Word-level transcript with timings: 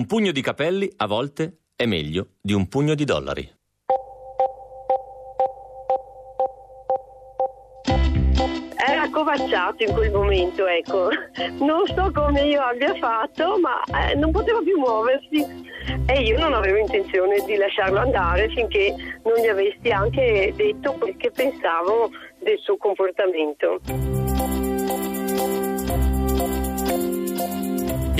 Un 0.00 0.06
pugno 0.06 0.32
di 0.32 0.40
capelli 0.40 0.90
a 0.96 1.06
volte 1.06 1.58
è 1.76 1.84
meglio 1.84 2.28
di 2.40 2.54
un 2.54 2.68
pugno 2.68 2.94
di 2.94 3.04
dollari. 3.04 3.46
Era 8.88 9.02
accovacciato 9.02 9.84
in 9.84 9.92
quel 9.92 10.10
momento, 10.10 10.66
ecco. 10.66 11.10
Non 11.58 11.86
so 11.94 12.10
come 12.14 12.46
io 12.46 12.62
abbia 12.62 12.94
fatto, 12.94 13.58
ma 13.60 13.82
eh, 14.08 14.14
non 14.14 14.30
poteva 14.30 14.60
più 14.62 14.78
muoversi. 14.78 15.44
E 16.06 16.22
io 16.22 16.38
non 16.38 16.54
avevo 16.54 16.78
intenzione 16.78 17.44
di 17.44 17.56
lasciarlo 17.56 17.98
andare 17.98 18.48
finché 18.48 18.94
non 19.22 19.34
gli 19.36 19.48
avessi 19.48 19.90
anche 19.90 20.54
detto 20.56 20.92
quel 20.92 21.14
che 21.18 21.30
pensavo 21.30 22.08
del 22.38 22.58
suo 22.60 22.78
comportamento. 22.78 24.19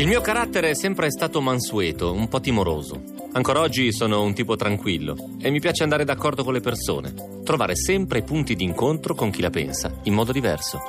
Il 0.01 0.07
mio 0.07 0.23
carattere 0.23 0.71
è 0.71 0.75
sempre 0.75 1.11
stato 1.11 1.43
mansueto, 1.43 2.11
un 2.11 2.27
po' 2.27 2.41
timoroso. 2.41 3.03
Ancora 3.33 3.61
oggi 3.61 3.93
sono 3.93 4.23
un 4.23 4.33
tipo 4.33 4.57
tranquillo 4.57 5.15
e 5.38 5.51
mi 5.51 5.61
piace 5.61 5.83
andare 5.83 6.07
d'accordo 6.07 6.43
con 6.43 6.55
le 6.55 6.61
persone, 6.61 7.12
trovare 7.45 7.77
sempre 7.77 8.23
punti 8.23 8.55
di 8.55 8.65
incontro 8.65 9.15
con 9.15 9.30
chi 9.30 9.43
la 9.43 9.51
pensa 9.51 9.93
in 10.05 10.15
modo 10.15 10.33
diverso. 10.33 10.80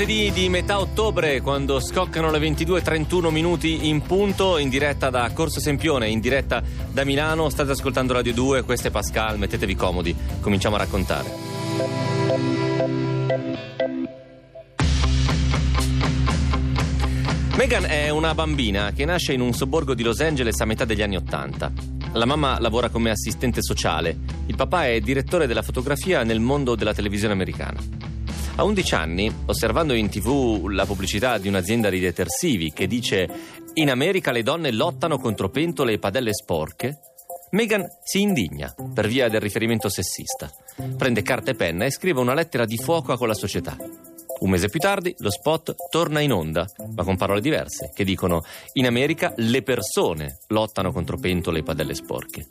Martedì 0.00 0.30
di 0.32 0.48
metà 0.48 0.80
ottobre, 0.80 1.42
quando 1.42 1.78
scoccano 1.78 2.30
le 2.30 2.38
22.31 2.38 3.28
minuti 3.28 3.86
in 3.88 4.00
punto, 4.00 4.56
in 4.56 4.70
diretta 4.70 5.10
da 5.10 5.30
Corso 5.34 5.60
Sempione, 5.60 6.08
in 6.08 6.20
diretta 6.20 6.62
da 6.90 7.04
Milano, 7.04 7.50
state 7.50 7.72
ascoltando 7.72 8.14
Radio 8.14 8.32
2, 8.32 8.62
questo 8.62 8.88
è 8.88 8.90
Pascal, 8.90 9.36
mettetevi 9.36 9.74
comodi, 9.74 10.16
cominciamo 10.40 10.76
a 10.76 10.78
raccontare. 10.78 11.28
Megan 17.56 17.84
è 17.84 18.08
una 18.08 18.34
bambina 18.34 18.92
che 18.92 19.04
nasce 19.04 19.34
in 19.34 19.42
un 19.42 19.52
sobborgo 19.52 19.92
di 19.92 20.02
Los 20.02 20.20
Angeles 20.20 20.58
a 20.60 20.64
metà 20.64 20.86
degli 20.86 21.02
anni 21.02 21.16
Ottanta. 21.16 21.70
La 22.12 22.24
mamma 22.24 22.58
lavora 22.58 22.88
come 22.88 23.10
assistente 23.10 23.62
sociale, 23.62 24.16
il 24.46 24.56
papà 24.56 24.86
è 24.86 24.98
direttore 25.00 25.46
della 25.46 25.60
fotografia 25.60 26.22
nel 26.22 26.40
mondo 26.40 26.74
della 26.74 26.94
televisione 26.94 27.34
americana. 27.34 28.19
A 28.60 28.64
11 28.64 28.94
anni, 28.94 29.34
osservando 29.46 29.94
in 29.94 30.10
tv 30.10 30.66
la 30.66 30.84
pubblicità 30.84 31.38
di 31.38 31.48
un'azienda 31.48 31.88
di 31.88 31.98
detersivi 31.98 32.72
che 32.72 32.86
dice 32.86 33.26
in 33.72 33.88
America 33.88 34.32
le 34.32 34.42
donne 34.42 34.70
lottano 34.70 35.16
contro 35.16 35.48
pentole 35.48 35.94
e 35.94 35.98
padelle 35.98 36.34
sporche, 36.34 36.98
Meghan 37.52 37.86
si 38.04 38.20
indigna 38.20 38.74
per 38.92 39.08
via 39.08 39.30
del 39.30 39.40
riferimento 39.40 39.88
sessista. 39.88 40.50
Prende 40.94 41.22
carta 41.22 41.52
e 41.52 41.54
penna 41.54 41.86
e 41.86 41.90
scrive 41.90 42.20
una 42.20 42.34
lettera 42.34 42.66
di 42.66 42.76
fuoco 42.76 43.12
a 43.12 43.16
quella 43.16 43.32
società. 43.32 43.74
Un 44.40 44.50
mese 44.50 44.68
più 44.68 44.78
tardi 44.78 45.14
lo 45.20 45.30
spot 45.30 45.74
torna 45.88 46.20
in 46.20 46.32
onda, 46.32 46.66
ma 46.94 47.02
con 47.02 47.16
parole 47.16 47.40
diverse, 47.40 47.90
che 47.94 48.04
dicono 48.04 48.42
in 48.74 48.84
America 48.84 49.32
le 49.36 49.62
persone 49.62 50.40
lottano 50.48 50.92
contro 50.92 51.16
pentole 51.16 51.60
e 51.60 51.62
padelle 51.62 51.94
sporche. 51.94 52.46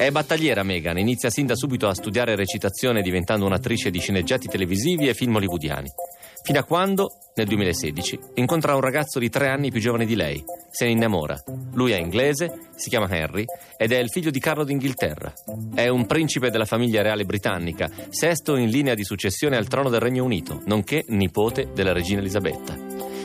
È 0.00 0.10
battagliera 0.10 0.62
Meghan, 0.62 0.96
inizia 0.96 1.28
sin 1.28 1.44
da 1.44 1.54
subito 1.54 1.86
a 1.86 1.92
studiare 1.92 2.34
recitazione 2.34 3.02
diventando 3.02 3.44
un'attrice 3.44 3.90
di 3.90 3.98
sceneggiati 3.98 4.48
televisivi 4.48 5.08
e 5.08 5.12
film 5.12 5.34
hollywoodiani. 5.34 5.90
Fino 6.42 6.58
a 6.58 6.64
quando, 6.64 7.18
nel 7.34 7.46
2016, 7.46 8.18
incontra 8.36 8.74
un 8.74 8.80
ragazzo 8.80 9.18
di 9.18 9.28
tre 9.28 9.50
anni 9.50 9.70
più 9.70 9.78
giovane 9.78 10.06
di 10.06 10.14
lei. 10.14 10.42
Se 10.70 10.86
ne 10.86 10.92
innamora. 10.92 11.36
Lui 11.74 11.92
è 11.92 11.98
inglese, 11.98 12.70
si 12.76 12.88
chiama 12.88 13.10
Henry 13.10 13.44
ed 13.76 13.92
è 13.92 13.98
il 13.98 14.08
figlio 14.08 14.30
di 14.30 14.40
Carlo 14.40 14.64
d'Inghilterra. 14.64 15.34
È 15.74 15.88
un 15.88 16.06
principe 16.06 16.48
della 16.48 16.64
famiglia 16.64 17.02
reale 17.02 17.26
britannica, 17.26 17.90
sesto 18.08 18.56
in 18.56 18.70
linea 18.70 18.94
di 18.94 19.04
successione 19.04 19.58
al 19.58 19.68
trono 19.68 19.90
del 19.90 20.00
Regno 20.00 20.24
Unito, 20.24 20.62
nonché 20.64 21.04
nipote 21.08 21.72
della 21.74 21.92
regina 21.92 22.20
Elisabetta. 22.20 22.74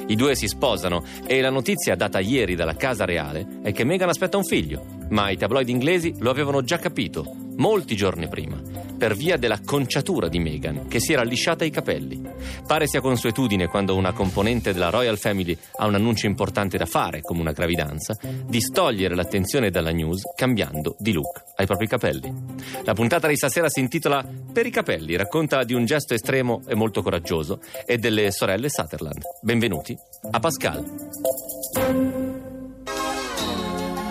I 0.08 0.16
due 0.16 0.36
si 0.36 0.48
sposano 0.48 1.04
e 1.26 1.42
la 1.42 1.50
notizia 1.50 1.96
data 1.96 2.20
ieri 2.20 2.56
dalla 2.56 2.76
Casa 2.76 3.06
Reale 3.06 3.62
è 3.64 3.72
che 3.72 3.86
Meghan 3.86 4.10
aspetta 4.10 4.38
un 4.38 4.44
figlio, 4.44 4.86
ma 5.10 5.30
i 5.30 5.38
tabloid 5.38 5.70
inglesi 5.70 6.16
lo 6.20 6.30
avevano 6.30 6.64
già 6.64 6.78
capito 6.78 7.44
molti 7.58 7.96
giorni 7.96 8.28
prima, 8.28 8.62
per 8.98 9.16
via 9.16 9.38
della 9.38 9.60
conciatura 9.64 10.28
di 10.28 10.40
Meghan, 10.40 10.88
che 10.88 11.00
si 11.00 11.14
era 11.14 11.24
lisciata 11.24 11.66
i 11.66 11.70
capelli. 11.70 12.22
Pare 12.66 12.88
sia 12.88 13.02
consuetudine 13.02 13.68
quando 13.68 13.96
una 13.96 14.14
componente 14.14 14.74
della 14.74 14.90
Royal 14.90 15.18
Family 15.18 15.58
ha 15.78 15.86
un 15.86 15.96
annuncio 15.96 16.26
importante 16.26 16.78
da 16.78 16.86
fare, 16.86 17.22
come 17.22 17.42
una 17.42 17.52
gravidanza, 17.52 18.16
distogliere 18.46 19.16
l'attenzione 19.16 19.70
dalla 19.70 19.92
news 19.92 20.22
cambiando 20.36 20.96
di 21.00 21.14
look 21.14 21.44
ai 21.56 21.66
propri 21.66 21.88
capelli. 21.88 22.34
La 22.84 22.94
puntata 22.94 23.28
di 23.28 23.36
stasera 23.36 23.70
si 23.70 23.80
intitola 23.80 24.26
Per 24.52 24.66
i 24.66 24.72
capelli, 24.72 25.16
racconta 25.16 25.64
di 25.64 25.74
un 25.74 25.86
gesto 25.86 26.14
estremo 26.14 26.62
e 26.68 26.76
molto 26.76 27.02
coraggioso 27.02 27.60
e 27.86 27.98
delle 27.98 28.32
sorelle 28.32 28.70
Sutherland. 28.70 29.22
Benvenuti 29.42 29.98
a 30.32 30.40
Pascal. 30.40 30.84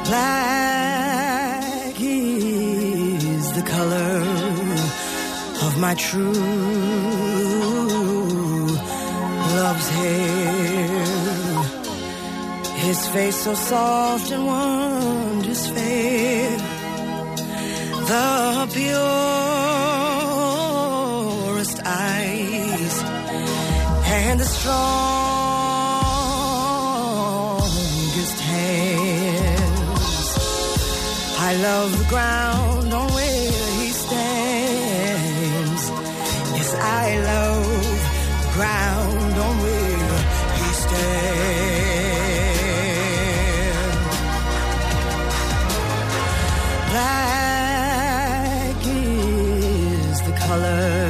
Black 0.04 1.94
is 1.98 3.52
the 3.52 3.62
color 3.62 4.20
of 5.66 5.78
my 5.78 5.94
true 5.94 6.32
love's 9.58 9.88
hair. 9.88 11.04
His 12.84 13.08
face 13.08 13.36
so 13.44 13.54
soft 13.54 14.30
and 14.30 14.46
wondrous 14.46 15.66
fair. 15.70 16.58
The 18.12 18.68
purest 18.74 18.96
eyes 21.86 23.02
and 24.04 24.40
the 24.40 24.44
strongest 24.44 25.33
I 31.54 31.56
love 31.56 31.96
the 31.96 32.04
ground 32.06 32.92
on 32.92 33.06
where 33.14 33.52
he 33.80 33.90
stands. 34.04 35.82
Yes, 36.56 36.74
I 36.74 37.16
love 37.30 37.64
the 38.42 38.50
ground 38.56 39.38
on 39.46 39.54
where 39.62 40.18
he 40.58 40.68
stands. 40.82 41.14
Black 47.54 48.80
is 48.84 50.18
the 50.28 50.34
color 50.46 51.06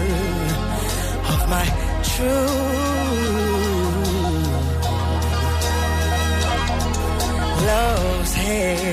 of 1.32 1.40
my 1.48 1.66
true 2.12 2.52
love's 7.66 8.34
hair. 8.34 8.83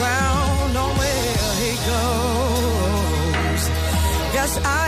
ground 0.00 0.76
on 0.82 0.90
where 0.98 1.52
he 1.62 1.72
goes. 1.90 3.62
Yes, 4.34 4.58
I. 4.64 4.79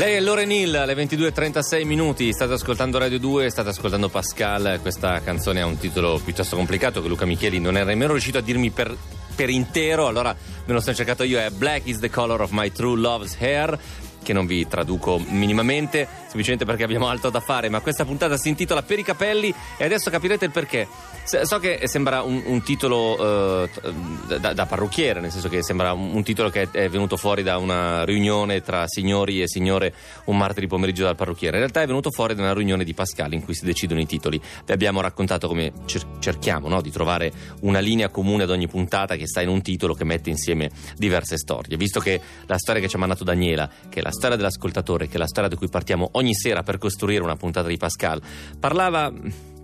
Lei 0.00 0.14
è 0.14 0.20
Lore 0.20 0.46
Neal 0.46 0.76
alle 0.76 0.94
22.36 0.94 1.84
minuti, 1.84 2.32
state 2.32 2.54
ascoltando 2.54 2.96
Radio 2.96 3.18
2, 3.18 3.50
state 3.50 3.68
ascoltando 3.68 4.08
Pascal, 4.08 4.78
questa 4.80 5.20
canzone 5.20 5.60
ha 5.60 5.66
un 5.66 5.76
titolo 5.76 6.18
piuttosto 6.24 6.56
complicato 6.56 7.02
che 7.02 7.08
Luca 7.08 7.26
Micheli 7.26 7.60
non 7.60 7.76
è 7.76 7.84
nemmeno 7.84 8.12
riuscito 8.12 8.38
a 8.38 8.40
dirmi 8.40 8.70
per, 8.70 8.96
per 9.34 9.50
intero, 9.50 10.06
allora 10.06 10.34
me 10.64 10.72
lo 10.72 10.80
sono 10.80 10.96
cercato 10.96 11.22
io, 11.22 11.38
è 11.38 11.50
Black 11.50 11.82
is 11.84 11.98
the 11.98 12.08
color 12.08 12.40
of 12.40 12.48
my 12.52 12.72
true 12.72 12.98
love's 12.98 13.36
hair 13.38 13.78
che 14.22 14.32
non 14.32 14.46
vi 14.46 14.66
traduco 14.66 15.18
minimamente, 15.18 16.08
semplicemente 16.30 16.64
perché 16.64 16.84
abbiamo 16.84 17.08
altro 17.08 17.28
da 17.28 17.40
fare, 17.40 17.68
ma 17.68 17.80
questa 17.80 18.04
puntata 18.04 18.36
si 18.36 18.48
intitola 18.48 18.82
Per 18.82 18.98
i 18.98 19.02
capelli 19.02 19.52
e 19.76 19.84
adesso 19.84 20.10
capirete 20.10 20.44
il 20.44 20.52
perché. 20.52 20.86
So 21.24 21.58
che 21.58 21.80
sembra 21.86 22.22
un, 22.22 22.42
un 22.46 22.62
titolo 22.62 23.64
eh, 23.64 24.38
da, 24.38 24.52
da, 24.52 24.66
parrucchiere, 24.66 25.20
nel 25.20 25.30
senso 25.30 25.48
che 25.48 25.62
sembra 25.62 25.92
un, 25.92 26.14
un, 26.14 26.22
titolo 26.22 26.48
che 26.48 26.68
è 26.70 26.88
venuto 26.88 27.16
fuori 27.16 27.42
da 27.42 27.58
una 27.58 28.04
riunione 28.04 28.62
tra 28.62 28.86
signori 28.86 29.42
e 29.42 29.48
signore 29.48 29.92
un 30.26 30.36
martedì 30.36 30.66
pomeriggio 30.66 31.04
dal 31.04 31.16
parrucchiere. 31.16 31.56
In 31.56 31.62
realtà 31.62 31.82
è 31.82 31.86
venuto 31.86 32.10
fuori 32.10 32.34
da 32.34 32.42
una 32.42 32.54
riunione 32.54 32.84
di 32.84 32.94
Pascal 32.94 33.32
in 33.32 33.42
cui 33.42 33.54
si 33.54 33.64
decidono 33.64 34.00
i 34.00 34.06
titoli. 34.06 34.40
Vi 34.64 34.72
abbiamo 34.72 35.00
raccontato 35.00 35.48
come 35.48 35.72
cer- 35.86 36.18
cerchiamo 36.20 36.68
no? 36.68 36.80
di 36.80 36.90
trovare 36.90 37.32
una 37.62 37.80
linea 37.80 38.08
comune 38.08 38.44
ad 38.44 38.50
ogni 38.50 38.68
puntata 38.68 39.16
che 39.16 39.26
sta 39.26 39.40
in 39.40 39.48
un 39.48 39.62
titolo 39.62 39.94
che 39.94 40.04
mette 40.04 40.30
insieme 40.30 40.70
diverse 40.96 41.36
storie. 41.36 41.76
Visto 41.76 42.00
che 42.00 42.20
la 42.46 42.58
storia 42.58 42.80
che 42.80 42.88
ci 42.88 42.96
ha 42.96 43.00
mandato 43.00 43.24
Daniela, 43.24 43.68
che 43.88 44.00
è 44.00 44.02
la 44.02 44.12
storia 44.12 44.36
dell'ascoltatore, 44.36 45.08
che 45.08 45.14
è 45.14 45.18
la 45.18 45.26
storia 45.26 45.48
da 45.48 45.56
cui 45.56 45.68
partiamo 45.68 46.08
ogni 46.20 46.34
sera 46.34 46.62
per 46.62 46.78
costruire 46.78 47.24
una 47.24 47.36
puntata 47.36 47.68
di 47.68 47.76
Pascal, 47.76 48.22
parlava 48.58 49.12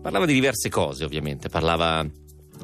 Parlava 0.06 0.26
di 0.26 0.34
diverse 0.34 0.68
cose, 0.68 1.04
ovviamente. 1.04 1.48
Parlava 1.48 2.08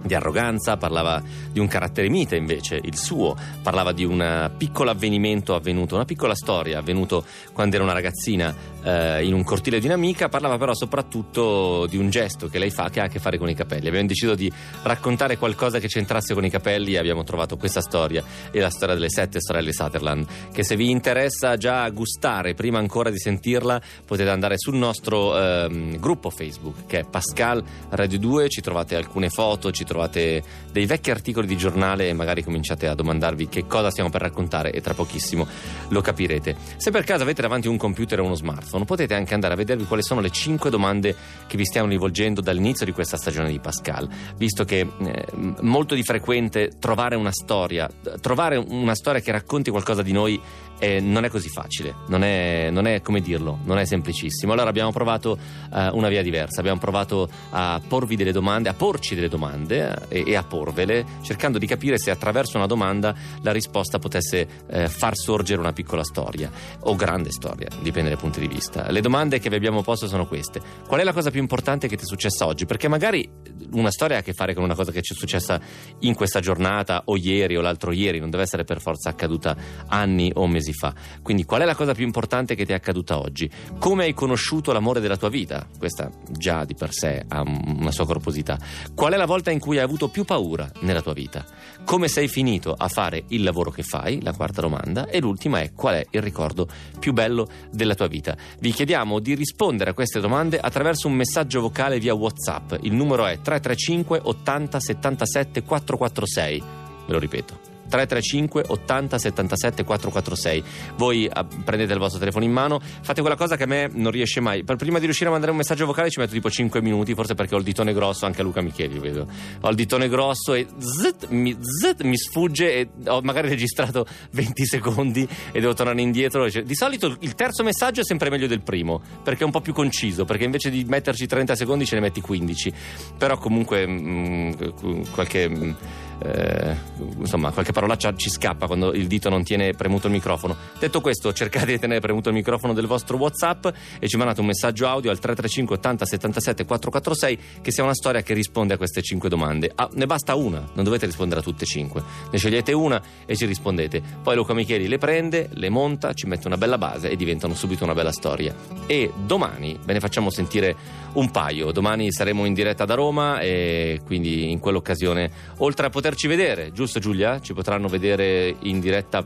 di 0.03 0.15
arroganza, 0.15 0.77
parlava 0.77 1.23
di 1.51 1.61
un 1.61 1.69
carattere 1.69 2.09
mite 2.09 2.37
invece, 2.37 2.81
il 2.83 2.97
suo, 2.97 3.37
parlava 3.63 3.93
di 3.93 4.05
un 4.05 4.51
piccolo 4.57 4.91
avvenimento 4.91 5.55
avvenuto, 5.55 5.95
una 5.95 6.05
piccola 6.05 6.35
storia 6.35 6.79
avvenuto 6.79 7.25
quando 7.53 7.77
era 7.77 7.85
una 7.85 7.93
ragazzina 7.93 8.55
eh, 8.83 9.25
in 9.25 9.35
un 9.35 9.45
cortile 9.45 9.81
di 9.81 9.87
un'amica, 9.87 10.29
parlava 10.29 10.59
però 10.59 10.75
soprattutto 10.75 11.87
di 11.87 11.97
un 11.97 12.11
gesto 12.11 12.49
che 12.49 12.59
lei 12.59 12.71
fa 12.71 12.91
che 12.91 13.01
ha 13.01 13.05
a 13.05 13.09
che 13.09 13.19
fare 13.19 13.39
con 13.39 13.49
i 13.49 13.55
capelli. 13.55 13.89
Abbiamo 13.89 14.07
deciso 14.07 14.35
di 14.35 14.51
raccontare 14.83 15.37
qualcosa 15.37 15.79
che 15.79 15.87
c'entrasse 15.87 16.35
con 16.35 16.45
i 16.45 16.51
capelli 16.51 16.95
e 16.95 16.99
abbiamo 16.99 17.25
trovato 17.25 17.57
questa 17.57 17.81
storia 17.81 18.25
e 18.51 18.61
la 18.61 18.71
storia 18.71 18.95
delle 18.95 19.11
sette 19.11 19.41
sorelle 19.41 19.73
Sutherland, 19.73 20.27
che 20.53 20.65
se 20.65 20.77
vi 20.77 20.91
interessa 20.91 21.57
già 21.57 21.89
gustare 21.91 22.55
prima 22.55 22.79
ancora 22.79 23.11
di 23.11 23.19
sentirla 23.19 23.81
potete 24.05 24.31
andare 24.31 24.59
sul 24.59 24.75
nostro 24.75 25.39
eh, 25.39 25.97
gruppo 25.99 26.31
Facebook 26.31 26.87
che 26.87 27.01
è 27.01 27.05
Pascal 27.05 27.63
Radio 27.91 28.19
2, 28.19 28.49
ci 28.49 28.61
trovate 28.61 28.97
alcune 28.97 29.29
foto, 29.29 29.71
ci 29.71 29.82
trovate 29.85 30.43
dei 30.71 30.87
vecchi 30.87 31.11
articoli 31.11 31.47
di 31.47 31.57
giornale 31.57 32.09
e 32.09 32.13
magari 32.13 32.43
cominciate 32.43 32.87
a 32.87 32.95
domandarvi 32.95 33.49
che 33.49 33.67
cosa 33.67 33.91
stiamo 33.91 34.11
per 34.11 34.21
raccontare 34.21 34.73
e 34.73 34.81
tra 34.81 34.95
pochissimo 34.95 35.47
lo 35.89 36.01
capirete. 36.01 36.57
Se 36.77 36.91
per 36.91 37.05
caso 37.05 37.23
avete 37.23 37.43
davanti 37.43 37.69
un 37.69 37.77
computer 37.77 38.21
o 38.21 38.25
uno 38.25 38.35
smartphone, 38.35 38.85
potete 38.85 39.15
anche 39.15 39.35
andare 39.35 39.55
a 39.55 39.57
vedervi 39.57 39.85
quali 39.85 40.03
sono 40.03 40.21
le 40.21 40.31
5 40.31 40.71
domande 40.71 41.15
che 41.47 41.57
vi 41.57 41.65
stiamo 41.65 41.89
rivolgendo 41.89 42.41
dall'inizio 42.41 42.87
di 42.87 42.93
questa 42.93 43.17
stagione 43.17 43.51
di 43.51 43.59
Pascal, 43.59 44.09
visto 44.37 44.65
che 44.65 44.81
eh, 44.81 45.27
molto 45.61 45.95
di 45.95 46.03
frequente 46.03 46.73
trovare 46.79 47.17
una 47.17 47.33
storia, 47.33 47.89
trovare 48.21 48.57
una 48.57 48.95
storia 48.95 49.21
che 49.21 49.33
racconti 49.33 49.71
qualcosa 49.71 50.03
di 50.03 50.13
noi 50.13 50.41
eh, 50.83 50.99
non 50.99 51.25
è 51.25 51.29
così 51.29 51.49
facile, 51.49 51.95
non 52.09 52.25
è, 52.25 52.69
non 52.71 52.89
è, 52.89 53.01
come 53.03 53.21
dirlo, 53.21 53.61
non 53.63 53.79
è 53.79 53.85
semplicissimo. 53.85 54.53
Allora 54.53 54.69
abbiamo 54.69 54.91
provato 54.91 55.39
eh, 55.73 55.89
una 55.93 56.09
via 56.09 56.23
diversa, 56.23 56.59
abbiamo 56.59 56.81
provato 56.81 57.29
a 57.51 57.81
porvi 57.87 58.17
delle 58.17 58.33
domande, 58.33 58.69
a 58.69 58.75
porci 58.75 59.15
delle 59.15 59.29
domande 59.29 60.09
eh, 60.09 60.25
e, 60.27 60.35
a 60.35 60.43
porvele, 60.43 61.05
cercando 61.23 61.59
di 61.59 61.67
capire 61.69 61.99
se 61.99 62.11
attraverso 62.11 62.57
una 62.57 62.67
domanda 62.67 63.15
la 63.43 63.53
risposta 63.53 64.01
potesse 64.01 64.49
eh, 64.69 64.89
far 64.89 65.15
sorgere 65.15 65.61
una 65.61 65.73
piccola 65.73 66.03
storia 66.03 66.51
o 66.81 66.97
grande 66.97 67.31
storia, 67.31 67.69
dipende 67.81 68.09
dai 68.09 68.19
punti 68.19 68.41
di 68.41 68.49
vista. 68.49 68.91
Le 68.91 69.01
domande 69.01 69.39
che 69.39 69.49
vi 69.49 69.55
abbiamo 69.55 69.83
posto 69.83 70.09
sono 70.09 70.27
queste: 70.27 70.61
qual 70.89 70.99
è 70.99 71.05
la 71.05 71.13
cosa 71.13 71.31
più 71.31 71.41
importante 71.41 71.87
che 71.87 71.97
ti 71.97 72.03
è 72.03 72.07
successa 72.07 72.45
oggi? 72.45 72.67
Perché 72.67 72.89
magari 72.89 73.31
una 73.71 73.93
storia 73.93 74.17
ha 74.17 74.19
a 74.19 74.23
che 74.23 74.33
fare 74.33 74.53
con 74.53 74.65
una 74.65 74.75
cosa 74.75 74.91
che 74.91 75.01
ci 75.01 75.13
è 75.13 75.17
successa 75.17 75.61
in 76.01 76.15
questa 76.15 76.41
giornata 76.41 77.03
o 77.05 77.17
ieri 77.17 77.57
o 77.57 77.61
l'altro 77.61 77.93
ieri, 77.93 78.19
non 78.19 78.31
deve 78.31 78.43
essere 78.43 78.65
per 78.65 78.81
forza 78.81 79.11
accaduta 79.11 79.57
anni 79.87 80.33
o 80.35 80.49
mesi 80.49 80.71
mesi 80.73 80.75
fa. 80.75 80.93
Quindi 81.23 81.45
qual 81.45 81.61
è 81.61 81.65
la 81.65 81.77
cosa 81.77 81.95
più 81.95 82.05
importante 82.05 82.55
che 82.55 82.65
ti 82.65 82.73
è 82.73 82.75
accaduta 82.75 83.19
oggi? 83.19 83.49
Come 83.79 84.05
hai 84.05 84.15
conosciuto 84.15 84.73
l'amore 84.73 85.01
della 85.01 85.17
tua 85.17 85.29
vita? 85.29 85.67
Questa 85.79 86.11
già 86.31 86.65
di 86.65 86.75
per 86.75 86.93
sé 86.93 87.25
ha 87.29 87.43
una 87.43 87.93
sua 87.93 88.07
corposità. 88.07 88.59
Qual 88.95 89.13
è 89.13 89.17
la 89.17 89.27
volta 89.27 89.51
in 89.51 89.61
cui 89.61 89.77
hai 89.77 89.85
avuto 89.85 90.09
più 90.09 90.25
paura 90.25 90.71
nella 90.81 91.03
tua 91.03 91.13
vita? 91.13 91.45
Come 91.85 92.09
sei 92.09 92.27
finito 92.27 92.75
a 92.77 92.89
fare 92.89 93.25
il 93.29 93.43
lavoro 93.43 93.71
che 93.71 93.83
fai? 93.83 94.21
La 94.23 94.33
quarta 94.33 94.61
domanda. 94.63 95.07
E 95.07 95.21
l'ultima 95.21 95.61
è 95.61 95.73
qual 95.73 95.97
è 95.97 96.07
il 96.11 96.23
ricordo 96.23 96.67
più 96.99 97.13
bello 97.13 97.47
della 97.71 97.95
tua 97.95 98.07
vita? 98.07 98.37
Vi 98.59 98.73
chiediamo 98.73 99.21
di 99.21 99.35
rispondere 99.35 99.91
a 99.91 99.95
queste 99.95 100.21
domande 100.21 100.59
attraverso 100.59 101.07
un 101.07 101.15
messaggio 101.15 101.61
vocale 101.61 101.99
via 101.99 102.15
WhatsApp. 102.15 102.75
Il 102.81 102.95
numero 102.95 103.27
è 103.27 103.41
335 103.41 104.21
80 104.23 104.81
77 104.81 105.63
446. 105.63 106.63
Ve 107.07 107.13
lo 107.13 107.19
ripeto. 107.19 107.72
335 107.93 108.65
80 108.69 109.19
77 109.19 109.85
446. 109.85 110.65
Voi 110.97 111.29
ah, 111.31 111.45
prendete 111.45 111.93
il 111.93 111.99
vostro 111.99 112.19
telefono 112.19 112.45
in 112.45 112.53
mano, 112.53 112.81
fate 112.81 113.21
quella 113.21 113.37
cosa 113.37 113.57
che 113.57 113.65
a 113.65 113.67
me 113.67 113.91
non 113.93 114.11
riesce 114.11 114.41
mai. 114.41 114.65
Per 114.65 114.77
prima 114.77 114.99
di 114.99 115.05
riuscire 115.05 115.29
a 115.29 115.33
mandare 115.33 115.53
un 115.53 115.59
messaggio 115.59 115.85
vocale 115.85 116.09
ci 116.09 116.19
metto 116.19 116.33
tipo 116.33 116.49
5 116.49 116.81
minuti, 116.81 117.15
forse 117.15 117.35
perché 117.35 117.55
ho 117.55 117.59
il 117.59 117.65
ditone 117.65 117.93
grosso, 117.93 118.25
anche 118.25 118.41
a 118.41 118.45
Luca 118.45 118.63
Micheli, 118.63 118.99
vedo. 118.99 119.27
Ho 119.61 119.69
il 119.69 119.77
ditone 119.77 120.09
grosso 120.09 120.55
e 120.55 120.67
zzz, 120.79 121.29
mi, 121.29 121.55
zzz, 121.61 122.01
mi, 122.03 122.17
sfugge 122.17 122.75
e 122.75 122.89
ho 123.07 123.21
magari 123.21 123.49
registrato 123.49 124.07
20 124.33 124.65
secondi 124.65 125.29
e 125.53 125.61
devo 125.61 125.75
tornare 125.75 126.01
indietro. 126.01 126.49
Di 126.49 126.75
solito 126.75 127.15
il 127.21 127.35
terzo 127.35 127.63
messaggio 127.63 128.01
è 128.01 128.05
sempre 128.05 128.31
meglio 128.31 128.47
del 128.47 128.63
primo, 128.63 129.03
perché 129.23 129.43
è 129.43 129.45
un 129.45 129.53
po' 129.53 129.61
più 129.61 129.75
conciso, 129.75 130.25
perché 130.25 130.45
invece 130.45 130.71
di 130.71 130.85
metterci 130.85 131.27
30 131.27 131.55
secondi 131.55 131.85
ce 131.85 131.97
ne 131.97 132.01
metti 132.01 132.23
15. 132.23 132.73
Però 133.19 133.37
comunque 133.37 133.87
mh, 133.87 134.55
mm, 134.85 135.03
qualche... 135.13 135.49
Mh, 135.49 135.65
mm, 135.65 135.73
eh, 136.19 136.77
insomma, 137.19 137.51
qualche 137.51 137.73
parolaccia 137.73 138.15
ci 138.15 138.31
scappa 138.31 138.67
quando 138.67 138.93
il 138.93 139.07
dito 139.07 139.29
non 139.29 139.43
tiene 139.43 139.73
premuto 139.73 140.07
il 140.07 140.13
microfono. 140.13 140.57
Detto 140.79 141.01
questo, 141.01 141.33
cercate 141.33 141.67
di 141.67 141.79
tenere 141.79 142.01
premuto 142.01 142.29
il 142.29 142.35
microfono 142.35 142.73
del 142.73 142.87
vostro 142.87 143.17
WhatsApp 143.17 143.67
e 143.99 144.09
ci 144.09 144.17
mandate 144.17 144.41
un 144.41 144.47
messaggio 144.47 144.87
audio 144.87 145.11
al 145.11 145.19
335 145.19 145.77
80 145.77 146.05
77 146.05 146.65
446 146.65 147.61
che 147.63 147.71
sia 147.71 147.83
una 147.83 147.95
storia 147.95 148.23
che 148.23 148.35
risponde 148.35 148.75
a 148.75 148.77
queste 148.77 149.03
5 149.03 149.29
domande. 149.29 149.71
Ah, 149.75 149.89
ne 149.93 150.07
basta 150.07 150.35
una, 150.35 150.65
non 150.75 150.85
dovete 150.85 151.07
rispondere 151.07 151.41
a 151.41 151.43
tutte 151.43 151.65
e 151.65 151.67
5. 151.67 152.03
Ne 152.31 152.39
scegliete 152.39 152.73
una 152.73 153.03
e 153.27 153.37
ci 153.37 153.47
rispondete. 153.47 154.03
Poi 154.23 154.35
Luca 154.37 154.55
Micheli 154.55 154.89
le 154.89 154.99
prende, 154.99 155.49
le 155.53 155.69
monta, 155.69 156.13
ci 156.13 156.27
mette 156.27 156.47
una 156.47 156.57
bella 156.57 156.79
base 156.79 157.11
e 157.11 157.17
diventano 157.17 157.55
subito 157.55 157.85
una 157.85 157.95
bella 157.95 158.13
storia. 158.13 158.55
E 158.87 159.13
domani 159.25 159.79
ve 159.85 159.93
ne 159.95 160.01
facciamo 160.01 160.31
sentire 160.31 160.77
un 161.15 161.31
paio. 161.31 161.73
Domani 161.73 162.13
saremo 162.13 162.45
in 162.45 162.55
diretta 162.55 162.85
da 162.85 162.95
Roma 162.95 163.41
e 163.41 164.01
quindi 164.05 164.51
in 164.51 164.59
quell'occasione, 164.59 165.31
oltre 165.59 165.87
a 165.87 165.91
poter 165.91 166.01
poterci 166.03 166.27
vedere, 166.27 166.73
giusto 166.73 166.99
Giulia? 166.99 167.41
Ci 167.41 167.55
potranno 167.55 167.87
vedere 167.87 168.57
in 168.63 168.81
diretta 168.81 169.25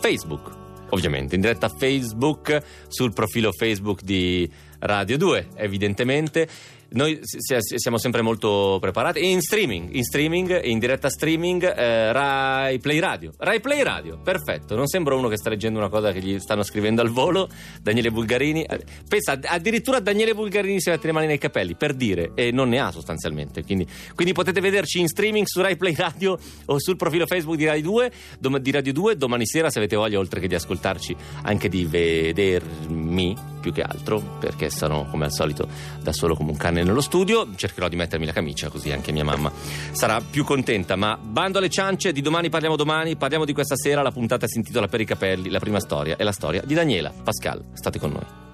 Facebook, 0.00 0.50
ovviamente, 0.88 1.34
in 1.34 1.42
diretta 1.42 1.68
Facebook 1.68 2.62
sul 2.88 3.12
profilo 3.12 3.52
Facebook 3.52 4.02
di 4.02 4.50
Radio 4.78 5.18
2, 5.18 5.48
evidentemente 5.56 6.48
noi 6.90 7.18
siamo 7.22 7.98
sempre 7.98 8.22
molto 8.22 8.78
preparati. 8.80 9.30
In 9.30 9.40
streaming, 9.40 9.92
in 9.92 10.04
streaming, 10.04 10.64
in 10.64 10.78
diretta 10.78 11.08
streaming, 11.10 11.62
eh, 11.64 12.12
Rai 12.12 12.78
Play 12.78 13.00
Radio. 13.00 13.32
Rai 13.38 13.60
Play 13.60 13.82
Radio, 13.82 14.18
perfetto. 14.22 14.76
Non 14.76 14.86
sembra 14.86 15.14
uno 15.14 15.28
che 15.28 15.36
sta 15.36 15.50
leggendo 15.50 15.78
una 15.78 15.88
cosa 15.88 16.12
che 16.12 16.20
gli 16.20 16.38
stanno 16.38 16.62
scrivendo 16.62 17.02
al 17.02 17.10
volo. 17.10 17.48
Daniele 17.82 18.10
Bulgarini. 18.10 18.62
Eh, 18.62 18.84
pensa, 19.08 19.38
addirittura 19.42 19.98
Daniele 19.98 20.34
Bulgarini 20.34 20.80
si 20.80 20.90
mette 20.90 21.06
le 21.06 21.12
mani 21.12 21.26
nei 21.26 21.38
capelli 21.38 21.74
per 21.74 21.92
dire, 21.94 22.32
e 22.34 22.52
non 22.52 22.68
ne 22.68 22.78
ha 22.78 22.90
sostanzialmente. 22.92 23.64
Quindi, 23.64 23.86
quindi 24.14 24.32
potete 24.32 24.60
vederci 24.60 25.00
in 25.00 25.08
streaming 25.08 25.46
su 25.46 25.60
Rai 25.60 25.76
Play 25.76 25.94
Radio 25.96 26.38
o 26.66 26.78
sul 26.78 26.96
profilo 26.96 27.26
Facebook 27.26 27.56
di 27.56 27.66
Rai 27.66 27.82
2, 27.82 28.12
dom- 28.38 28.58
di 28.58 28.70
Radio 28.70 28.92
2. 28.92 29.16
Domani 29.16 29.46
sera, 29.46 29.70
se 29.70 29.78
avete 29.78 29.96
voglia, 29.96 30.18
oltre 30.18 30.40
che 30.40 30.46
di 30.46 30.54
ascoltarci, 30.54 31.16
anche 31.42 31.68
di 31.68 31.84
vedermi 31.84 33.54
più 33.60 33.72
che 33.72 33.82
altro, 33.82 34.20
perché 34.38 34.70
sono 34.70 35.08
come 35.10 35.24
al 35.24 35.32
solito 35.32 35.66
da 36.00 36.12
solo 36.12 36.36
come 36.36 36.50
un 36.50 36.56
cane 36.56 36.75
nello 36.82 37.00
studio. 37.00 37.48
Cercherò 37.54 37.88
di 37.88 37.96
mettermi 37.96 38.26
la 38.26 38.32
camicia 38.32 38.68
così 38.68 38.90
anche 38.92 39.12
mia 39.12 39.24
mamma 39.24 39.52
sarà 39.92 40.20
più 40.20 40.44
contenta. 40.44 40.96
Ma 40.96 41.16
bando 41.20 41.58
alle 41.58 41.70
ciance, 41.70 42.12
di 42.12 42.20
domani 42.20 42.48
parliamo 42.48 42.76
domani, 42.76 43.16
parliamo 43.16 43.44
di 43.44 43.52
questa 43.52 43.76
sera. 43.76 44.02
La 44.02 44.12
puntata 44.12 44.46
si 44.46 44.58
intitola 44.58 44.86
Per 44.86 45.00
i 45.00 45.04
capelli. 45.04 45.50
La 45.50 45.58
prima 45.58 45.80
storia 45.80 46.16
è 46.16 46.22
la 46.22 46.32
storia 46.32 46.62
di 46.64 46.74
Daniela. 46.74 47.12
Pascal, 47.22 47.64
state 47.72 47.98
con 47.98 48.10
noi. 48.10 48.44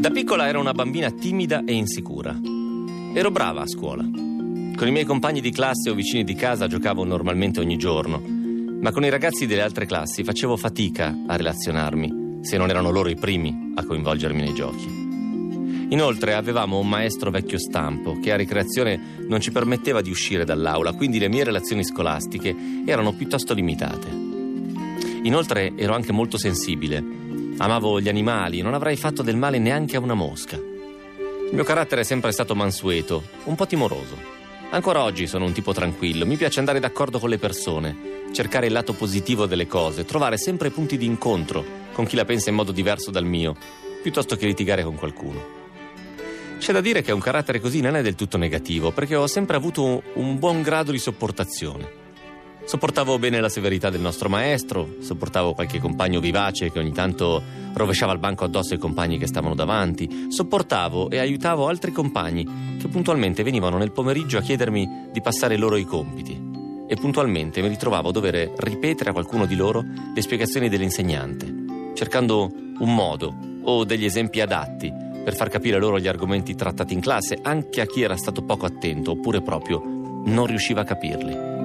Da 0.00 0.10
piccola 0.10 0.46
ero 0.46 0.60
una 0.60 0.72
bambina 0.72 1.10
timida 1.10 1.64
e 1.64 1.72
insicura. 1.72 2.38
Ero 3.14 3.30
brava 3.30 3.62
a 3.62 3.66
scuola. 3.66 4.02
Con 4.02 4.86
i 4.86 4.90
miei 4.90 5.04
compagni 5.04 5.40
di 5.40 5.50
classe 5.50 5.90
o 5.90 5.94
vicini 5.94 6.22
di 6.22 6.34
casa 6.34 6.66
giocavo 6.66 7.02
normalmente 7.02 7.60
ogni 7.60 7.78
giorno 7.78 8.35
ma 8.80 8.92
con 8.92 9.04
i 9.04 9.08
ragazzi 9.08 9.46
delle 9.46 9.62
altre 9.62 9.86
classi 9.86 10.24
facevo 10.24 10.56
fatica 10.56 11.16
a 11.26 11.36
relazionarmi 11.36 12.40
se 12.42 12.56
non 12.56 12.70
erano 12.70 12.90
loro 12.90 13.08
i 13.08 13.16
primi 13.16 13.72
a 13.74 13.84
coinvolgermi 13.84 14.40
nei 14.40 14.54
giochi. 14.54 15.04
Inoltre 15.88 16.34
avevamo 16.34 16.78
un 16.78 16.88
maestro 16.88 17.30
vecchio 17.30 17.58
stampo 17.58 18.18
che 18.20 18.32
a 18.32 18.36
ricreazione 18.36 19.18
non 19.28 19.40
ci 19.40 19.52
permetteva 19.52 20.00
di 20.00 20.10
uscire 20.10 20.44
dall'aula, 20.44 20.92
quindi 20.92 21.18
le 21.18 21.28
mie 21.28 21.44
relazioni 21.44 21.84
scolastiche 21.84 22.54
erano 22.84 23.12
piuttosto 23.12 23.54
limitate. 23.54 24.08
Inoltre 25.22 25.72
ero 25.76 25.94
anche 25.94 26.12
molto 26.12 26.38
sensibile. 26.38 27.04
Amavo 27.58 28.00
gli 28.00 28.08
animali, 28.08 28.62
non 28.62 28.74
avrei 28.74 28.96
fatto 28.96 29.22
del 29.22 29.36
male 29.36 29.58
neanche 29.58 29.96
a 29.96 30.00
una 30.00 30.14
mosca. 30.14 30.56
Il 30.56 31.54
mio 31.54 31.64
carattere 31.64 32.00
è 32.00 32.04
sempre 32.04 32.32
stato 32.32 32.56
mansueto, 32.56 33.22
un 33.44 33.54
po' 33.54 33.66
timoroso. 33.66 34.34
Ancora 34.76 35.02
oggi 35.04 35.26
sono 35.26 35.46
un 35.46 35.54
tipo 35.54 35.72
tranquillo, 35.72 36.26
mi 36.26 36.36
piace 36.36 36.58
andare 36.58 36.80
d'accordo 36.80 37.18
con 37.18 37.30
le 37.30 37.38
persone, 37.38 38.28
cercare 38.30 38.66
il 38.66 38.74
lato 38.74 38.92
positivo 38.92 39.46
delle 39.46 39.66
cose, 39.66 40.04
trovare 40.04 40.36
sempre 40.36 40.68
punti 40.68 40.98
di 40.98 41.06
incontro 41.06 41.64
con 41.92 42.04
chi 42.04 42.14
la 42.14 42.26
pensa 42.26 42.50
in 42.50 42.56
modo 42.56 42.72
diverso 42.72 43.10
dal 43.10 43.24
mio, 43.24 43.56
piuttosto 44.02 44.36
che 44.36 44.44
litigare 44.44 44.82
con 44.84 44.96
qualcuno. 44.96 45.42
C'è 46.58 46.74
da 46.74 46.82
dire 46.82 47.00
che 47.00 47.12
un 47.12 47.20
carattere 47.20 47.58
così 47.58 47.80
non 47.80 47.96
è 47.96 48.02
del 48.02 48.16
tutto 48.16 48.36
negativo, 48.36 48.90
perché 48.90 49.16
ho 49.16 49.26
sempre 49.26 49.56
avuto 49.56 50.02
un 50.16 50.38
buon 50.38 50.60
grado 50.60 50.92
di 50.92 50.98
sopportazione. 50.98 52.05
Sopportavo 52.66 53.16
bene 53.20 53.40
la 53.40 53.48
severità 53.48 53.90
del 53.90 54.00
nostro 54.00 54.28
maestro, 54.28 54.96
sopportavo 54.98 55.52
qualche 55.52 55.78
compagno 55.78 56.18
vivace 56.18 56.72
che 56.72 56.80
ogni 56.80 56.90
tanto 56.90 57.40
rovesciava 57.72 58.12
il 58.12 58.18
banco 58.18 58.42
addosso 58.42 58.72
ai 58.72 58.80
compagni 58.80 59.18
che 59.18 59.28
stavano 59.28 59.54
davanti, 59.54 60.26
sopportavo 60.28 61.08
e 61.10 61.18
aiutavo 61.18 61.68
altri 61.68 61.92
compagni 61.92 62.76
che 62.76 62.88
puntualmente 62.88 63.44
venivano 63.44 63.78
nel 63.78 63.92
pomeriggio 63.92 64.38
a 64.38 64.40
chiedermi 64.40 65.10
di 65.12 65.20
passare 65.20 65.56
loro 65.56 65.76
i 65.76 65.84
compiti 65.84 66.36
e 66.88 66.96
puntualmente 66.96 67.62
mi 67.62 67.68
ritrovavo 67.68 68.08
a 68.08 68.12
dover 68.12 68.52
ripetere 68.56 69.10
a 69.10 69.12
qualcuno 69.12 69.46
di 69.46 69.54
loro 69.54 69.84
le 70.12 70.20
spiegazioni 70.20 70.68
dell'insegnante, 70.68 71.92
cercando 71.94 72.50
un 72.52 72.94
modo 72.94 73.32
o 73.62 73.84
degli 73.84 74.04
esempi 74.04 74.40
adatti 74.40 74.92
per 75.22 75.36
far 75.36 75.50
capire 75.50 75.78
loro 75.78 76.00
gli 76.00 76.08
argomenti 76.08 76.56
trattati 76.56 76.94
in 76.94 77.00
classe 77.00 77.38
anche 77.40 77.80
a 77.80 77.86
chi 77.86 78.02
era 78.02 78.16
stato 78.16 78.42
poco 78.42 78.66
attento 78.66 79.12
oppure 79.12 79.40
proprio 79.40 79.80
non 80.24 80.46
riusciva 80.46 80.80
a 80.80 80.84
capirli. 80.84 81.55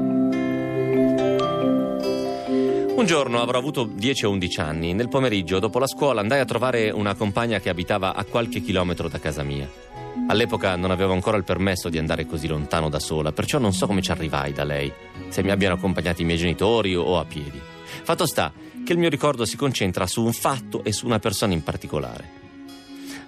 Un 3.02 3.08
giorno 3.08 3.42
avrò 3.42 3.58
avuto 3.58 3.86
10 3.86 4.26
o 4.26 4.30
11 4.30 4.60
anni. 4.60 4.94
Nel 4.94 5.10
pomeriggio, 5.10 5.58
dopo 5.58 5.80
la 5.80 5.88
scuola, 5.88 6.22
andai 6.22 6.40
a 6.40 6.46
trovare 6.46 6.92
una 6.92 7.16
compagna 7.16 7.60
che 7.60 7.70
abitava 7.70 8.14
a 8.14 8.24
qualche 8.26 8.62
chilometro 8.62 9.10
da 9.10 9.20
casa 9.20 9.42
mia. 9.42 9.68
All'epoca 10.28 10.76
non 10.76 10.92
avevo 10.92 11.12
ancora 11.12 11.36
il 11.36 11.44
permesso 11.44 11.90
di 11.90 11.98
andare 11.98 12.28
così 12.28 12.48
lontano 12.48 12.90
da 12.90 13.00
sola, 13.00 13.32
perciò 13.32 13.58
non 13.58 13.74
so 13.74 13.88
come 13.88 14.04
ci 14.04 14.12
arrivai 14.12 14.54
da 14.54 14.64
lei, 14.64 14.94
se 15.30 15.42
mi 15.42 15.50
abbiano 15.50 15.74
accompagnati 15.74 16.22
i 16.22 16.26
miei 16.26 16.38
genitori 16.38 16.96
o 16.96 17.18
a 17.18 17.26
piedi. 17.26 17.60
Fatto 18.04 18.28
sta 18.28 18.54
che 18.86 18.94
il 18.94 19.00
mio 19.00 19.10
ricordo 19.10 19.46
si 19.46 19.58
concentra 19.58 20.06
su 20.06 20.24
un 20.24 20.32
fatto 20.32 20.84
e 20.84 20.94
su 20.94 21.08
una 21.08 21.18
persona 21.18 21.54
in 21.54 21.64
particolare. 21.64 22.30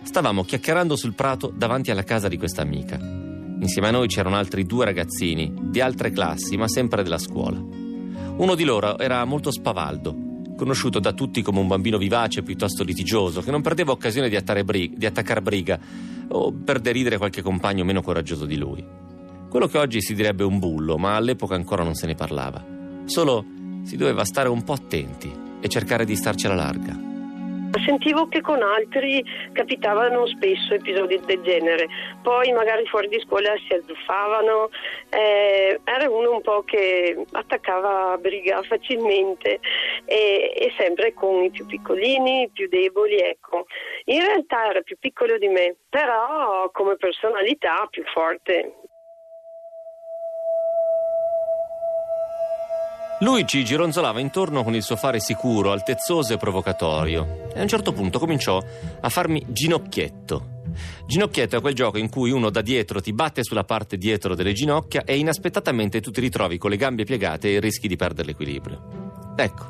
Stavamo 0.04 0.44
chiacchierando 0.44 0.96
sul 0.96 1.16
prato 1.16 1.52
davanti 1.52 1.90
alla 1.90 2.04
casa 2.04 2.28
di 2.28 2.38
questa 2.38 2.62
amica. 2.62 3.00
Insieme 3.00 3.88
a 3.88 3.92
noi 3.92 4.08
c'erano 4.08 4.36
altri 4.36 4.68
due 4.68 4.86
ragazzini, 4.86 5.52
di 5.60 5.82
altre 5.82 6.12
classi, 6.12 6.58
ma 6.58 6.68
sempre 6.68 7.02
della 7.02 7.18
scuola. 7.18 7.83
Uno 8.36 8.56
di 8.56 8.64
loro 8.64 8.98
era 8.98 9.24
molto 9.26 9.52
spavaldo, 9.52 10.16
conosciuto 10.58 11.00
da 11.00 11.14
tutti 11.14 11.44
come 11.44 11.60
un 11.60 11.68
bambino 11.68 12.00
vivace 12.00 12.42
piuttosto 12.42 12.84
litigioso, 12.84 13.42
che 13.42 13.52
non 13.52 13.62
perdeva 13.62 13.92
occasione 13.92 14.28
di, 14.28 14.64
brig- 14.64 14.98
di 14.98 15.06
attaccare 15.06 15.42
briga 15.42 15.80
o 16.30 16.52
per 16.52 16.80
deridere 16.80 17.18
qualche 17.18 17.44
compagno 17.44 17.84
meno 17.84 18.02
coraggioso 18.02 18.46
di 18.46 18.58
lui. 18.58 18.84
Quello 19.50 19.68
che 19.68 19.78
oggi 19.78 20.02
si 20.02 20.16
direbbe 20.16 20.44
un 20.44 20.58
bullo, 20.58 20.98
ma 20.98 21.16
all'epoca 21.16 21.54
ancora 21.54 21.84
non 21.84 21.94
se 21.94 22.08
ne 22.08 22.16
parlava. 22.16 22.66
Solo 23.06 23.46
si 23.84 23.98
doveva 23.98 24.26
stare 24.26 24.50
un 24.50 24.64
po' 24.64 24.74
attenti 24.74 25.32
e 25.62 25.70
cercare 25.70 26.04
di 26.04 26.16
starcela 26.16 26.56
larga. 26.56 27.13
Sentivo 27.82 28.28
che 28.28 28.42
con 28.42 28.62
altri 28.62 29.24
capitavano 29.52 30.28
spesso 30.28 30.76
episodi 30.76 31.20
del 31.26 31.42
genere, 31.42 31.88
poi 32.22 32.52
magari 32.52 32.86
fuori 32.86 33.08
di 33.08 33.20
scuola 33.26 33.54
si 33.68 33.74
azzuffavano, 33.74 34.70
eh, 35.10 35.80
era 35.84 36.10
uno 36.10 36.34
un 36.34 36.42
po' 36.42 36.64
che 36.64 37.26
attaccava 37.32 38.18
briga 38.18 38.62
facilmente 38.62 39.60
e, 40.06 40.54
e, 40.56 40.72
sempre 40.78 41.14
con 41.14 41.44
i 41.44 41.50
più 41.50 41.66
piccolini, 41.66 42.44
i 42.44 42.50
più 42.50 42.70
deboli, 42.70 43.18
ecco. 43.18 43.66
In 44.06 44.22
realtà 44.22 44.70
era 44.70 44.82
più 44.82 44.98
piccolo 45.00 45.38
di 45.38 45.48
me, 45.48 45.76
però 45.90 46.70
come 46.72 46.96
personalità 46.96 47.88
più 47.90 48.04
forte. 48.14 48.83
Lui 53.20 53.46
ci 53.48 53.64
gironzolava 53.64 54.20
intorno 54.20 54.64
con 54.64 54.76
il 54.76 54.84
suo 54.84 54.96
fare 54.96 55.20
sicuro, 55.20 55.72
altezzoso 55.72 56.34
e 56.34 56.38
provocatorio. 56.38 57.48
E 57.54 57.60
a 57.60 57.62
un 57.62 57.68
certo 57.68 57.94
punto 57.94 58.20
cominciò 58.20 58.62
a 59.00 59.10
farmi 59.10 59.46
ginocchietto. 59.48 60.62
Ginocchietto 61.06 61.56
è 61.56 61.62
quel 61.62 61.76
gioco 61.76 61.98
in 61.98 62.10
cui 62.10 62.32
uno 62.32 62.50
da 62.50 62.62
dietro 62.62 63.00
ti 63.00 63.14
batte 63.14 63.44
sulla 63.44 63.64
parte 63.64 63.98
dietro 63.98 64.36
delle 64.36 64.54
ginocchia 64.54 65.04
e 65.04 65.18
inaspettatamente 65.18 66.02
tu 66.02 66.12
ti 66.12 66.20
ritrovi 66.20 66.58
con 66.58 66.72
le 66.72 66.78
gambe 66.78 67.04
piegate 67.06 67.54
e 67.54 67.60
rischi 67.60 67.88
di 67.88 67.96
perdere 67.96 68.30
l'equilibrio. 68.30 69.34
Ecco, 69.38 69.66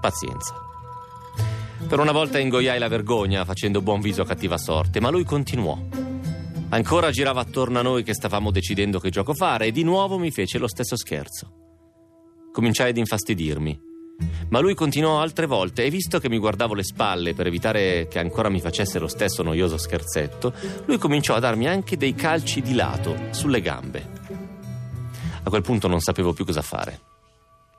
pazienza. 0.00 0.54
Per 1.86 1.98
una 1.98 2.12
volta 2.12 2.38
ingoiai 2.38 2.78
la 2.78 2.88
vergogna 2.88 3.44
facendo 3.44 3.82
buon 3.82 4.00
viso 4.00 4.22
a 4.22 4.26
cattiva 4.26 4.58
sorte, 4.58 5.00
ma 5.00 5.10
lui 5.10 5.24
continuò. 5.24 5.78
Ancora 6.70 7.10
girava 7.10 7.40
attorno 7.40 7.78
a 7.78 7.82
noi 7.82 8.02
che 8.02 8.14
stavamo 8.14 8.50
decidendo 8.50 8.98
che 8.98 9.10
gioco 9.10 9.34
fare 9.34 9.66
e 9.66 9.72
di 9.72 9.82
nuovo 9.82 10.18
mi 10.18 10.30
fece 10.30 10.58
lo 10.58 10.68
stesso 10.68 10.96
scherzo. 10.96 11.59
Cominciai 12.52 12.90
ad 12.90 12.96
infastidirmi. 12.96 13.88
Ma 14.48 14.58
lui 14.58 14.74
continuò 14.74 15.20
altre 15.20 15.46
volte 15.46 15.84
e 15.84 15.90
visto 15.90 16.18
che 16.18 16.28
mi 16.28 16.38
guardavo 16.38 16.74
le 16.74 16.82
spalle 16.82 17.34
per 17.34 17.46
evitare 17.46 18.08
che 18.08 18.18
ancora 18.18 18.48
mi 18.48 18.60
facesse 18.60 18.98
lo 18.98 19.06
stesso 19.06 19.42
noioso 19.42 19.78
scherzetto, 19.78 20.52
lui 20.86 20.98
cominciò 20.98 21.34
a 21.34 21.38
darmi 21.38 21.68
anche 21.68 21.96
dei 21.96 22.14
calci 22.14 22.60
di 22.60 22.74
lato 22.74 23.16
sulle 23.30 23.60
gambe. 23.60 24.18
A 25.42 25.48
quel 25.48 25.62
punto 25.62 25.88
non 25.88 26.00
sapevo 26.00 26.32
più 26.32 26.44
cosa 26.44 26.62
fare. 26.62 27.00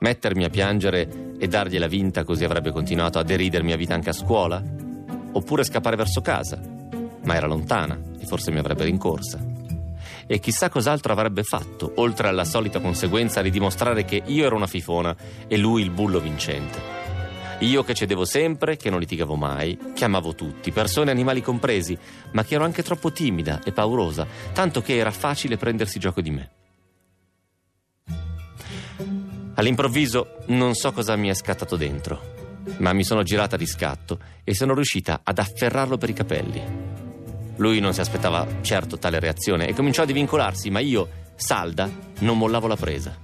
Mettermi 0.00 0.44
a 0.44 0.48
piangere 0.50 1.34
e 1.38 1.46
dargliela 1.46 1.86
vinta 1.86 2.24
così 2.24 2.44
avrebbe 2.44 2.72
continuato 2.72 3.18
a 3.18 3.22
deridermi 3.22 3.72
a 3.72 3.76
vita 3.76 3.94
anche 3.94 4.10
a 4.10 4.14
scuola? 4.14 4.60
Oppure 5.32 5.64
scappare 5.64 5.96
verso 5.96 6.22
casa? 6.22 6.60
Ma 7.24 7.36
era 7.36 7.46
lontana 7.46 8.00
e 8.18 8.26
forse 8.26 8.50
mi 8.50 8.58
avrebbe 8.58 8.84
rincorsa 8.84 9.51
e 10.26 10.38
chissà 10.38 10.68
cos'altro 10.68 11.12
avrebbe 11.12 11.42
fatto, 11.42 11.92
oltre 11.96 12.28
alla 12.28 12.44
solita 12.44 12.80
conseguenza 12.80 13.42
di 13.42 13.50
dimostrare 13.50 14.04
che 14.04 14.22
io 14.24 14.44
ero 14.44 14.56
una 14.56 14.66
fifona 14.66 15.14
e 15.46 15.56
lui 15.56 15.82
il 15.82 15.90
bullo 15.90 16.20
vincente. 16.20 17.00
Io 17.60 17.84
che 17.84 17.94
cedevo 17.94 18.24
sempre, 18.24 18.76
che 18.76 18.90
non 18.90 18.98
litigavo 18.98 19.36
mai, 19.36 19.78
che 19.94 20.04
amavo 20.04 20.34
tutti, 20.34 20.72
persone 20.72 21.10
e 21.10 21.12
animali 21.12 21.40
compresi, 21.40 21.96
ma 22.32 22.42
che 22.42 22.54
ero 22.54 22.64
anche 22.64 22.82
troppo 22.82 23.12
timida 23.12 23.62
e 23.62 23.70
paurosa, 23.70 24.26
tanto 24.52 24.82
che 24.82 24.96
era 24.96 25.12
facile 25.12 25.56
prendersi 25.56 26.00
gioco 26.00 26.20
di 26.20 26.30
me. 26.30 26.50
All'improvviso 29.54 30.38
non 30.46 30.74
so 30.74 30.90
cosa 30.92 31.14
mi 31.14 31.28
è 31.28 31.34
scattato 31.34 31.76
dentro, 31.76 32.20
ma 32.78 32.92
mi 32.92 33.04
sono 33.04 33.22
girata 33.22 33.56
di 33.56 33.66
scatto 33.66 34.18
e 34.42 34.54
sono 34.54 34.74
riuscita 34.74 35.20
ad 35.22 35.38
afferrarlo 35.38 35.98
per 35.98 36.08
i 36.08 36.14
capelli. 36.14 36.91
Lui 37.56 37.80
non 37.80 37.92
si 37.92 38.00
aspettava 38.00 38.62
certo 38.62 38.98
tale 38.98 39.20
reazione 39.20 39.66
e 39.66 39.74
cominciò 39.74 40.02
a 40.02 40.06
divincolarsi, 40.06 40.70
ma 40.70 40.80
io, 40.80 41.08
salda, 41.36 41.90
non 42.20 42.38
mollavo 42.38 42.66
la 42.66 42.76
presa. 42.76 43.16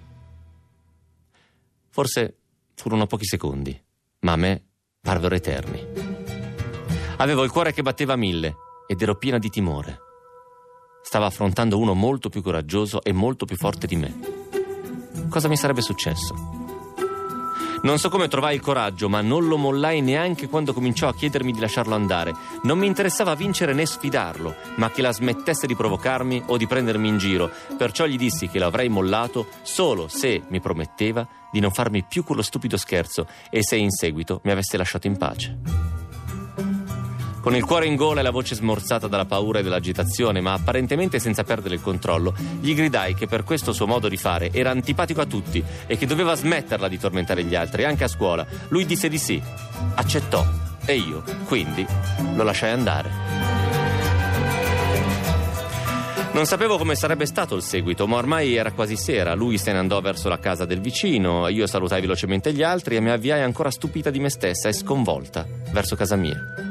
Forse 1.89 2.37
furono 2.75 3.07
pochi 3.07 3.25
secondi, 3.25 3.81
ma 4.21 4.33
a 4.33 4.37
me 4.37 4.63
parvero 5.01 5.35
eterni. 5.35 5.85
Avevo 7.17 7.43
il 7.43 7.51
cuore 7.51 7.73
che 7.73 7.83
batteva 7.83 8.13
a 8.13 8.17
mille 8.17 8.55
ed 8.87 9.03
ero 9.03 9.17
piena 9.17 9.39
di 9.39 9.49
timore. 9.49 9.99
Stava 11.03 11.27
affrontando 11.27 11.79
uno 11.79 11.95
molto 11.95 12.29
più 12.29 12.43
coraggioso 12.43 13.03
e 13.03 13.13
molto 13.13 13.45
più 13.45 13.57
forte 13.57 13.87
di 13.87 13.97
me. 13.97 14.19
Cosa 15.29 15.49
mi 15.49 15.57
sarebbe 15.57 15.81
successo? 15.81 16.58
Non 17.83 17.99
so 17.99 18.09
come 18.09 18.29
trovai 18.29 18.57
il 18.57 18.61
coraggio, 18.61 19.09
ma 19.09 19.21
non 19.21 19.47
lo 19.47 19.57
mollai 19.57 20.01
neanche 20.01 20.49
quando 20.49 20.73
cominciò 20.73 21.09
a 21.09 21.15
chiedermi 21.15 21.53
di 21.53 21.61
lasciarlo 21.61 21.95
andare. 21.95 22.35
Non 22.63 22.79
mi 22.79 22.87
interessava 22.87 23.35
vincere 23.35 23.73
né 23.73 23.87
sfidarlo, 23.87 24.55
ma 24.77 24.91
che 24.91 25.03
la 25.03 25.13
smettesse 25.13 25.67
di 25.67 25.77
provocarmi 25.77 26.45
o 26.47 26.57
di 26.57 26.67
prendermi 26.67 27.09
in 27.09 27.19
giro. 27.19 27.51
Perciò 27.77 28.07
gli 28.07 28.17
dissi 28.17 28.49
che 28.49 28.59
l'avrei 28.59 28.89
mollato 28.89 29.47
solo 29.63 30.09
se 30.09 30.43
mi 30.49 30.61
prometteva 30.61 31.27
di 31.51 31.61
non 31.61 31.71
farmi 31.71 32.05
più 32.05 32.25
quello 32.25 32.43
stupido 32.43 32.77
scherzo 32.77 33.27
e 33.51 33.63
se 33.63 33.77
in 33.77 33.91
seguito 33.91 34.41
mi 34.45 34.51
avesse 34.51 34.77
lasciato 34.77 35.07
in 35.07 35.17
pace. 35.17 36.08
Con 37.41 37.55
il 37.55 37.65
cuore 37.65 37.87
in 37.87 37.97
gola 37.97 38.21
e 38.21 38.23
la 38.23 38.31
voce 38.31 38.55
smorzata 38.55 39.07
dalla 39.07 39.25
paura 39.25 39.61
e 39.61 39.63
dall'agitazione, 39.63 40.41
ma 40.41 40.53
apparentemente 40.53 41.19
senza 41.19 41.45
perdere 41.45 41.77
il 41.77 41.81
controllo, 41.81 42.35
gli 42.61 42.75
gridai 42.75 43.15
che 43.15 43.27
per 43.27 43.45
questo 43.45 43.73
suo 43.73 43.87
modo 43.87 44.09
di 44.09 44.17
fare 44.17 44.51
era 44.53 44.71
antipatico 44.71 45.21
a 45.21 45.27
tutti 45.27 45.63
e 45.87 45.97
che 45.97 46.07
doveva 46.07 46.35
smetterla 46.35 46.89
di 46.89 46.99
tormentare 46.99 47.45
gli 47.45 47.55
altri, 47.55 47.85
anche 47.85 48.05
a 48.05 48.09
scuola. 48.09 48.47
Lui 48.69 48.85
disse 48.85 49.09
di 49.09 49.19
sì, 49.19 49.41
accettò 49.95 50.45
e 50.85 50.97
io, 50.97 51.23
quindi, 51.47 51.87
lo 52.35 52.43
lasciai 52.43 52.73
andare. 52.73 53.49
Non 56.33 56.47
sapevo 56.47 56.77
come 56.77 56.95
sarebbe 56.95 57.27
stato 57.27 57.57
il 57.57 57.63
seguito, 57.63 58.07
ma 58.07 58.17
ormai 58.17 58.55
era 58.55 58.73
quasi 58.73 58.97
sera. 58.97 59.35
Lui 59.35 59.59
se 59.59 59.73
ne 59.73 59.79
andò 59.79 60.01
verso 60.01 60.29
la 60.29 60.39
casa 60.39 60.65
del 60.65 60.81
vicino, 60.81 61.49
io 61.49 61.67
salutai 61.67 62.01
velocemente 62.01 62.53
gli 62.53 62.63
altri 62.63 62.97
e 62.97 63.01
mi 63.01 63.11
avviai 63.11 63.43
ancora 63.43 63.71
stupita 63.71 64.11
di 64.11 64.21
me 64.21 64.31
stessa 64.31 64.69
e 64.69 64.73
sconvolta 64.73 65.47
verso 65.73 65.97
casa 65.97 66.17
mia. 66.17 66.68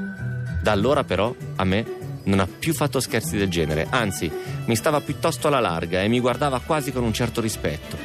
Da 0.68 0.74
allora 0.74 1.06
però 1.06 1.34
a 1.56 1.64
me 1.64 1.86
Non 2.26 2.42
ha 2.42 2.46
più 2.46 2.74
fatto 2.74 3.00
scherzi 3.00 3.38
del 3.38 3.48
genere, 3.48 3.88
anzi, 3.90 4.30
mi 4.66 4.76
stava 4.76 5.00
piuttosto 5.00 5.48
alla 5.48 5.62
larga 5.62 6.02
e 6.02 6.10
mi 6.10 6.20
guardava 6.20 6.60
quasi 6.60 6.92
con 6.92 7.06
un 7.06 7.14
certo 7.14 7.40
rispetto. 7.40 7.96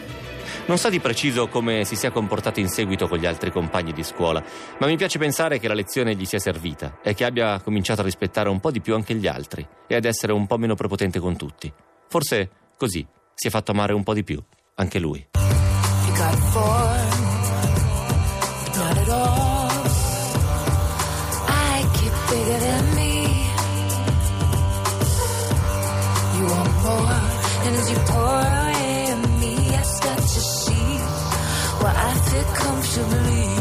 Non 0.67 0.79
so 0.79 0.89
di 0.89 1.01
preciso 1.01 1.49
come 1.49 1.85
si 1.85 1.97
sia 1.97 2.13
comportato 2.13 2.61
in 2.61 2.69
seguito 2.69 3.09
con 3.09 3.19
gli 3.19 3.27
altri 3.27 3.51
compagni 3.51 3.93
di 3.93 4.05
scuola, 4.05 4.41
ma 4.79 4.87
mi 4.87 4.97
piace 4.97 5.19
pensare 5.19 5.59
che 5.59 5.67
la 5.67 5.75
lezione 5.75 6.15
gli 6.15 6.25
sia 6.25 6.39
servita 6.39 7.01
e 7.03 7.15
che 7.15 7.25
abbia 7.25 7.59
cominciato 7.59 8.03
a 8.03 8.05
rispettare 8.05 8.49
un 8.49 8.61
po' 8.61 8.71
di 8.71 8.81
più 8.81 8.95
anche 8.95 9.17
gli 9.17 9.27
altri 9.27 9.67
e 9.89 9.97
ad 9.97 10.05
essere 10.05 10.33
un 10.33 10.47
po' 10.47 10.57
meno 10.57 10.77
prepotente 10.77 11.19
con 11.19 11.37
tutti. 11.37 11.73
Forse 12.09 12.49
così 12.77 13.05
si 13.35 13.49
è 13.49 13.51
fatto 13.51 13.73
amare 13.73 13.93
un 13.93 14.05
po' 14.05 14.15
di 14.15 14.23
più, 14.23 14.41
anche 14.77 15.01
lui. 15.01 15.27
You 15.35 16.15
got 16.15 17.32
comfortably. 32.55 33.52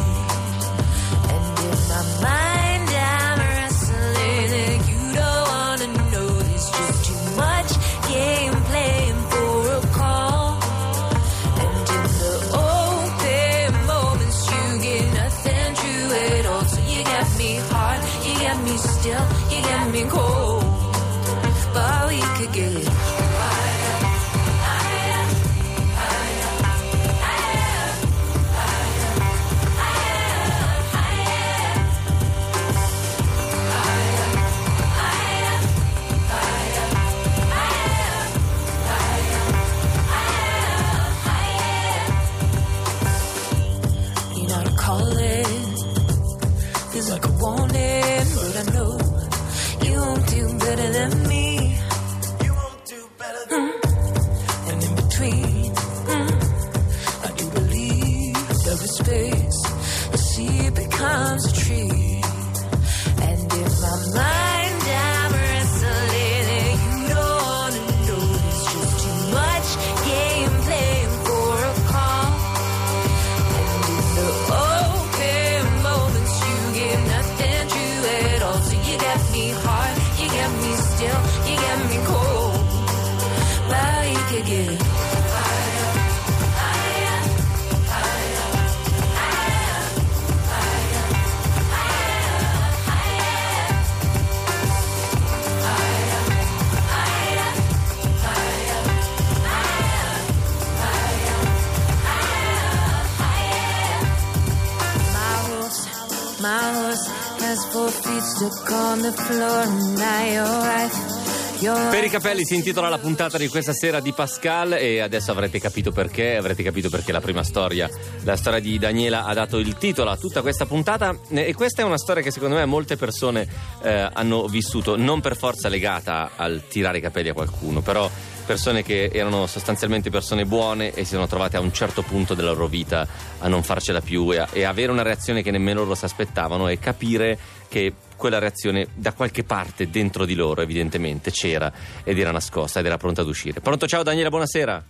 Capelli 112.11 112.43
si 112.43 112.55
intitola 112.55 112.89
la 112.89 112.97
puntata 112.97 113.37
di 113.37 113.47
questa 113.47 113.71
sera 113.71 114.01
di 114.01 114.11
Pascal 114.11 114.73
e 114.73 114.99
adesso 114.99 115.31
avrete 115.31 115.61
capito 115.61 115.93
perché, 115.93 116.35
avrete 116.35 116.61
capito 116.61 116.89
perché 116.89 117.13
la 117.13 117.21
prima 117.21 117.41
storia, 117.41 117.89
la 118.23 118.35
storia 118.35 118.59
di 118.59 118.77
Daniela 118.77 119.23
ha 119.23 119.33
dato 119.33 119.57
il 119.57 119.77
titolo 119.77 120.09
a 120.09 120.17
tutta 120.17 120.41
questa 120.41 120.65
puntata. 120.65 121.17
E 121.29 121.53
questa 121.53 121.83
è 121.83 121.85
una 121.85 121.97
storia 121.97 122.21
che 122.21 122.29
secondo 122.29 122.55
me 122.57 122.65
molte 122.65 122.97
persone 122.97 123.47
eh, 123.81 124.09
hanno 124.11 124.45
vissuto, 124.47 124.97
non 124.97 125.21
per 125.21 125.37
forza 125.37 125.69
legata 125.69 126.31
al 126.35 126.63
tirare 126.67 126.97
i 126.97 127.01
capelli 127.01 127.29
a 127.29 127.33
qualcuno, 127.33 127.79
però 127.79 128.09
persone 128.45 128.83
che 128.83 129.09
erano 129.13 129.47
sostanzialmente 129.47 130.09
persone 130.09 130.45
buone 130.45 130.93
e 130.93 131.05
si 131.05 131.13
sono 131.13 131.27
trovate 131.27 131.55
a 131.55 131.61
un 131.61 131.71
certo 131.71 132.01
punto 132.01 132.33
della 132.33 132.51
loro 132.51 132.67
vita 132.67 133.07
a 133.39 133.47
non 133.47 133.63
farcela 133.63 134.01
più 134.01 134.33
e, 134.33 134.39
a- 134.39 134.49
e 134.51 134.65
avere 134.65 134.91
una 134.91 135.03
reazione 135.03 135.41
che 135.41 135.51
nemmeno 135.51 135.83
loro 135.83 135.95
si 135.95 136.03
aspettavano 136.03 136.67
e 136.67 136.77
capire 136.77 137.39
che 137.69 137.93
quella 138.21 138.37
reazione 138.37 138.85
da 138.93 139.13
qualche 139.13 139.43
parte 139.43 139.89
dentro 139.89 140.25
di 140.25 140.35
loro 140.35 140.61
evidentemente 140.61 141.31
c'era 141.31 141.73
ed 142.03 142.19
era 142.19 142.29
nascosta 142.29 142.79
ed 142.79 142.85
era 142.85 142.97
pronta 142.97 143.21
ad 143.21 143.27
uscire. 143.27 143.61
Pronto, 143.61 143.87
ciao 143.87 144.03
Daniela, 144.03 144.29
buonasera. 144.29 144.83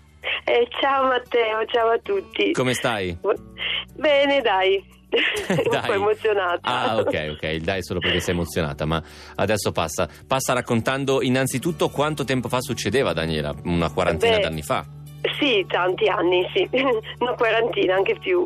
Eh, 0.43 0.67
ciao 0.81 1.05
Matteo, 1.07 1.65
ciao 1.71 1.91
a 1.91 1.99
tutti. 2.03 2.51
Come 2.51 2.73
stai? 2.73 3.17
Bene, 3.95 4.41
dai. 4.41 4.99
Un 5.47 5.63
Dai. 5.69 5.85
po' 5.87 5.93
emozionata. 5.93 6.59
Ah, 6.61 6.97
ok, 6.97 7.35
ok, 7.35 7.43
il 7.43 7.61
dai 7.63 7.83
solo 7.83 7.99
perché 7.99 8.19
sei 8.19 8.33
emozionata, 8.33 8.85
ma 8.85 9.01
adesso 9.35 9.71
passa. 9.71 10.07
Passa 10.27 10.53
raccontando 10.53 11.21
innanzitutto 11.21 11.89
quanto 11.89 12.23
tempo 12.25 12.49
fa 12.49 12.61
succedeva, 12.61 13.13
Daniela, 13.13 13.53
una 13.63 13.91
quarantina 13.91 14.35
Beh. 14.37 14.41
d'anni 14.41 14.61
fa. 14.61 14.85
Sì, 15.39 15.63
tanti 15.67 16.07
anni, 16.07 16.43
sì. 16.53 16.67
Una 17.19 17.33
quarantina, 17.35 17.95
anche 17.95 18.17
più. 18.19 18.45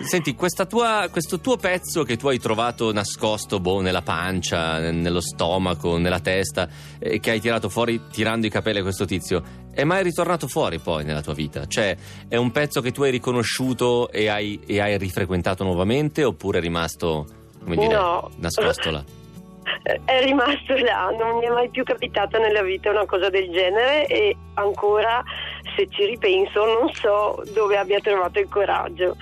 Senti, 0.00 0.34
questa 0.34 0.66
tua- 0.66 1.08
questo 1.10 1.40
tuo 1.40 1.56
pezzo 1.56 2.02
che 2.02 2.16
tu 2.16 2.26
hai 2.28 2.38
trovato 2.40 2.92
nascosto 2.92 3.60
boh, 3.60 3.80
nella 3.80 4.02
pancia, 4.02 4.90
nello 4.90 5.20
stomaco, 5.20 5.98
nella 5.98 6.18
testa, 6.20 6.68
e 6.98 7.20
che 7.20 7.30
hai 7.30 7.40
tirato 7.40 7.68
fuori 7.68 8.00
tirando 8.10 8.46
i 8.46 8.50
capelli 8.50 8.78
a 8.80 8.82
questo 8.82 9.04
tizio, 9.04 9.42
è 9.72 9.84
mai 9.84 10.02
ritornato 10.02 10.48
fuori 10.48 10.80
poi 10.80 11.04
nella 11.04 11.20
tua 11.22 11.34
vita? 11.34 11.66
Cioè, 11.66 11.96
è 12.28 12.36
un 12.36 12.50
pezzo 12.50 12.80
che 12.80 12.90
tu 12.90 13.02
hai 13.04 13.10
riconosciuto 13.12 14.10
e 14.10 14.28
hai, 14.28 14.60
e 14.66 14.80
hai 14.80 14.98
rifrequentato 14.98 15.62
nuovamente 15.62 16.24
oppure 16.24 16.58
è 16.58 16.60
rimasto, 16.60 17.24
come 17.62 17.76
dire, 17.76 17.94
No. 17.94 18.30
nascosto 18.38 18.90
là? 18.90 19.04
Eh, 19.04 20.00
È 20.04 20.22
rimasto 20.24 20.74
là, 20.76 21.12
non 21.18 21.38
mi 21.38 21.46
è 21.46 21.50
mai 21.50 21.68
più 21.70 21.82
capitata 21.84 22.38
nella 22.38 22.62
vita 22.62 22.90
una 22.90 23.04
cosa 23.04 23.28
del 23.30 23.50
genere 23.50 24.06
e 24.06 24.36
ancora, 24.54 25.22
se 25.76 25.88
ci 25.90 26.04
ripenso, 26.06 26.64
non 26.64 26.92
so 26.92 27.42
dove 27.52 27.76
abbia 27.76 28.00
trovato 28.00 28.40
il 28.40 28.48
coraggio. 28.48 29.16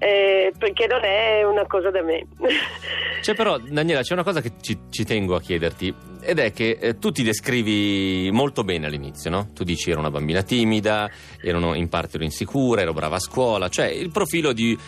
Eh, 0.00 0.52
perché 0.56 0.86
non 0.86 1.02
è 1.02 1.42
una 1.42 1.66
cosa 1.66 1.90
da 1.90 2.02
me. 2.02 2.24
C'è 3.20 3.34
però, 3.34 3.58
Daniela, 3.58 4.02
c'è 4.02 4.12
una 4.12 4.22
cosa 4.22 4.40
che 4.40 4.52
ci, 4.60 4.78
ci 4.90 5.04
tengo 5.04 5.34
a 5.34 5.40
chiederti, 5.40 5.92
ed 6.20 6.38
è 6.38 6.52
che 6.52 6.78
eh, 6.80 6.98
tu 6.98 7.10
ti 7.10 7.24
descrivi 7.24 8.30
molto 8.32 8.62
bene 8.62 8.86
all'inizio, 8.86 9.28
no? 9.28 9.48
Tu 9.52 9.64
dici 9.64 9.90
ero 9.90 9.98
una 9.98 10.10
bambina 10.10 10.42
timida, 10.42 11.10
ero 11.42 11.74
in 11.74 11.88
parte 11.88 12.16
ero 12.16 12.24
insicura, 12.24 12.80
ero 12.80 12.92
brava 12.92 13.16
a 13.16 13.20
scuola, 13.20 13.68
cioè 13.68 13.86
il 13.86 14.10
profilo 14.10 14.52
di, 14.52 14.78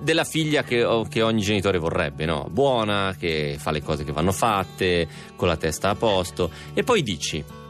della 0.00 0.24
figlia 0.24 0.62
che, 0.62 0.86
che 1.10 1.22
ogni 1.22 1.42
genitore 1.42 1.78
vorrebbe, 1.78 2.24
no? 2.24 2.48
Buona, 2.50 3.14
che 3.18 3.56
fa 3.58 3.70
le 3.70 3.82
cose 3.82 4.04
che 4.04 4.12
vanno 4.12 4.32
fatte, 4.32 5.06
con 5.36 5.48
la 5.48 5.56
testa 5.56 5.90
a 5.90 5.94
posto, 5.94 6.50
e 6.72 6.82
poi 6.82 7.02
dici... 7.02 7.66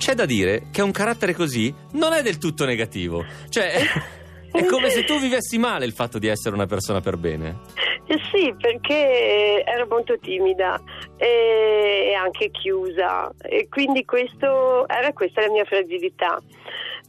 C'è 0.00 0.14
da 0.14 0.24
dire 0.24 0.62
che 0.72 0.80
un 0.80 0.92
carattere 0.92 1.34
così 1.34 1.72
non 1.92 2.14
è 2.14 2.22
del 2.22 2.38
tutto 2.38 2.64
negativo. 2.64 3.22
Cioè, 3.50 3.70
è 4.50 4.64
come 4.64 4.88
se 4.88 5.04
tu 5.04 5.20
vivessi 5.20 5.58
male 5.58 5.84
il 5.84 5.92
fatto 5.92 6.18
di 6.18 6.26
essere 6.26 6.54
una 6.54 6.64
persona 6.64 7.00
per 7.00 7.18
bene. 7.18 7.58
Eh 8.06 8.18
sì, 8.32 8.54
perché 8.58 9.62
ero 9.62 9.86
molto 9.88 10.18
timida 10.18 10.80
e 11.18 11.90
e 12.10 12.14
anche 12.14 12.50
chiusa 12.50 13.30
e 13.38 13.68
quindi 13.68 14.04
questo, 14.04 14.88
era 14.88 15.12
questa 15.12 15.42
la 15.42 15.50
mia 15.50 15.64
fragilità. 15.64 16.40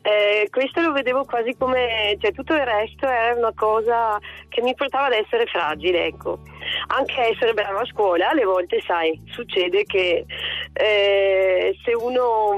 Eh, 0.04 0.48
questo 0.50 0.82
lo 0.82 0.92
vedevo 0.94 1.26
quasi 1.26 1.56
come, 1.56 2.18
cioè 2.20 2.32
tutto 2.34 2.54
il 2.56 2.66
resto 2.66 3.06
era 3.06 3.38
una 3.38 3.54
cosa 3.56 4.18
che 4.50 4.62
mi 4.62 4.74
portava 4.74 5.06
ad 5.06 5.14
essere 5.14 5.46
fragile, 5.46 6.06
ecco. 6.06 6.40
Anche 6.88 7.22
essere 7.22 7.54
brava 7.54 7.82
a 7.82 7.86
scuola, 7.86 8.30
alle 8.30 8.44
volte 8.44 8.82
sai, 8.86 9.20
succede 9.30 9.84
che 9.84 10.26
eh, 10.74 11.78
se 11.84 11.94
uno 11.94 12.58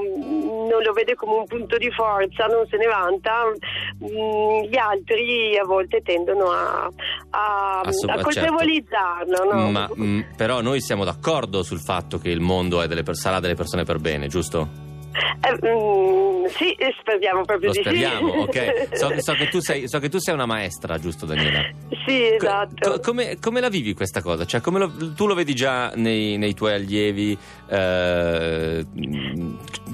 non 0.68 0.82
lo 0.82 0.92
vede 0.92 1.14
come 1.14 1.34
un 1.36 1.46
punto 1.46 1.76
di 1.76 1.90
forza, 1.90 2.46
non 2.46 2.66
se 2.68 2.78
ne 2.78 2.86
vanta, 2.86 3.44
mm, 3.44 4.62
gli 4.70 4.76
altri 4.78 5.56
a 5.58 5.64
volte 5.64 6.00
tendono 6.00 6.50
a, 6.50 6.90
a, 7.30 7.80
Assolut- 7.80 8.18
a 8.18 8.22
colpevolizzarlo. 8.22 9.44
no? 9.52 9.70
Ma 9.70 9.90
mm, 9.94 10.20
però 10.36 10.62
noi 10.62 10.80
siamo 10.80 11.04
d'accordo 11.04 11.62
sul 11.62 11.80
fatto 11.80 12.18
che 12.18 12.30
il 12.30 12.40
mondo 12.40 12.80
è 12.80 12.86
delle 12.86 13.02
per- 13.02 13.16
sarà 13.16 13.38
delle 13.40 13.54
persone 13.54 13.84
per 13.84 13.98
bene, 13.98 14.28
giusto? 14.28 14.92
Eh, 15.40 15.68
mm, 15.68 16.46
sì, 16.46 16.72
eh, 16.72 16.94
speriamo 17.00 17.42
proprio 17.44 17.68
Lo 17.68 17.74
di 17.74 17.80
speriamo, 17.80 18.32
sì. 18.32 18.38
ok. 18.58 18.88
So, 18.96 19.20
so 19.20 19.34
che 19.34 19.48
tu 19.48 19.60
sei, 19.60 19.88
so 19.88 19.98
che 19.98 20.08
tu 20.08 20.18
sei 20.18 20.34
una 20.34 20.46
maestra, 20.46 20.98
giusto 20.98 21.24
Daniela? 21.26 21.62
sì, 22.04 22.34
esatto. 22.34 22.90
co- 22.92 23.00
come, 23.00 23.38
come 23.40 23.60
la 23.60 23.68
vivi 23.68 23.94
questa 23.94 24.20
cosa? 24.20 24.44
Cioè, 24.44 24.60
come 24.60 24.78
lo- 24.80 25.12
tu 25.14 25.26
lo 25.26 25.34
vedi 25.34 25.54
già 25.54 25.92
nei, 25.94 26.36
nei 26.36 26.54
tuoi 26.54 26.72
allievi? 26.74 27.38
eh, 27.68 28.84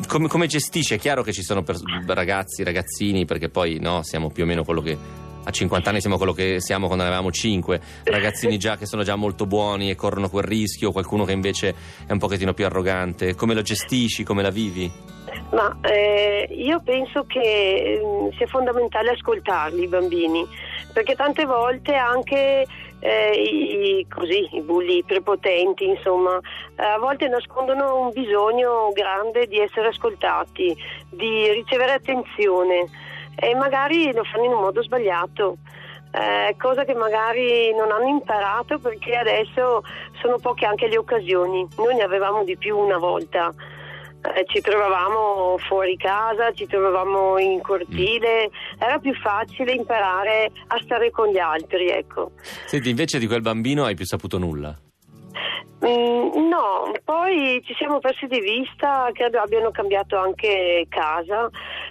come, 0.06 0.28
come 0.28 0.46
gestisci? 0.46 0.94
È 0.94 0.98
chiaro 0.98 1.22
che 1.22 1.32
ci 1.32 1.42
sono 1.42 1.62
pers- 1.62 1.82
ragazzi, 2.06 2.62
ragazzini, 2.62 3.24
perché 3.24 3.48
poi 3.48 3.78
no, 3.78 4.02
siamo 4.02 4.30
più 4.30 4.44
o 4.44 4.46
meno 4.46 4.64
quello 4.64 4.80
che. 4.80 5.28
A 5.42 5.50
50 5.50 5.88
anni 5.88 6.00
siamo 6.00 6.16
quello 6.16 6.32
che 6.32 6.60
siamo 6.60 6.86
quando 6.86 7.04
avevamo 7.04 7.30
5, 7.30 7.80
ragazzini 8.04 8.58
già 8.58 8.76
che 8.76 8.86
sono 8.86 9.02
già 9.02 9.16
molto 9.16 9.46
buoni 9.46 9.90
e 9.90 9.94
corrono 9.94 10.28
quel 10.28 10.44
rischio, 10.44 10.92
qualcuno 10.92 11.24
che 11.24 11.32
invece 11.32 11.74
è 12.06 12.12
un 12.12 12.18
pochettino 12.18 12.52
più 12.52 12.66
arrogante. 12.66 13.34
Come 13.34 13.54
lo 13.54 13.62
gestisci? 13.62 14.22
Come 14.22 14.42
la 14.42 14.50
vivi? 14.50 14.90
Ma 15.52 15.78
eh, 15.82 16.46
io 16.50 16.80
penso 16.82 17.24
che 17.26 18.00
mm, 18.04 18.36
sia 18.36 18.46
fondamentale 18.46 19.10
ascoltarli 19.10 19.82
i 19.82 19.88
bambini, 19.88 20.46
perché 20.92 21.14
tante 21.14 21.44
volte 21.46 21.94
anche 21.94 22.66
eh, 23.00 23.32
i, 23.32 24.06
così, 24.08 24.46
i 24.52 24.60
bulli 24.60 25.02
prepotenti, 25.04 25.86
insomma, 25.86 26.38
a 26.76 26.98
volte 26.98 27.28
nascondono 27.28 27.98
un 27.98 28.10
bisogno 28.12 28.90
grande 28.92 29.46
di 29.46 29.58
essere 29.58 29.88
ascoltati, 29.88 30.76
di 31.08 31.50
ricevere 31.50 31.92
attenzione 31.92 33.08
e 33.40 33.54
magari 33.54 34.12
lo 34.12 34.22
fanno 34.24 34.44
in 34.44 34.52
un 34.52 34.60
modo 34.60 34.82
sbagliato. 34.82 35.56
eh, 36.12 36.56
cosa 36.58 36.84
che 36.84 36.94
magari 36.94 37.72
non 37.74 37.92
hanno 37.92 38.08
imparato 38.08 38.78
perché 38.78 39.14
adesso 39.14 39.82
sono 40.20 40.38
poche 40.38 40.66
anche 40.66 40.88
le 40.88 40.98
occasioni. 40.98 41.66
Noi 41.76 41.94
ne 41.94 42.02
avevamo 42.02 42.42
di 42.44 42.56
più 42.56 42.76
una 42.76 42.98
volta. 42.98 43.54
Eh, 44.22 44.44
ci 44.46 44.60
trovavamo 44.60 45.56
fuori 45.58 45.96
casa, 45.96 46.52
ci 46.52 46.66
trovavamo 46.66 47.38
in 47.38 47.62
cortile, 47.62 48.50
era 48.78 48.98
più 48.98 49.14
facile 49.14 49.72
imparare 49.72 50.50
a 50.66 50.78
stare 50.82 51.10
con 51.10 51.28
gli 51.28 51.38
altri, 51.38 51.88
ecco. 51.88 52.32
Senti, 52.66 52.90
invece 52.90 53.18
di 53.18 53.26
quel 53.26 53.40
bambino 53.40 53.84
hai 53.84 53.94
più 53.94 54.04
saputo 54.04 54.36
nulla. 54.36 54.76
Mm, 55.82 56.48
no, 56.48 56.92
poi 57.04 57.62
ci 57.64 57.72
siamo 57.74 58.00
persi 58.00 58.26
di 58.26 58.38
vista, 58.40 59.08
credo 59.14 59.40
abbiano 59.40 59.70
cambiato 59.70 60.18
anche 60.18 60.84
casa, 60.90 61.48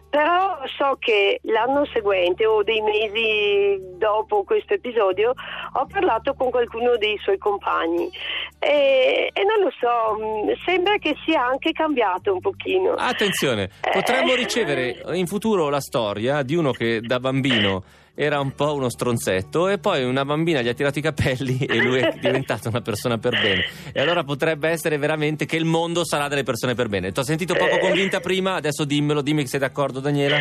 però 0.08 0.60
so 0.78 0.96
che 1.00 1.40
l'anno 1.44 1.86
seguente 1.92 2.46
o 2.46 2.62
dei 2.62 2.82
mesi 2.82 3.80
dopo 3.98 4.44
questo 4.44 4.76
episodio 4.76 5.34
ho 5.74 5.86
parlato 5.92 6.36
con 6.36 6.52
qualcuno 6.52 6.98
dei 6.98 7.18
suoi 7.18 7.40
compagni 7.40 8.12
e, 8.60 9.32
e 9.34 9.44
non 9.44 9.64
lo 9.64 9.72
so, 9.80 10.20
mm, 10.24 10.52
sembra 10.66 10.98
che 10.98 11.16
sia 11.26 11.44
anche 11.44 11.72
cambiato 11.72 12.34
un 12.34 12.42
pochino. 12.42 12.94
Attenzione, 12.94 13.72
Eh. 13.82 13.90
potremmo 13.92 14.36
ricevere 14.36 15.02
in 15.14 15.26
futuro 15.26 15.70
la 15.70 15.82
storia 15.82 16.44
di 16.44 16.54
uno 16.54 16.72
che 16.72 17.02
da 17.02 17.20
bambino 17.20 17.82
era 18.22 18.42
un 18.42 18.52
po' 18.54 18.74
uno 18.74 18.90
stronzetto 18.90 19.70
e 19.70 19.78
poi 19.78 20.04
una 20.04 20.26
bambina 20.26 20.62
gli 20.62 20.68
ha 20.68 20.74
tirato 20.74 21.00
i 21.00 21.02
capelli 21.02 21.60
e 21.60 21.78
lui 21.78 22.00
è 22.00 22.16
diventato 22.20 22.68
una 22.68 22.82
persona 22.82 23.18
per 23.18 23.40
bene. 23.40 23.64
E 23.94 24.02
allora 24.02 24.26
potrebbe 24.26 24.68
essere 24.68 24.98
veramente 24.98 25.46
che 25.46 25.56
il 25.56 25.64
mondo 25.64 26.04
sarà 26.04 26.28
delle 26.28 26.44
persone 26.44 26.76
per 26.76 26.90
bene. 26.90 27.14
Ti 27.14 27.20
ho 27.22 27.24
sentito 27.24 27.54
poco 27.54 27.76
Eh. 27.78 27.80
convinta 27.80 28.20
prima, 28.20 28.56
adesso 28.56 28.84
dimmelo, 28.84 29.22
dimmi 29.22 29.44
che 29.44 29.48
sei 29.48 29.62
d'accordo 29.62 30.02
Daniela. 30.02 30.38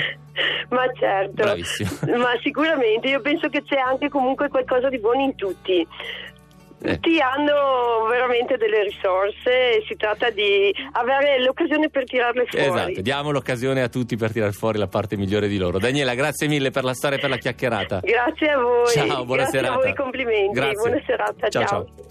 Ma 0.70 0.82
certo, 0.98 1.32
Bravissimo. 1.34 1.88
ma 2.18 2.32
sicuramente 2.42 3.08
io 3.08 3.20
penso 3.20 3.48
che 3.48 3.62
c'è 3.62 3.78
anche 3.78 4.08
comunque 4.08 4.48
qualcosa 4.48 4.88
di 4.88 4.98
buono 4.98 5.22
in 5.22 5.34
tutti. 5.36 5.86
Eh. 6.88 6.94
Tutti 6.94 7.20
hanno 7.20 8.06
veramente 8.08 8.56
delle 8.56 8.82
risorse 8.84 9.76
e 9.76 9.84
si 9.86 9.96
tratta 9.96 10.30
di 10.30 10.74
avere 10.92 11.42
l'occasione 11.42 11.88
per 11.90 12.04
tirarle 12.04 12.46
fuori. 12.46 12.66
Esatto, 12.66 13.00
diamo 13.00 13.30
l'occasione 13.30 13.82
a 13.82 13.88
tutti 13.88 14.16
per 14.16 14.32
tirar 14.32 14.52
fuori 14.52 14.78
la 14.78 14.86
parte 14.88 15.16
migliore 15.16 15.48
di 15.48 15.58
loro. 15.58 15.78
Daniela, 15.78 16.14
grazie 16.14 16.48
mille 16.48 16.70
per 16.70 16.84
la 16.84 16.94
storia 16.94 17.18
e 17.18 17.20
per 17.20 17.30
la 17.30 17.36
chiacchierata. 17.36 18.00
Grazie 18.02 18.50
a 18.50 18.58
voi. 18.58 18.86
Ciao, 18.86 19.24
buona 19.24 19.42
Grazie 19.42 19.60
serata. 19.60 19.78
a 19.78 19.82
voi, 19.82 19.94
complimenti. 19.94 20.52
Grazie. 20.54 20.76
Buona 20.76 21.02
serata, 21.06 21.48
Ciao, 21.48 21.66
ciao. 21.66 21.86
ciao. 21.86 22.07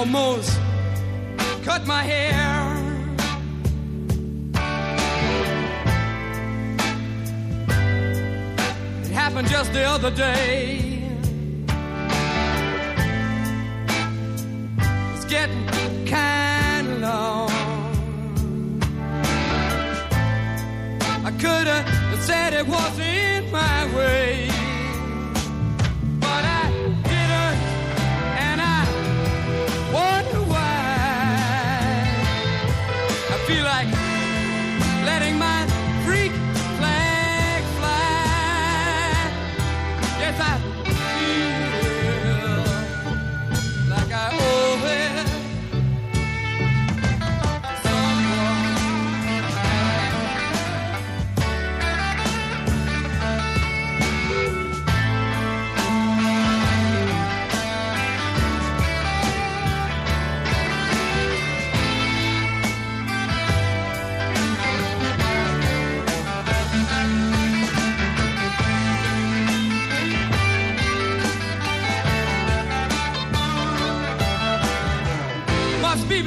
Almost 0.00 0.58
cut 1.62 1.86
my 1.86 2.02
hair. 2.02 2.34
It 9.04 9.10
happened 9.10 9.48
just 9.48 9.74
the 9.74 9.84
other 9.84 10.10
day. 10.10 11.02
It's 15.14 15.26
getting 15.26 15.66
kind 16.06 16.88
of 16.88 17.00
long. 17.00 17.50
I 21.28 21.30
could 21.42 21.66
have 21.66 22.22
said 22.22 22.54
it 22.54 22.66
wasn't 22.66 23.52
my 23.52 23.94
way. 23.94 24.59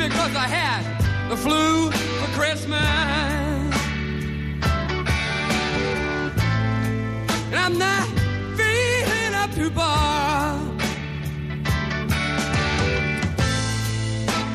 Be 0.03 0.09
because 0.09 0.35
I 0.35 0.47
had 0.47 0.83
the 1.29 1.37
flu 1.37 1.89
for 1.91 2.29
Christmas. 2.37 2.79
And 7.51 7.55
I'm 7.55 7.77
not 7.77 8.07
feeling 8.57 9.33
up 9.33 9.51
to 9.55 9.69
bar. 9.69 10.59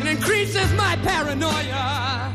It 0.01 0.07
increases 0.07 0.71
my 0.73 0.97
paranoia. 1.03 2.31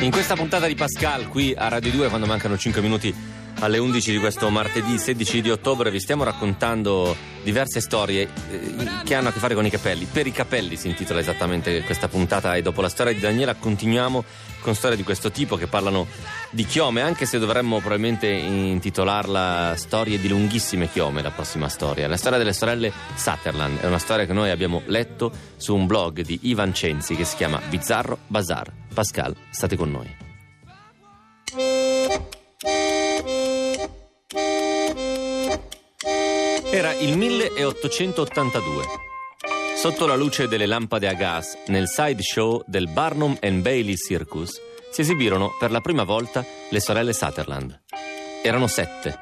In 0.00 0.10
questa 0.12 0.36
puntata 0.36 0.66
di 0.68 0.76
Pascal, 0.76 1.26
qui 1.26 1.52
a 1.56 1.68
Radio 1.68 1.90
2, 1.90 2.08
quando 2.08 2.26
mancano 2.26 2.56
5 2.56 2.80
minuti 2.80 3.12
alle 3.60 3.78
11 3.78 4.12
di 4.12 4.18
questo 4.18 4.48
martedì 4.50 4.98
16 4.98 5.40
di 5.40 5.50
ottobre, 5.50 5.90
vi 5.90 6.00
stiamo 6.00 6.22
raccontando 6.22 7.16
diverse 7.42 7.80
storie 7.80 8.28
eh, 8.50 8.74
che 9.04 9.14
hanno 9.14 9.28
a 9.28 9.32
che 9.32 9.38
fare 9.38 9.54
con 9.54 9.64
i 9.66 9.70
capelli. 9.70 10.06
Per 10.10 10.26
i 10.26 10.32
capelli 10.32 10.76
si 10.76 10.88
intitola 10.88 11.20
esattamente 11.20 11.82
questa 11.82 12.08
puntata 12.08 12.54
e 12.54 12.62
dopo 12.62 12.80
la 12.80 12.88
storia 12.88 13.12
di 13.12 13.20
Daniela 13.20 13.54
continuiamo 13.54 14.24
con 14.60 14.74
storie 14.74 14.96
di 14.96 15.02
questo 15.02 15.30
tipo 15.30 15.56
che 15.56 15.66
parlano 15.66 16.06
di 16.50 16.64
chiome, 16.64 17.00
anche 17.00 17.26
se 17.26 17.38
dovremmo 17.38 17.78
probabilmente 17.78 18.26
intitolarla 18.26 19.74
Storie 19.76 20.20
di 20.20 20.28
lunghissime 20.28 20.90
chiome, 20.90 21.22
la 21.22 21.30
prossima 21.30 21.68
storia. 21.68 22.06
La 22.06 22.16
storia 22.16 22.38
delle 22.38 22.52
sorelle 22.52 22.92
Sutherland 23.14 23.80
è 23.80 23.86
una 23.86 23.98
storia 23.98 24.26
che 24.26 24.32
noi 24.32 24.50
abbiamo 24.50 24.82
letto 24.86 25.32
su 25.56 25.74
un 25.74 25.86
blog 25.86 26.20
di 26.20 26.38
Ivan 26.42 26.74
Cenzi 26.74 27.14
che 27.14 27.24
si 27.24 27.36
chiama 27.36 27.60
Bizzarro 27.68 28.18
Bazar. 28.26 28.70
Pascal, 28.92 29.34
state 29.50 29.76
con 29.76 29.90
noi. 29.90 30.27
Era 36.70 36.92
il 36.92 37.16
1882. 37.16 38.84
Sotto 39.74 40.06
la 40.06 40.16
luce 40.16 40.48
delle 40.48 40.66
lampade 40.66 41.08
a 41.08 41.14
gas, 41.14 41.56
nel 41.68 41.88
sideshow 41.88 42.62
del 42.66 42.88
Barnum 42.88 43.38
and 43.40 43.62
Bailey 43.62 43.96
Circus, 43.96 44.60
si 44.92 45.00
esibirono 45.00 45.56
per 45.58 45.70
la 45.70 45.80
prima 45.80 46.04
volta 46.04 46.44
le 46.68 46.80
sorelle 46.80 47.14
Sutherland. 47.14 47.80
Erano 48.42 48.66
sette, 48.66 49.18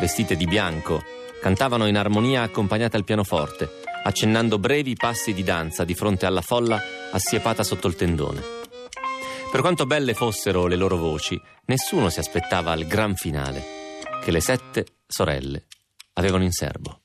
vestite 0.00 0.36
di 0.36 0.46
bianco, 0.46 1.02
cantavano 1.42 1.86
in 1.86 1.98
armonia 1.98 2.40
accompagnate 2.40 2.96
al 2.96 3.04
pianoforte, 3.04 3.82
accennando 4.02 4.58
brevi 4.58 4.94
passi 4.94 5.34
di 5.34 5.42
danza 5.42 5.84
di 5.84 5.94
fronte 5.94 6.24
alla 6.24 6.40
folla 6.40 6.80
assiepata 7.12 7.62
sotto 7.62 7.88
il 7.88 7.94
tendone. 7.94 8.42
Per 9.52 9.60
quanto 9.60 9.84
belle 9.84 10.14
fossero 10.14 10.66
le 10.66 10.76
loro 10.76 10.96
voci, 10.96 11.38
nessuno 11.66 12.08
si 12.08 12.20
aspettava 12.20 12.72
al 12.72 12.86
gran 12.86 13.14
finale, 13.16 13.62
che 14.24 14.30
le 14.30 14.40
sette 14.40 14.86
sorelle 15.06 15.65
avevano 16.16 16.44
in 16.44 16.52
serbo. 16.52 17.00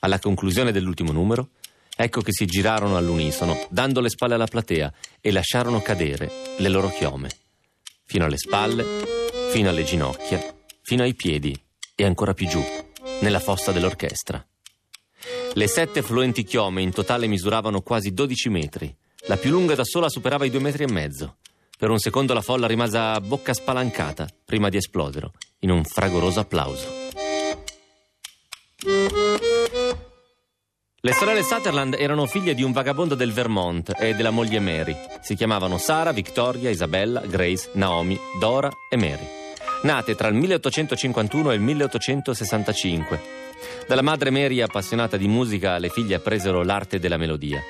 Alla 0.00 0.18
conclusione 0.18 0.72
dell'ultimo 0.72 1.12
numero, 1.12 1.50
ecco 1.94 2.20
che 2.22 2.32
si 2.32 2.46
girarono 2.46 2.96
all'unisono, 2.96 3.66
dando 3.70 4.00
le 4.00 4.08
spalle 4.08 4.34
alla 4.34 4.46
platea 4.46 4.92
e 5.20 5.30
lasciarono 5.30 5.80
cadere 5.80 6.30
le 6.58 6.68
loro 6.68 6.90
chiome, 6.90 7.30
fino 8.04 8.24
alle 8.24 8.38
spalle, 8.38 8.84
fino 9.50 9.68
alle 9.68 9.84
ginocchia, 9.84 10.54
fino 10.82 11.02
ai 11.02 11.14
piedi 11.14 11.58
e 11.94 12.04
ancora 12.04 12.34
più 12.34 12.48
giù, 12.48 12.64
nella 13.20 13.40
fossa 13.40 13.72
dell'orchestra. 13.72 14.44
Le 15.54 15.66
sette 15.66 16.02
fluenti 16.02 16.42
chiome 16.44 16.82
in 16.82 16.90
totale 16.90 17.26
misuravano 17.26 17.82
quasi 17.82 18.12
12 18.12 18.48
metri. 18.48 18.96
La 19.26 19.36
più 19.36 19.50
lunga 19.50 19.74
da 19.74 19.84
sola 19.84 20.08
superava 20.08 20.44
i 20.44 20.50
due 20.50 20.60
metri 20.60 20.84
e 20.84 20.90
mezzo. 20.90 21.36
Per 21.78 21.90
un 21.90 21.98
secondo 21.98 22.32
la 22.34 22.42
folla 22.42 22.66
rimase 22.66 22.96
a 22.98 23.20
bocca 23.20 23.52
spalancata 23.52 24.28
prima 24.44 24.68
di 24.68 24.78
esplodere 24.78 25.30
in 25.60 25.70
un 25.70 25.84
fragoroso 25.84 26.40
applauso. 26.40 27.02
Le 31.04 31.12
sorelle 31.14 31.42
Sutherland 31.42 31.96
erano 31.98 32.26
figlie 32.26 32.54
di 32.54 32.62
un 32.62 32.70
vagabondo 32.70 33.16
del 33.16 33.32
Vermont 33.32 33.92
e 33.98 34.14
della 34.14 34.30
moglie 34.30 34.60
Mary. 34.60 34.96
Si 35.20 35.34
chiamavano 35.34 35.76
Sara, 35.76 36.12
Victoria, 36.12 36.70
Isabella, 36.70 37.22
Grace, 37.22 37.70
Naomi, 37.72 38.16
Dora 38.38 38.70
e 38.88 38.96
Mary. 38.96 39.26
Nate 39.82 40.14
tra 40.14 40.28
il 40.28 40.34
1851 40.34 41.50
e 41.50 41.54
il 41.56 41.60
1865. 41.60 43.20
Dalla 43.88 44.02
madre 44.02 44.30
Mary 44.30 44.60
appassionata 44.60 45.16
di 45.16 45.26
musica, 45.26 45.76
le 45.78 45.88
figlie 45.88 46.14
appresero 46.14 46.62
l'arte 46.62 47.00
della 47.00 47.16
melodia. 47.16 47.60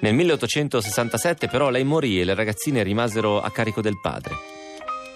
Nel 0.00 0.14
1867 0.14 1.48
però 1.48 1.68
lei 1.68 1.84
morì 1.84 2.18
e 2.18 2.24
le 2.24 2.32
ragazzine 2.32 2.82
rimasero 2.82 3.42
a 3.42 3.50
carico 3.50 3.82
del 3.82 4.00
padre. 4.00 4.36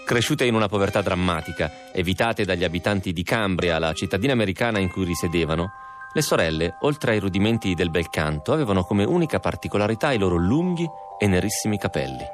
Cresciute 0.05 0.45
in 0.45 0.55
una 0.55 0.69
povertà 0.69 1.01
drammatica, 1.01 1.91
evitate 1.95 2.45
dagli 2.45 2.65
abitanti 2.65 3.15
di 3.15 3.23
Cambria, 3.23 3.79
la 3.79 3.95
cittadina 3.95 4.35
americana 4.35 4.81
in 4.81 4.91
cui 4.91 5.07
risiedevano, 5.07 5.88
le 6.13 6.23
sorelle, 6.23 6.77
oltre 6.81 7.13
ai 7.13 7.21
rudimenti 7.21 7.75
del 7.75 7.91
bel 7.91 8.09
canto, 8.09 8.53
avevano 8.53 8.83
come 8.83 9.05
unica 9.05 9.41
particolarità 9.41 10.13
i 10.13 10.19
loro 10.19 10.37
lunghi 10.37 10.89
e 11.19 11.27
nerissimi 11.27 11.79
capelli. 11.79 12.25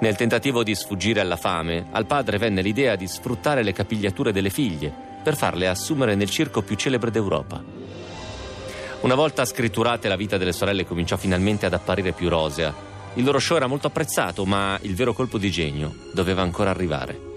Nel 0.00 0.16
tentativo 0.16 0.62
di 0.62 0.74
sfuggire 0.74 1.20
alla 1.20 1.36
fame, 1.36 1.86
al 1.90 2.06
padre 2.06 2.38
venne 2.38 2.62
l'idea 2.62 2.96
di 2.96 3.06
sfruttare 3.06 3.62
le 3.62 3.72
capigliature 3.72 4.32
delle 4.32 4.50
figlie 4.50 4.92
per 5.22 5.36
farle 5.36 5.68
assumere 5.68 6.14
nel 6.14 6.30
circo 6.30 6.62
più 6.62 6.76
celebre 6.76 7.10
d'Europa. 7.10 7.62
Una 9.00 9.14
volta 9.14 9.44
scritturate 9.44 10.08
la 10.08 10.16
vita 10.16 10.36
delle 10.36 10.52
sorelle 10.52 10.86
cominciò 10.86 11.16
finalmente 11.16 11.66
ad 11.66 11.74
apparire 11.74 12.12
più 12.12 12.28
rosea. 12.28 12.74
Il 13.14 13.24
loro 13.24 13.38
show 13.38 13.56
era 13.56 13.66
molto 13.66 13.86
apprezzato, 13.86 14.44
ma 14.44 14.78
il 14.82 14.94
vero 14.94 15.12
colpo 15.12 15.38
di 15.38 15.50
genio 15.50 15.94
doveva 16.12 16.42
ancora 16.42 16.70
arrivare. 16.70 17.32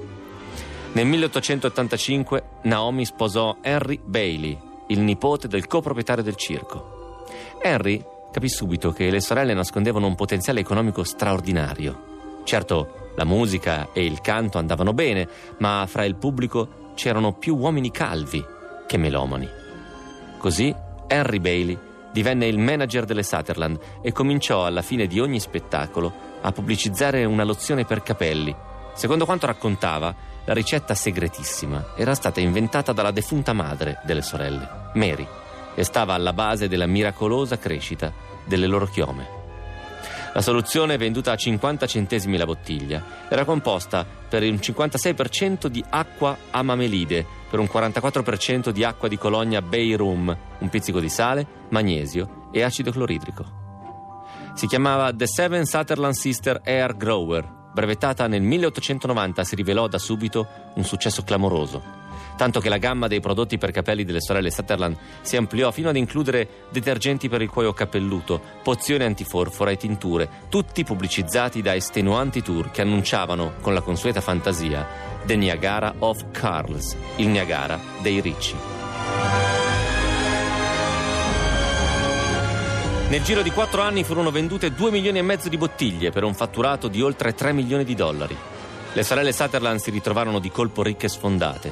Nel 0.94 1.06
1885 1.06 2.44
Naomi 2.64 3.06
sposò 3.06 3.58
Henry 3.62 4.00
Bailey, 4.04 4.58
il 4.88 5.00
nipote 5.00 5.48
del 5.48 5.68
coproprietario 5.68 6.24
del 6.24 6.36
circo. 6.36 7.26
Henry 7.62 8.04
capì 8.32 8.50
subito 8.50 8.92
che 8.92 9.10
le 9.10 9.20
sorelle 9.20 9.54
nascondevano 9.54 10.08
un 10.08 10.16
potenziale 10.16 10.60
economico 10.60 11.04
straordinario. 11.04 12.42
Certo, 12.44 13.12
la 13.16 13.26
musica 13.26 13.90
e 13.94 14.06
il 14.06 14.22
canto 14.22 14.58
andavano 14.58 14.94
bene, 14.94 15.28
ma 15.58 15.86
fra 15.88 16.06
il 16.06 16.16
pubblico 16.16 16.92
c'erano 16.96 17.34
più 17.34 17.56
uomini 17.56 17.92
calvi 17.92 18.44
che 18.86 18.98
melomani. 18.98 19.48
Così 20.38 20.74
Henry 21.08 21.40
Bailey 21.40 21.78
divenne 22.12 22.48
il 22.48 22.58
manager 22.58 23.06
delle 23.06 23.24
Sutherland 23.24 23.80
e 24.02 24.12
cominciò 24.12 24.66
alla 24.66 24.82
fine 24.82 25.08
di 25.08 25.20
ogni 25.20 25.40
spettacolo 25.40 26.12
a 26.42 26.52
pubblicizzare 26.52 27.26
una 27.26 27.44
lozione 27.44 27.86
per 27.86 28.04
capelli. 28.04 28.56
Secondo 28.94 29.26
quanto 29.26 29.46
raccontava, 29.46 30.16
la 30.48 30.54
ricetta 30.54 30.96
segretissima 30.96 31.88
era 31.98 32.16
stata 32.16 32.40
inventata 32.40 32.94
dalla 32.94 33.12
defunta 33.12 33.52
madre 33.52 34.00
delle 34.06 34.22
sorelle, 34.22 34.92
Mary, 34.94 35.28
e 35.76 35.84
stava 35.84 36.14
alla 36.14 36.32
base 36.32 36.70
della 36.70 36.88
miracolosa 36.88 37.58
crescita 37.58 38.14
delle 38.46 38.66
loro 38.66 38.86
chiome. 38.88 39.36
La 40.34 40.42
soluzione, 40.42 40.96
venduta 40.96 41.34
a 41.34 41.36
50 41.36 41.86
centesimi 41.86 42.38
la 42.38 42.46
bottiglia, 42.46 43.04
era 43.28 43.44
composta 43.44 44.06
per 44.06 44.44
un 44.44 44.56
56% 44.56 45.68
di 45.68 45.84
acqua 45.90 46.38
amamelide, 46.52 47.26
per 47.50 47.60
un 47.60 47.68
44% 47.70 48.70
di 48.70 48.86
acqua 48.86 49.10
di 49.10 49.18
cologna 49.18 49.62
Bay 49.62 49.96
Room, 49.96 50.38
un 50.60 50.70
pizzico 50.70 51.02
di 51.02 51.10
sale, 51.10 51.46
magnesio 51.72 52.48
e 52.54 52.64
acido 52.64 52.92
cloridrico. 52.92 53.44
Si 54.54 54.66
chiamava 54.66 55.14
The 55.14 55.28
Seven 55.28 55.66
Sutherland 55.66 56.14
Sister 56.16 56.62
Air 56.64 56.96
Grower. 56.96 57.57
Brevettata 57.78 58.26
nel 58.26 58.42
1890 58.42 59.44
si 59.44 59.54
rivelò 59.54 59.88
da 59.88 60.00
subito 60.00 60.48
un 60.74 60.84
successo 60.84 61.22
clamoroso 61.22 62.06
tanto 62.36 62.60
che 62.60 62.70
la 62.70 62.78
gamma 62.78 63.08
dei 63.08 63.20
prodotti 63.20 63.58
per 63.58 63.72
capelli 63.72 64.04
delle 64.04 64.22
sorelle 64.22 64.52
Sutherland 64.52 64.96
si 65.22 65.38
ampliò 65.38 65.72
fino 65.72 65.90
ad 65.90 65.96
includere 65.96 66.66
detergenti 66.72 67.30
per 67.30 67.42
il 67.42 67.50
cuoio 67.50 67.74
capelluto, 67.74 68.40
pozioni 68.62 69.04
antiforfora 69.04 69.72
e 69.72 69.78
tinture, 69.78 70.30
tutti 70.50 70.84
pubblicizzati 70.84 71.64
da 71.64 71.76
estenuanti 71.76 72.44
tour 72.44 72.70
che 72.70 72.82
annunciavano, 72.82 73.54
con 73.62 73.74
la 73.74 73.82
consueta 73.82 74.22
fantasia, 74.22 74.88
The 75.26 75.36
Niagara 75.36 75.96
of 75.98 76.26
Carls, 76.32 76.96
il 77.16 77.28
Niagara 77.28 77.80
dei 78.02 78.22
ricci. 78.22 79.47
Nel 83.10 83.24
giro 83.24 83.42
di 83.42 83.52
quattro 83.52 83.82
anni 83.82 84.04
furono 84.04 84.32
vendute 84.32 84.74
2 84.74 84.92
milioni 84.92 85.20
e 85.20 85.22
mezzo 85.22 85.48
di 85.48 85.56
bottiglie 85.56 86.12
per 86.12 86.26
un 86.26 86.34
fatturato 86.34 86.90
di 86.90 87.02
oltre 87.02 87.34
3 87.34 87.54
milioni 87.54 87.86
di 87.86 87.96
dollari. 87.96 88.36
Le 88.92 89.04
sorelle 89.04 89.32
Sutherland 89.32 89.80
si 89.80 89.92
ritrovarono 89.92 90.40
di 90.40 90.52
colpo 90.52 90.84
ricche 90.84 91.06
e 91.06 91.10
sfondate. 91.10 91.72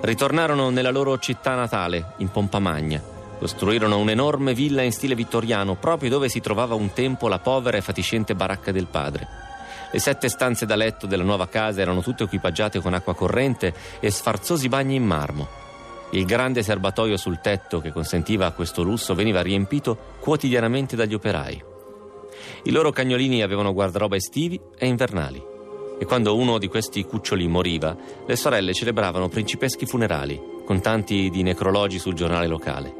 Ritornarono 0.00 0.70
nella 0.70 0.90
loro 0.90 1.16
città 1.18 1.54
natale, 1.54 2.14
in 2.16 2.28
Pompa 2.28 2.58
Magna. 2.58 3.00
Costruirono 3.38 3.98
un'enorme 3.98 4.52
villa 4.52 4.82
in 4.82 4.90
stile 4.90 5.14
vittoriano, 5.14 5.76
proprio 5.76 6.10
dove 6.10 6.28
si 6.28 6.40
trovava 6.40 6.74
un 6.74 6.92
tempo 6.92 7.28
la 7.28 7.38
povera 7.38 7.76
e 7.76 7.80
fatiscente 7.80 8.34
baracca 8.34 8.72
del 8.72 8.86
padre. 8.86 9.28
Le 9.92 10.00
sette 10.00 10.28
stanze 10.28 10.66
da 10.66 10.74
letto 10.74 11.06
della 11.06 11.22
nuova 11.22 11.46
casa 11.46 11.82
erano 11.82 12.02
tutte 12.02 12.24
equipaggiate 12.24 12.80
con 12.80 12.94
acqua 12.94 13.14
corrente 13.14 13.72
e 14.00 14.10
sfarzosi 14.10 14.68
bagni 14.68 14.96
in 14.96 15.04
marmo. 15.04 15.63
Il 16.14 16.26
grande 16.26 16.62
serbatoio 16.62 17.16
sul 17.16 17.40
tetto 17.40 17.80
che 17.80 17.90
consentiva 17.90 18.46
a 18.46 18.52
questo 18.52 18.84
lusso 18.84 19.16
veniva 19.16 19.42
riempito 19.42 19.98
quotidianamente 20.20 20.94
dagli 20.94 21.12
operai. 21.12 21.64
I 22.62 22.70
loro 22.70 22.92
cagnolini 22.92 23.42
avevano 23.42 23.72
guardaroba 23.72 24.14
estivi 24.14 24.60
e 24.78 24.86
invernali. 24.86 25.42
E 25.98 26.04
quando 26.04 26.36
uno 26.36 26.58
di 26.58 26.68
questi 26.68 27.02
cuccioli 27.02 27.48
moriva, 27.48 27.96
le 28.24 28.36
sorelle 28.36 28.72
celebravano 28.72 29.28
principeschi 29.28 29.86
funerali, 29.86 30.40
con 30.64 30.80
tanti 30.80 31.30
di 31.30 31.42
necrologi 31.42 31.98
sul 31.98 32.14
giornale 32.14 32.46
locale. 32.46 32.94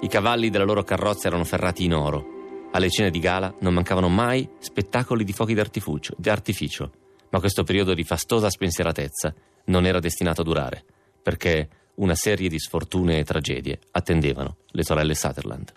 I 0.00 0.06
cavalli 0.06 0.50
della 0.50 0.64
loro 0.64 0.84
carrozza 0.84 1.26
erano 1.26 1.42
ferrati 1.42 1.82
in 1.82 1.94
oro. 1.94 2.68
Alle 2.70 2.90
cene 2.90 3.10
di 3.10 3.18
gala 3.18 3.52
non 3.58 3.74
mancavano 3.74 4.08
mai 4.08 4.48
spettacoli 4.60 5.24
di 5.24 5.32
fuochi 5.32 5.54
d'artificio. 5.54 6.92
Ma 7.30 7.40
questo 7.40 7.64
periodo 7.64 7.92
di 7.92 8.04
fastosa 8.04 8.48
spensieratezza 8.48 9.34
non 9.64 9.84
era 9.84 9.98
destinato 9.98 10.42
a 10.42 10.44
durare, 10.44 10.84
perché 11.20 11.68
una 12.00 12.14
serie 12.14 12.48
di 12.48 12.58
sfortune 12.58 13.18
e 13.18 13.24
tragedie 13.24 13.78
attendevano 13.92 14.56
le 14.72 14.84
sorelle 14.84 15.14
Sutherland. 15.14 15.72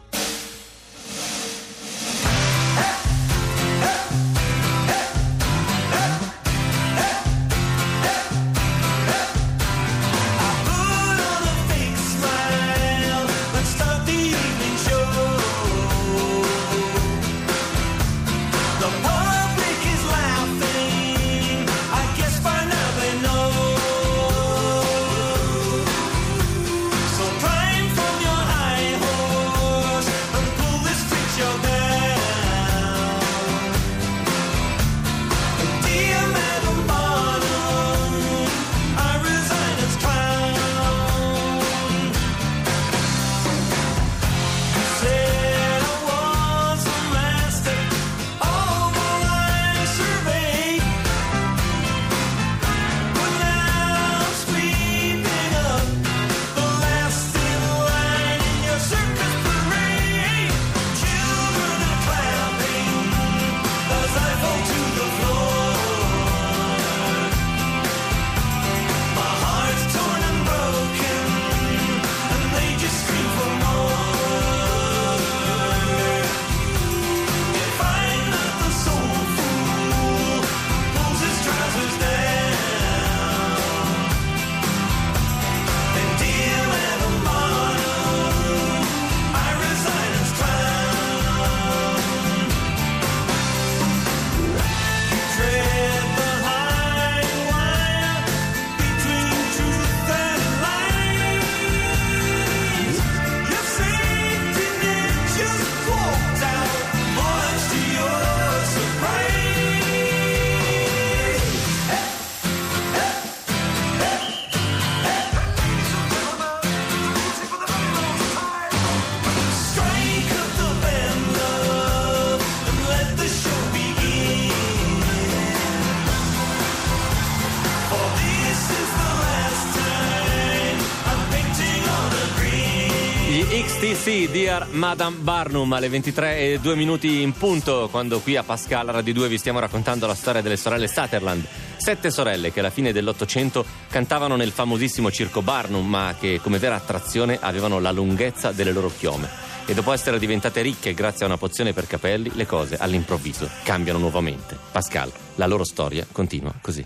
TC, 133.47 134.29
Dear 134.31 134.67
Madame 134.71 135.17
Barnum, 135.17 135.71
alle 135.73 135.89
23 135.89 136.37
e 136.37 136.59
2 136.59 136.75
minuti 136.75 137.21
in 137.21 137.33
punto, 137.33 137.87
quando 137.89 138.19
qui 138.19 138.35
a 138.35 138.43
Pascal 138.43 138.87
Radio 138.87 139.13
2 139.13 139.27
vi 139.27 139.37
stiamo 139.37 139.59
raccontando 139.59 140.07
la 140.07 140.15
storia 140.15 140.41
delle 140.41 140.57
sorelle 140.57 140.87
Sutherland. 140.87 141.45
Sette 141.77 142.11
sorelle 142.11 142.51
che 142.51 142.59
alla 142.59 142.69
fine 142.69 142.91
dell'Ottocento 142.91 143.65
cantavano 143.89 144.35
nel 144.35 144.51
famosissimo 144.51 145.11
circo 145.11 145.41
Barnum, 145.41 145.87
ma 145.87 146.15
che 146.19 146.39
come 146.41 146.59
vera 146.59 146.75
attrazione 146.75 147.37
avevano 147.41 147.79
la 147.79 147.91
lunghezza 147.91 148.51
delle 148.51 148.71
loro 148.71 148.91
chiome. 148.97 149.27
E 149.65 149.73
dopo 149.73 149.91
essere 149.91 150.19
diventate 150.19 150.61
ricche 150.61 150.93
grazie 150.93 151.25
a 151.25 151.27
una 151.27 151.37
pozione 151.37 151.73
per 151.73 151.87
capelli, 151.87 152.31
le 152.33 152.45
cose 152.45 152.77
all'improvviso 152.77 153.49
cambiano 153.63 153.99
nuovamente. 153.99 154.57
Pascal, 154.71 155.11
la 155.35 155.47
loro 155.47 155.63
storia 155.63 156.05
continua 156.11 156.53
così. 156.61 156.85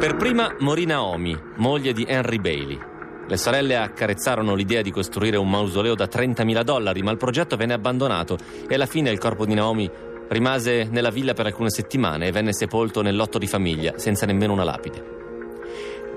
Per 0.00 0.16
prima 0.16 0.56
morì 0.60 0.86
Naomi, 0.86 1.38
moglie 1.56 1.92
di 1.92 2.06
Henry 2.08 2.38
Bailey. 2.38 2.78
Le 3.28 3.36
sorelle 3.36 3.76
accarezzarono 3.76 4.54
l'idea 4.54 4.80
di 4.80 4.90
costruire 4.90 5.36
un 5.36 5.50
mausoleo 5.50 5.94
da 5.94 6.06
30.000 6.06 6.62
dollari, 6.62 7.02
ma 7.02 7.10
il 7.10 7.18
progetto 7.18 7.54
venne 7.56 7.74
abbandonato 7.74 8.38
e 8.66 8.74
alla 8.74 8.86
fine 8.86 9.10
il 9.10 9.18
corpo 9.18 9.44
di 9.44 9.52
Naomi 9.52 9.90
rimase 10.30 10.88
nella 10.90 11.10
villa 11.10 11.34
per 11.34 11.44
alcune 11.44 11.68
settimane 11.68 12.28
e 12.28 12.32
venne 12.32 12.54
sepolto 12.54 13.02
nel 13.02 13.14
lotto 13.14 13.36
di 13.36 13.46
famiglia 13.46 13.98
senza 13.98 14.24
nemmeno 14.24 14.54
una 14.54 14.64
lapide. 14.64 15.04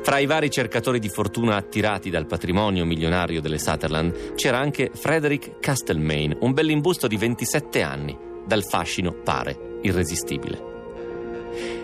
Fra 0.02 0.18
i 0.18 0.28
vari 0.28 0.50
cercatori 0.50 1.00
di 1.00 1.10
fortuna 1.10 1.58
attirati 1.58 2.10
dal 2.10 2.26
patrimonio 2.26 2.86
milionario 2.86 3.42
delle 3.42 3.60
Sutherland 3.60 4.36
c'era 4.36 4.60
anche 4.60 4.92
Frederick 4.94 5.60
Castlemaine, 5.60 6.38
un 6.40 6.54
bell'imbusto 6.54 7.08
di 7.08 7.18
27 7.18 7.82
anni, 7.82 8.18
dal 8.46 8.64
fascino 8.64 9.12
pare 9.12 9.80
irresistibile. 9.82 10.72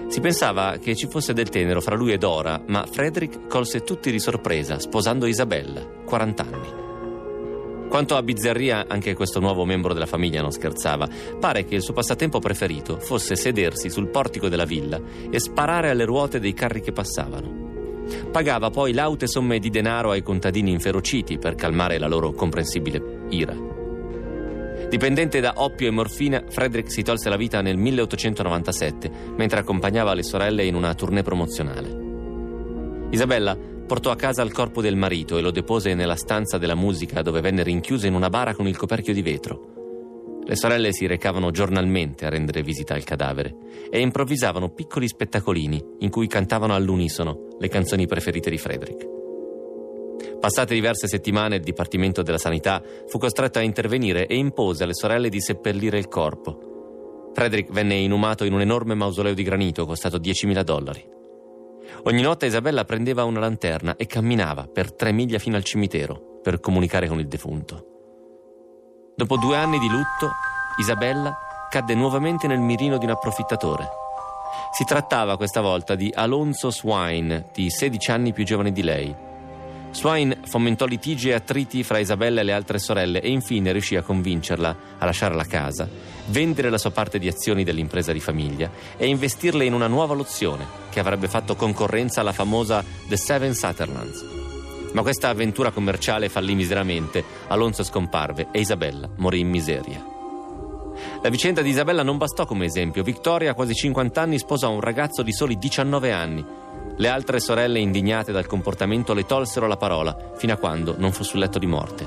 Si 0.10 0.22
pensava 0.22 0.78
che 0.78 0.96
ci 0.96 1.08
fosse 1.08 1.34
del 1.34 1.50
tenero 1.50 1.82
fra 1.82 1.96
lui 1.96 2.12
e 2.12 2.18
Dora, 2.18 2.60
ma 2.66 2.84
Frederick 2.90 3.46
colse 3.48 3.84
tutti 3.84 4.10
di 4.10 4.20
sorpresa 4.20 4.80
sposando 4.80 5.28
Isabella, 5.28 5.86
40 6.04 6.44
anni. 6.44 7.88
Quanto 7.90 8.16
a 8.16 8.24
bizzarria, 8.24 8.86
anche 8.88 9.14
questo 9.14 9.40
nuovo 9.40 9.66
membro 9.66 9.94
della 9.94 10.08
famiglia 10.08 10.42
non 10.42 10.50
scherzava. 10.50 11.08
Pare 11.40 11.64
che 11.64 11.76
il 11.76 11.84
suo 11.84 11.94
passatempo 11.94 12.40
preferito 12.40 12.98
fosse 13.00 13.36
sedersi 13.36 13.92
sul 13.92 14.10
portico 14.10 14.50
della 14.50 14.66
villa 14.66 15.00
e 15.30 15.40
sparare 15.40 15.92
alle 15.92 16.06
ruote 16.06 16.40
dei 16.40 16.54
carri 16.54 16.82
che 16.82 16.92
passavano. 16.92 17.68
Pagava 18.32 18.72
poi 18.72 18.94
laute 18.94 19.28
somme 19.28 19.60
di 19.60 19.70
denaro 19.70 20.10
ai 20.10 20.24
contadini 20.24 20.72
inferociti 20.72 21.38
per 21.38 21.54
calmare 21.54 22.00
la 22.00 22.08
loro 22.08 22.32
comprensibile 22.32 23.28
ira. 23.30 23.79
Dipendente 24.90 25.40
da 25.40 25.54
oppio 25.58 25.88
e 25.88 25.92
morfina, 25.92 26.44
Frederick 26.50 26.92
si 26.92 27.04
tolse 27.04 27.30
la 27.30 27.38
vita 27.38 27.62
nel 27.62 27.78
1897 27.78 29.12
mentre 29.38 29.60
accompagnava 29.60 30.16
le 30.16 30.24
sorelle 30.24 30.66
in 30.66 30.74
una 30.74 30.96
tournée 30.96 31.22
promozionale. 31.22 32.08
Isabella 33.12 33.56
portò 33.56 34.10
a 34.10 34.16
casa 34.16 34.42
il 34.42 34.52
corpo 34.52 34.82
del 34.82 34.96
marito 34.96 35.38
e 35.38 35.42
lo 35.42 35.52
depose 35.52 35.94
nella 35.94 36.16
stanza 36.16 36.58
della 36.58 36.74
musica 36.74 37.22
dove 37.22 37.40
venne 37.40 37.62
rinchiusa 37.62 38.08
in 38.08 38.16
una 38.16 38.30
bara 38.30 38.56
con 38.56 38.68
il 38.68 38.78
coperchio 38.78 39.14
di 39.14 39.22
vetro. 39.22 40.42
Le 40.44 40.56
sorelle 40.56 40.92
si 40.92 41.06
recavano 41.06 41.52
giornalmente 41.52 42.26
a 42.26 42.30
rendere 42.30 42.64
visita 42.64 42.96
al 42.96 43.04
cadavere 43.04 43.56
e 43.92 44.00
improvvisavano 44.00 44.70
piccoli 44.70 45.08
spettacolini 45.08 45.80
in 46.00 46.10
cui 46.10 46.26
cantavano 46.26 46.74
all'unisono 46.74 47.50
le 47.60 47.68
canzoni 47.68 48.08
preferite 48.08 48.50
di 48.50 48.58
Frederick. 48.58 49.19
Passate 50.40 50.74
diverse 50.74 51.08
settimane 51.08 51.58
il 51.58 51.62
Dipartimento 51.62 52.22
della 52.22 52.38
Sanità 52.38 52.82
fu 53.08 53.18
costretto 53.18 53.60
a 53.60 53.64
intervenire 53.64 54.26
e 54.26 54.36
impose 54.36 54.84
alle 54.84 54.94
sorelle 54.94 55.30
di 55.30 55.42
seppellire 55.42 55.98
il 55.98 56.08
corpo. 56.08 57.32
Frederick 57.34 57.72
venne 57.72 57.96
inumato 57.96 58.46
in 58.46 58.54
un 58.54 58.62
enorme 58.62 58.96
mausoleo 58.96 59.34
di 59.34 59.44
granito 59.44 59.86
costato 59.86 60.18
10.000 60.18 60.62
dollari. 60.62 61.18
Ogni 62.04 62.22
notte 62.22 62.46
Isabella 62.46 62.86
prendeva 62.86 63.24
una 63.24 63.40
lanterna 63.40 63.96
e 63.96 64.06
camminava 64.06 64.68
per 64.72 64.94
tre 64.94 65.12
miglia 65.12 65.40
fino 65.40 65.56
al 65.58 65.64
cimitero 65.64 66.40
per 66.42 66.60
comunicare 66.60 67.08
con 67.08 67.20
il 67.20 67.28
defunto. 67.28 67.86
Dopo 69.16 69.38
due 69.38 69.58
anni 69.58 69.80
di 69.80 69.90
lutto, 69.90 70.32
Isabella 70.80 71.38
cadde 71.70 71.94
nuovamente 71.94 72.48
nel 72.48 72.60
mirino 72.60 72.98
di 72.98 73.06
un 73.06 73.12
approfittatore. 73.12 73.88
Si 74.72 74.84
trattava 74.86 75.36
questa 75.36 75.62
volta 75.62 75.96
di 75.96 76.12
Alonso 76.14 76.72
Swine, 76.72 77.50
di 77.54 77.70
16 77.70 78.12
anni 78.12 78.34
più 78.34 78.46
giovane 78.46 78.72
di 78.72 78.82
lei. 78.82 79.16
Swine 79.92 80.40
fomentò 80.46 80.86
litigi 80.86 81.30
e 81.30 81.34
attriti 81.34 81.84
fra 81.84 81.98
Isabella 81.98 82.42
e 82.42 82.44
le 82.44 82.54
altre 82.54 82.80
sorelle 82.80 83.22
e 83.22 83.30
infine 83.30 83.72
riuscì 83.72 83.96
a 83.96 84.02
convincerla 84.02 84.78
a 84.98 85.06
lasciare 85.06 85.36
la 85.36 85.46
casa, 85.46 85.90
vendere 86.28 86.70
la 86.70 86.78
sua 86.78 86.92
parte 86.92 87.20
di 87.20 87.28
azioni 87.28 87.64
dell'impresa 87.64 88.12
di 88.12 88.20
famiglia 88.20 88.70
e 88.98 89.08
investirle 89.08 89.66
in 89.66 89.74
una 89.74 89.88
nuova 89.88 90.14
lozione 90.14 90.66
che 90.90 91.00
avrebbe 91.00 91.28
fatto 91.28 91.56
concorrenza 91.56 92.22
alla 92.22 92.34
famosa 92.34 92.84
The 93.08 93.18
Seven 93.18 93.54
Sutherlands. 93.54 94.26
Ma 94.94 95.02
questa 95.02 95.30
avventura 95.30 95.72
commerciale 95.72 96.30
fallì 96.30 96.56
miseramente, 96.56 97.24
Alonso 97.48 97.84
scomparve 97.84 98.48
e 98.52 98.60
Isabella 98.60 99.10
morì 99.18 99.40
in 99.40 99.50
miseria. 99.50 100.18
La 101.22 101.30
vicenda 101.30 101.62
di 101.62 101.70
Isabella 101.70 102.04
non 102.04 102.18
bastò 102.18 102.46
come 102.46 102.66
esempio. 102.66 103.04
Victoria, 103.04 103.52
a 103.52 103.54
quasi 103.54 103.74
50 103.74 104.22
anni, 104.22 104.38
sposò 104.38 104.72
un 104.72 104.80
ragazzo 104.80 105.22
di 105.22 105.34
soli 105.34 105.58
19 105.58 106.12
anni. 106.12 106.46
Le 107.00 107.08
altre 107.08 107.40
sorelle, 107.40 107.80
indignate 107.80 108.34
dal 108.34 108.46
comportamento, 108.46 109.14
le 109.14 109.26
tolsero 109.26 109.68
la 109.68 109.78
parola, 109.78 110.34
fino 110.36 110.52
a 110.52 110.58
quando 110.58 110.96
non 110.98 111.14
fu 111.14 111.24
sul 111.24 111.40
letto 111.40 111.58
di 111.58 111.66
morte. 111.66 112.06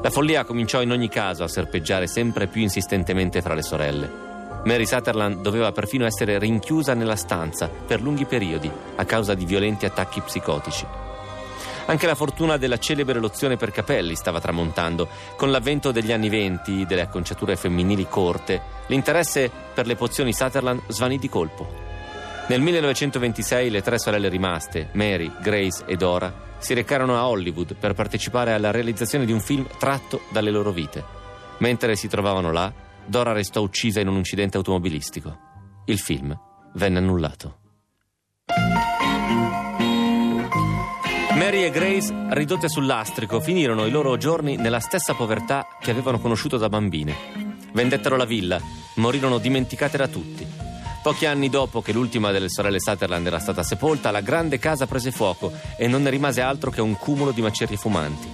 La 0.00 0.10
follia 0.10 0.44
cominciò 0.44 0.80
in 0.80 0.92
ogni 0.92 1.08
caso 1.08 1.42
a 1.42 1.48
serpeggiare 1.48 2.06
sempre 2.06 2.46
più 2.46 2.60
insistentemente 2.62 3.42
fra 3.42 3.54
le 3.54 3.62
sorelle. 3.62 4.08
Mary 4.64 4.86
Sutherland 4.86 5.40
doveva 5.40 5.72
perfino 5.72 6.06
essere 6.06 6.38
rinchiusa 6.38 6.94
nella 6.94 7.16
stanza 7.16 7.68
per 7.68 8.00
lunghi 8.00 8.26
periodi 8.26 8.70
a 8.94 9.04
causa 9.04 9.34
di 9.34 9.44
violenti 9.44 9.86
attacchi 9.86 10.20
psicotici. 10.20 10.86
Anche 11.86 12.06
la 12.06 12.14
fortuna 12.14 12.58
della 12.58 12.78
celebre 12.78 13.18
lozione 13.18 13.56
per 13.56 13.72
capelli 13.72 14.14
stava 14.14 14.38
tramontando. 14.38 15.08
Con 15.34 15.50
l'avvento 15.50 15.90
degli 15.90 16.12
anni 16.12 16.28
venti, 16.28 16.86
delle 16.86 17.02
acconciature 17.02 17.56
femminili 17.56 18.06
corte, 18.08 18.62
l'interesse 18.86 19.50
per 19.74 19.88
le 19.88 19.96
pozioni 19.96 20.32
Sutherland 20.32 20.82
svanì 20.86 21.18
di 21.18 21.28
colpo. 21.28 21.89
Nel 22.50 22.62
1926 22.62 23.70
le 23.70 23.80
tre 23.80 23.96
sorelle 23.96 24.28
rimaste, 24.28 24.88
Mary, 24.94 25.30
Grace 25.40 25.84
e 25.86 25.94
Dora, 25.94 26.56
si 26.58 26.74
recarono 26.74 27.16
a 27.16 27.28
Hollywood 27.28 27.76
per 27.76 27.94
partecipare 27.94 28.52
alla 28.52 28.72
realizzazione 28.72 29.24
di 29.24 29.30
un 29.30 29.38
film 29.38 29.64
tratto 29.78 30.22
dalle 30.32 30.50
loro 30.50 30.72
vite. 30.72 31.04
Mentre 31.58 31.94
si 31.94 32.08
trovavano 32.08 32.50
là, 32.50 32.74
Dora 33.06 33.30
restò 33.30 33.60
uccisa 33.60 34.00
in 34.00 34.08
un 34.08 34.16
incidente 34.16 34.56
automobilistico. 34.56 35.38
Il 35.84 36.00
film 36.00 36.36
venne 36.74 36.98
annullato. 36.98 37.58
Mary 41.34 41.62
e 41.62 41.70
Grace, 41.70 42.12
ridotte 42.30 42.68
sul 42.68 42.84
lastrico, 42.84 43.38
finirono 43.40 43.86
i 43.86 43.92
loro 43.92 44.16
giorni 44.16 44.56
nella 44.56 44.80
stessa 44.80 45.14
povertà 45.14 45.68
che 45.80 45.92
avevano 45.92 46.18
conosciuto 46.18 46.56
da 46.56 46.68
bambine. 46.68 47.14
Vendettero 47.72 48.16
la 48.16 48.24
villa, 48.24 48.60
morirono 48.96 49.38
dimenticate 49.38 49.96
da 49.96 50.08
tutti. 50.08 50.69
Pochi 51.02 51.24
anni 51.24 51.48
dopo 51.48 51.80
che 51.80 51.92
l'ultima 51.92 52.30
delle 52.30 52.50
sorelle 52.50 52.78
Sutherland 52.78 53.26
era 53.26 53.38
stata 53.38 53.62
sepolta, 53.62 54.10
la 54.10 54.20
grande 54.20 54.58
casa 54.58 54.86
prese 54.86 55.10
fuoco 55.10 55.50
e 55.78 55.86
non 55.86 56.02
ne 56.02 56.10
rimase 56.10 56.42
altro 56.42 56.70
che 56.70 56.82
un 56.82 56.94
cumulo 56.96 57.30
di 57.30 57.40
macerie 57.40 57.78
fumanti. 57.78 58.28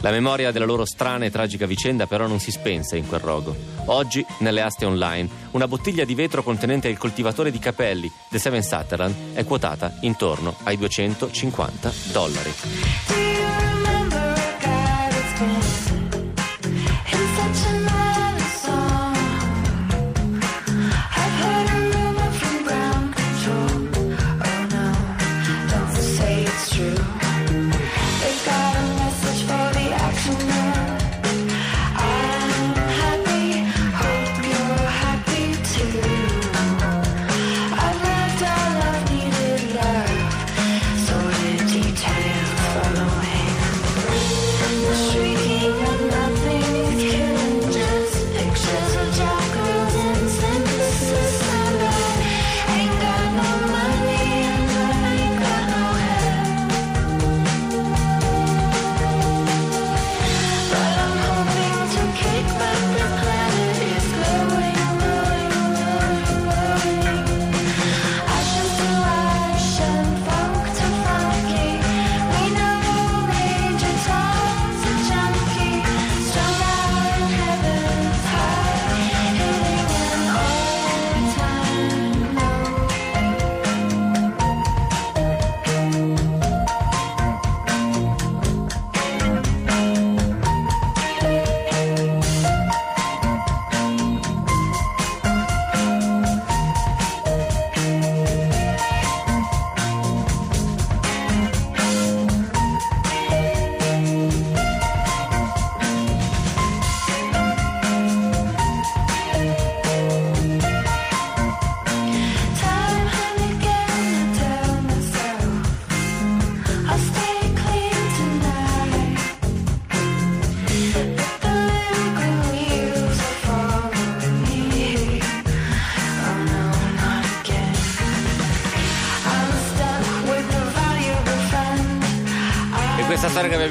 La 0.00 0.10
memoria 0.10 0.50
della 0.50 0.64
loro 0.64 0.86
strana 0.86 1.26
e 1.26 1.30
tragica 1.30 1.66
vicenda 1.66 2.06
però 2.06 2.26
non 2.26 2.38
si 2.38 2.50
spense 2.50 2.96
in 2.96 3.06
quel 3.06 3.20
rogo. 3.20 3.54
Oggi, 3.86 4.24
nelle 4.38 4.62
aste 4.62 4.86
online, 4.86 5.28
una 5.50 5.68
bottiglia 5.68 6.04
di 6.04 6.14
vetro 6.14 6.42
contenente 6.42 6.88
il 6.88 6.96
coltivatore 6.96 7.50
di 7.50 7.58
capelli 7.58 8.10
The 8.30 8.38
Seven 8.38 8.62
Sutherland 8.62 9.34
è 9.34 9.44
quotata 9.44 9.96
intorno 10.00 10.54
ai 10.62 10.78
250 10.78 11.92
dollari. 12.12 13.17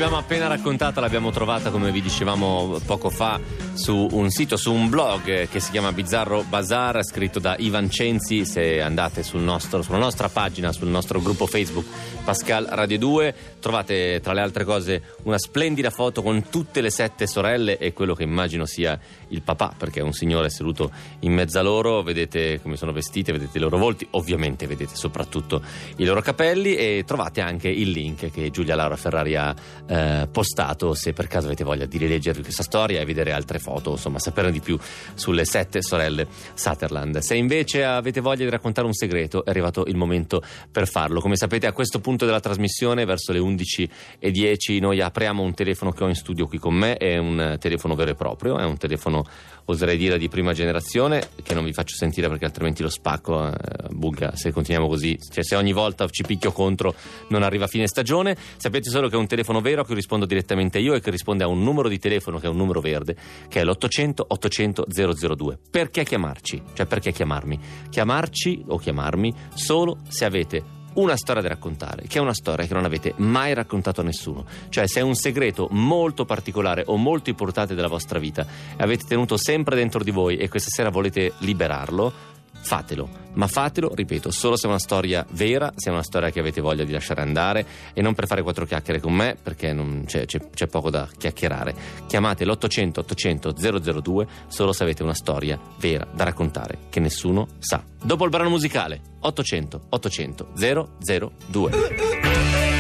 Questa 0.08 0.16
storia 0.16 0.16
che 0.16 0.16
vi 0.16 0.16
abbiamo 0.16 0.18
appena 0.18 0.48
raccontata 0.48 1.02
l'abbiamo 1.02 1.32
trovata, 1.32 1.70
come 1.70 1.92
vi 1.92 2.02
dicevamo 2.02 2.80
poco 2.86 3.10
fa, 3.10 3.40
su 3.78 4.08
un 4.12 4.32
sito, 4.32 4.58
su 4.58 4.74
un 4.74 4.90
blog 4.90 5.48
che 5.48 5.60
si 5.60 5.70
chiama 5.72 5.94
Bizzarro 5.94 6.44
Bazar, 6.44 7.04
scritto 7.04 7.40
da 7.40 7.56
Ivan 7.60 7.90
Cenzi. 7.90 8.44
Se 8.44 8.82
andate 8.82 9.22
sul 9.22 9.42
nostro, 9.42 9.84
sulla 9.84 10.00
nostra 10.00 10.30
pagina, 10.30 10.72
sul 10.72 10.88
nostro 10.88 11.22
gruppo 11.22 11.46
Facebook 11.46 11.86
Pascal 12.24 12.66
Radio 12.66 12.98
2, 12.98 13.36
trovate 13.60 14.20
tra 14.20 14.34
le 14.34 14.42
altre 14.42 14.64
cose 14.64 15.02
una 15.24 15.38
splendida 15.38 15.92
foto 15.92 16.22
con 16.22 16.50
tutte 16.50 16.82
le 16.82 16.90
sette 16.90 17.28
sorelle 17.28 17.78
e 17.78 17.94
quello 17.94 18.16
che 18.16 18.24
immagino 18.24 18.66
sia 18.66 19.00
il 19.30 19.42
papà, 19.44 19.74
perché 19.78 20.00
è 20.00 20.04
un 20.04 20.14
signore 20.14 20.50
seduto 20.50 20.92
in 21.20 21.34
mezzo 21.34 21.60
a 21.60 21.62
loro. 21.62 22.02
Vedete 22.02 22.60
come 22.62 22.78
sono 22.78 22.92
vestite, 22.92 23.32
vedete 23.32 23.60
i 23.60 23.62
loro 23.62 23.78
volti, 23.78 24.08
ovviamente 24.12 24.66
vedete 24.66 24.96
soprattutto 24.96 25.62
i 25.98 26.04
loro 26.04 26.22
capelli 26.22 26.76
e 26.76 27.04
trovate 27.06 27.42
anche 27.42 27.70
il 27.70 27.92
link 27.92 28.32
che 28.32 28.50
Giulia 28.50 28.76
Laura 28.76 28.96
Ferrari 28.96 29.36
ha 29.36 29.56
eh, 29.88 30.28
postato 30.32 30.94
se 30.96 31.14
per 31.14 31.28
caso 31.28 31.46
avete 31.46 31.64
voglia 31.64 31.86
di 31.86 31.98
rileggervi 31.98 32.42
questa 32.42 32.64
storia 32.64 33.00
e 33.00 33.06
vedere 33.06 33.32
altre 33.32 33.60
foto, 33.60 33.67
insomma 33.92 34.20
saperne 34.20 34.52
di 34.52 34.60
più 34.60 34.78
sulle 35.14 35.46
sette 35.46 35.82
sorelle 35.82 36.28
Sutherland. 36.54 37.18
Se 37.20 37.36
invece 37.36 37.84
avete 37.84 38.22
voglia 38.22 38.44
di 38.44 38.50
raccontare 38.50 38.88
un 38.88 38.94
segreto 38.94 39.44
è 39.46 39.50
arrivato 39.50 39.86
il 39.86 39.96
momento 39.96 40.42
per 40.72 40.88
farlo. 40.88 41.20
Come 41.20 41.36
sapete 41.36 41.68
a 41.68 41.72
questo 41.72 42.00
punto 42.00 42.26
della 42.26 42.40
trasmissione 42.40 43.06
verso 43.06 43.32
le 43.32 43.40
11.10 43.40 44.80
noi 44.80 45.02
apriamo 45.02 45.42
un 45.42 45.54
telefono 45.54 45.92
che 45.92 46.04
ho 46.04 46.08
in 46.08 46.16
studio 46.16 46.48
qui 46.48 46.58
con 46.58 46.74
me, 46.74 46.98
è 46.98 47.18
un 47.18 47.58
telefono 47.60 47.96
vero 47.96 48.12
e 48.12 48.16
proprio, 48.16 48.58
è 48.58 48.64
un 48.64 48.78
telefono 48.78 49.26
oserei 49.70 49.98
dire 49.98 50.18
di 50.18 50.28
prima 50.30 50.54
generazione 50.54 51.30
che 51.44 51.54
non 51.54 51.64
vi 51.64 51.74
faccio 51.74 51.96
sentire 51.96 52.28
perché 52.28 52.46
altrimenti 52.46 52.82
lo 52.82 52.90
spacco 52.90 53.48
eh, 53.48 53.54
Bulga 53.90 54.36
se 54.36 54.52
continuiamo 54.52 54.90
così 54.90 55.18
cioè 55.32 55.44
se 55.44 55.56
ogni 55.56 55.74
volta 55.74 56.08
ci 56.08 56.24
picchio 56.24 56.52
contro 56.52 56.96
non 57.30 57.44
arriva 57.44 57.66
a 57.66 57.68
fine 57.68 57.88
stagione 57.88 58.36
sapete 58.58 58.90
solo 58.90 59.10
che 59.10 59.16
è 59.16 59.18
un 59.18 59.28
telefono 59.28 59.62
vero 59.62 59.82
a 59.82 59.86
cui 59.86 59.96
rispondo 59.96 60.26
direttamente 60.26 60.80
io 60.80 60.94
e 60.94 61.02
che 61.02 61.12
risponde 61.12 61.44
a 61.44 61.48
un 61.48 61.64
numero 61.64 61.90
di 61.90 62.00
telefono 62.00 62.40
che 62.40 62.48
è 62.48 62.50
un 62.50 62.58
numero 62.58 62.82
verde 62.82 63.16
che 63.48 63.62
è 63.62 63.64
l'800 63.64 64.22
800 64.28 64.86
002 64.90 65.60
perché 65.70 66.04
chiamarci? 66.04 66.62
cioè 66.74 66.86
perché 66.86 67.12
chiamarmi? 67.12 67.60
chiamarci 67.90 68.64
o 68.68 68.78
chiamarmi 68.78 69.34
solo 69.54 70.00
se 70.08 70.26
avete 70.26 70.77
una 70.98 71.18
storia 71.18 71.42
da 71.42 71.50
raccontare, 71.50 72.04
che 72.08 72.18
è 72.18 72.22
una 72.22 72.34
storia 72.34 72.66
che 72.66 72.74
non 72.74 72.86
avete 72.86 73.14
mai 73.18 73.54
raccontato 73.54 74.02
a 74.02 74.04
nessuno. 74.04 74.46
Cioè, 74.70 74.88
se 74.88 75.00
è 75.00 75.04
un 75.04 75.16
segreto 75.16 75.68
molto 75.72 76.26
particolare 76.26 76.84
o 76.86 76.98
molto 76.98 77.30
importante 77.30 77.76
della 77.76 77.88
vostra 77.88 78.20
vita 78.20 78.46
e 78.76 78.84
avete 78.84 79.06
tenuto 79.06 79.38
sempre 79.38 79.76
dentro 79.76 80.04
di 80.04 80.12
voi 80.12 80.38
e 80.38 80.50
questa 80.50 80.70
sera 80.70 80.90
volete 80.90 81.34
liberarlo, 81.40 82.36
fatelo. 82.62 83.26
Ma 83.34 83.48
fatelo, 83.48 83.94
ripeto, 83.94 84.32
solo 84.32 84.58
se 84.58 84.66
è 84.66 84.70
una 84.70 84.80
storia 84.80 85.24
vera, 85.32 85.72
se 85.76 85.90
è 85.90 85.94
una 85.94 86.02
storia 86.02 86.32
che 86.32 86.40
avete 86.40 86.60
voglia 86.60 86.84
di 86.84 86.92
lasciare 86.92 87.22
andare 87.22 87.66
e 87.94 88.02
non 88.02 88.16
per 88.16 88.26
fare 88.26 88.42
quattro 88.42 88.66
chiacchiere 88.66 89.00
con 89.00 89.14
me, 89.14 89.38
perché 89.42 89.76
c'è, 90.06 90.26
c'è- 90.26 90.50
c'è 90.50 90.66
poco 90.68 90.90
da 90.90 91.08
chiacchierare. 91.16 91.76
Chiamate 92.08 92.46
l'800 92.46 93.00
800 93.00 93.54
002 94.02 94.28
solo 94.48 94.74
se 94.74 94.82
avete 94.84 95.04
una 95.04 95.14
storia 95.14 95.60
vera 95.78 96.08
da 96.12 96.24
raccontare, 96.24 96.80
che 96.90 97.00
nessuno 97.00 97.48
sa. 97.60 97.84
Dopo 98.02 98.24
il 98.24 98.32
brano 98.32 98.50
musicale, 98.50 99.02
800 99.20 99.82
800 99.90 100.48
002. 100.56 102.77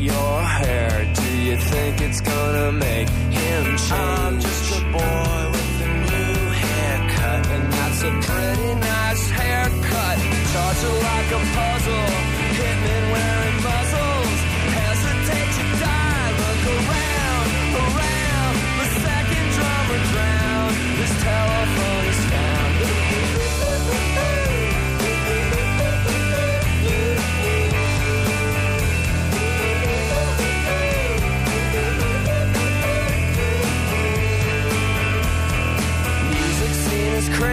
Your 0.00 0.42
hair. 0.42 0.90
Do 1.14 1.36
you 1.36 1.56
think 1.56 2.00
it's 2.00 2.20
gonna 2.20 2.72
make 2.72 3.08
him 3.08 3.64
change? 3.76 3.92
I'm 3.92 4.40
just 4.40 4.78
a 4.78 4.84
boy 4.96 5.40
with 5.52 5.86
a 5.86 5.90
new 6.10 6.36
haircut, 6.64 7.46
and 7.54 7.72
that's 7.72 8.02
a 8.02 8.12
pretty 8.28 8.74
nice 8.80 9.30
haircut. 9.30 10.18
Charge 10.52 10.82
it 10.88 10.96
like 11.10 11.30
a 11.38 11.42
puzzle, 11.56 12.19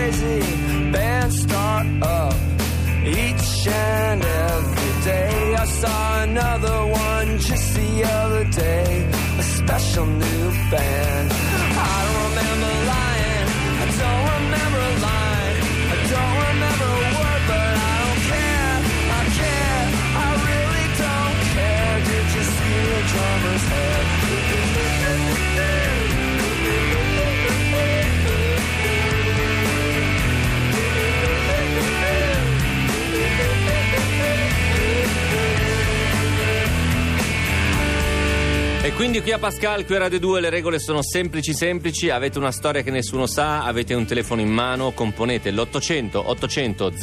crazy, 0.07 0.91
bands 0.91 1.41
start 1.41 1.85
up 2.01 2.33
each 3.03 3.67
and 3.67 4.23
every 4.23 5.03
day. 5.03 5.55
I 5.55 5.65
saw 5.65 6.23
another 6.23 6.85
one 6.85 7.39
just 7.39 7.75
the 7.75 8.03
other 8.03 8.45
day, 8.45 9.05
a 9.39 9.43
special 9.43 10.05
new 10.05 10.43
band. 10.71 11.27
I 11.31 11.97
don't 12.05 12.23
remember 12.29 12.73
lying, 12.93 13.47
I 13.83 13.87
don't 14.01 14.25
remember 14.37 14.83
line, 15.07 15.57
I 15.93 15.97
don't 16.13 16.35
remember 16.49 16.87
a 16.87 17.11
word, 17.19 17.43
but 17.51 17.73
I 17.87 17.95
don't 18.03 18.21
care, 18.31 18.75
I 19.17 19.23
care, 19.39 19.83
I 20.23 20.29
really 20.47 20.87
don't 21.03 21.37
care. 21.55 21.93
Did 22.11 22.27
you 22.35 22.43
see 22.55 22.77
the 22.91 23.01
drummer's 23.11 23.65
head? 23.73 24.06
Quindi 38.97 39.21
qui 39.21 39.31
a 39.31 39.37
Pascal, 39.37 39.85
qui 39.85 39.93
a 39.93 39.99
Radio 39.99 40.17
2 40.17 40.41
le 40.41 40.49
regole 40.49 40.79
sono 40.79 41.03
semplici 41.03 41.53
semplici, 41.53 42.09
avete 42.09 42.39
una 42.39 42.51
storia 42.51 42.81
che 42.81 42.89
nessuno 42.89 43.27
sa, 43.27 43.63
avete 43.63 43.93
un 43.93 44.07
telefono 44.07 44.41
in 44.41 44.49
mano, 44.49 44.91
componete 44.91 45.51
l'800 45.51 46.17
800 46.25 46.93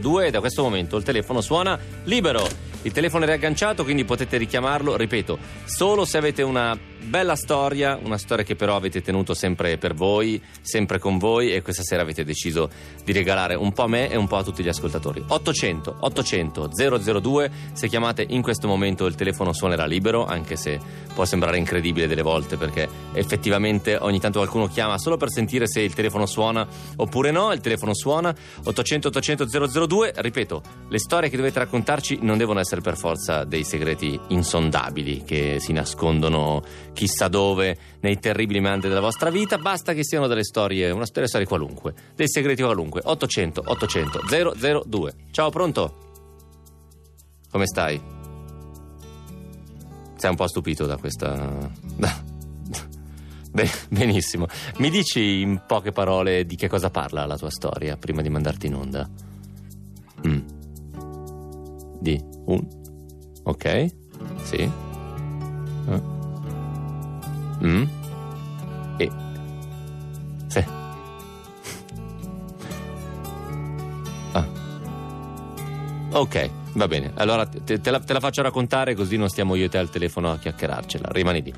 002 0.00 0.26
e 0.26 0.30
da 0.32 0.40
questo 0.40 0.64
momento 0.64 0.96
il 0.96 1.04
telefono 1.04 1.40
suona 1.40 1.78
libero. 2.04 2.44
Il 2.82 2.90
telefono 2.90 3.22
è 3.22 3.28
riagganciato, 3.28 3.84
quindi 3.84 4.04
potete 4.04 4.36
richiamarlo, 4.36 4.96
ripeto, 4.96 5.38
solo 5.64 6.04
se 6.04 6.18
avete 6.18 6.42
una 6.42 6.76
bella 7.04 7.36
storia, 7.36 7.98
una 8.02 8.18
storia 8.18 8.44
che 8.44 8.56
però 8.56 8.76
avete 8.76 9.02
tenuto 9.02 9.34
sempre 9.34 9.78
per 9.78 9.94
voi, 9.94 10.42
sempre 10.60 10.98
con 10.98 11.18
voi 11.18 11.52
e 11.52 11.62
questa 11.62 11.82
sera 11.82 12.02
avete 12.02 12.24
deciso 12.24 12.70
di 13.04 13.12
regalare 13.12 13.54
un 13.54 13.72
po' 13.72 13.82
a 13.82 13.88
me 13.88 14.10
e 14.10 14.16
un 14.16 14.26
po' 14.26 14.36
a 14.36 14.42
tutti 14.42 14.62
gli 14.62 14.68
ascoltatori. 14.68 15.24
800 15.26 15.96
800 16.00 16.70
002, 17.20 17.50
se 17.72 17.88
chiamate 17.88 18.24
in 18.28 18.42
questo 18.42 18.66
momento 18.66 19.06
il 19.06 19.14
telefono 19.14 19.52
suonerà 19.52 19.86
libero, 19.86 20.24
anche 20.24 20.56
se 20.56 20.80
può 21.14 21.24
sembrare 21.24 21.58
incredibile 21.58 22.06
delle 22.06 22.22
volte 22.22 22.56
perché 22.56 22.88
effettivamente 23.12 23.96
ogni 23.96 24.18
tanto 24.18 24.38
qualcuno 24.38 24.66
chiama 24.66 24.98
solo 24.98 25.16
per 25.16 25.30
sentire 25.30 25.68
se 25.68 25.80
il 25.80 25.94
telefono 25.94 26.26
suona 26.26 26.66
oppure 26.96 27.30
no, 27.30 27.52
il 27.52 27.60
telefono 27.60 27.94
suona 27.94 28.34
800 28.64 29.08
800 29.08 29.86
002, 29.86 30.12
ripeto, 30.16 30.62
le 30.88 30.98
storie 30.98 31.30
che 31.30 31.36
dovete 31.36 31.60
raccontarci 31.60 32.18
non 32.22 32.38
devono 32.38 32.60
essere 32.60 32.80
per 32.80 32.96
forza 32.96 33.44
dei 33.44 33.64
segreti 33.64 34.18
insondabili 34.28 35.22
che 35.24 35.58
si 35.60 35.72
nascondono 35.72 36.62
chissà 36.94 37.28
dove 37.28 37.76
nei 38.00 38.18
terribili 38.18 38.60
meandri 38.60 38.88
della 38.88 39.00
vostra 39.00 39.28
vita, 39.28 39.58
basta 39.58 39.92
che 39.92 40.02
siano 40.02 40.26
delle 40.26 40.44
storie, 40.44 40.90
una 40.90 41.04
storia, 41.04 41.28
storia 41.28 41.46
qualunque, 41.46 41.92
dei 42.14 42.28
segreti 42.28 42.62
qualunque. 42.62 43.02
800 43.04 43.64
800 43.66 44.20
002. 44.86 45.14
Ciao, 45.30 45.50
pronto? 45.50 45.98
Come 47.50 47.66
stai? 47.66 48.00
Sei 50.16 50.30
un 50.30 50.36
po' 50.36 50.48
stupito 50.48 50.86
da 50.86 50.96
questa... 50.96 51.70
benissimo. 53.88 54.46
Mi 54.78 54.90
dici 54.90 55.40
in 55.40 55.62
poche 55.66 55.92
parole 55.92 56.44
di 56.44 56.56
che 56.56 56.68
cosa 56.68 56.90
parla 56.90 57.24
la 57.26 57.36
tua 57.36 57.50
storia 57.50 57.96
prima 57.96 58.22
di 58.22 58.28
mandarti 58.28 58.66
in 58.66 58.74
onda? 58.74 59.08
Mm. 60.26 60.40
Di 62.00 62.20
un. 62.46 62.66
Ok. 63.44 63.86
Sì. 64.42 64.56
Eh. 64.56 66.23
Mm. 67.64 67.84
E. 68.98 69.10
Sì. 70.48 70.64
Ah. 74.36 74.44
Ok, 76.10 76.50
va 76.72 76.88
bene. 76.88 77.12
Allora 77.14 77.46
te, 77.46 77.80
te 77.80 77.90
la, 77.92 78.00
te 78.00 78.12
la 78.12 78.18
faccio 78.18 78.42
raccontare 78.42 78.96
così 78.96 79.16
non 79.16 79.28
stiamo 79.28 79.54
io 79.54 79.66
e 79.66 79.68
te 79.68 79.78
al 79.78 79.90
telefono 79.90 80.32
a 80.32 80.38
chiacchierarcela. 80.38 81.08
Rimani 81.10 81.40
lì. 81.40 81.52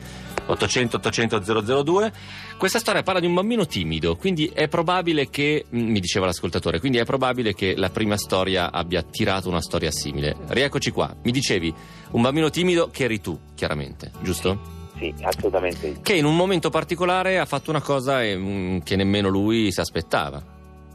800 0.47 0.97
800 0.97 1.83
002. 1.83 2.13
Questa 2.59 2.79
storia 2.79 3.03
parla 3.03 3.21
di 3.21 3.27
un 3.27 3.35
bambino 3.35 3.67
timido, 3.67 4.17
quindi 4.17 4.51
è 4.53 4.69
probabile 4.69 5.29
che, 5.29 5.65
mm, 5.75 5.89
mi 5.89 6.01
diceva 6.01 6.27
l'ascoltatore, 6.27 6.81
quindi 6.81 6.99
è 6.99 7.05
probabile 7.05 7.55
che 7.55 7.75
la 7.77 7.91
prima 7.91 8.17
storia 8.17 8.71
abbia 8.71 9.03
tirato 9.03 9.49
una 9.49 9.61
storia 9.61 9.91
simile. 9.91 10.37
Rieccoci 10.47 10.91
qua. 10.91 11.15
Mi 11.23 11.33
dicevi, 11.33 11.75
un 12.13 12.23
bambino 12.23 12.51
timido 12.51 12.91
che 12.91 13.05
eri 13.05 13.21
tu, 13.21 13.39
chiaramente, 13.55 14.13
giusto? 14.21 14.76
Sì, 14.99 15.15
assolutamente 15.23 15.77
sì. 15.95 16.01
Che 16.03 16.15
in 16.15 16.25
un 16.25 16.37
momento 16.37 16.71
particolare 16.71 17.39
ha 17.39 17.45
fatto 17.47 17.71
una 17.71 17.83
cosa 17.83 18.23
eh, 18.23 18.37
mm, 18.37 18.79
che 18.79 18.97
nemmeno 18.97 19.29
lui 19.29 19.71
si 19.73 19.81
aspettava. 19.81 20.43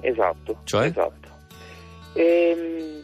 Esatto, 0.01 0.57
Cioè? 0.63 0.87
esatto. 0.87 1.29
Ehm, 2.13 3.03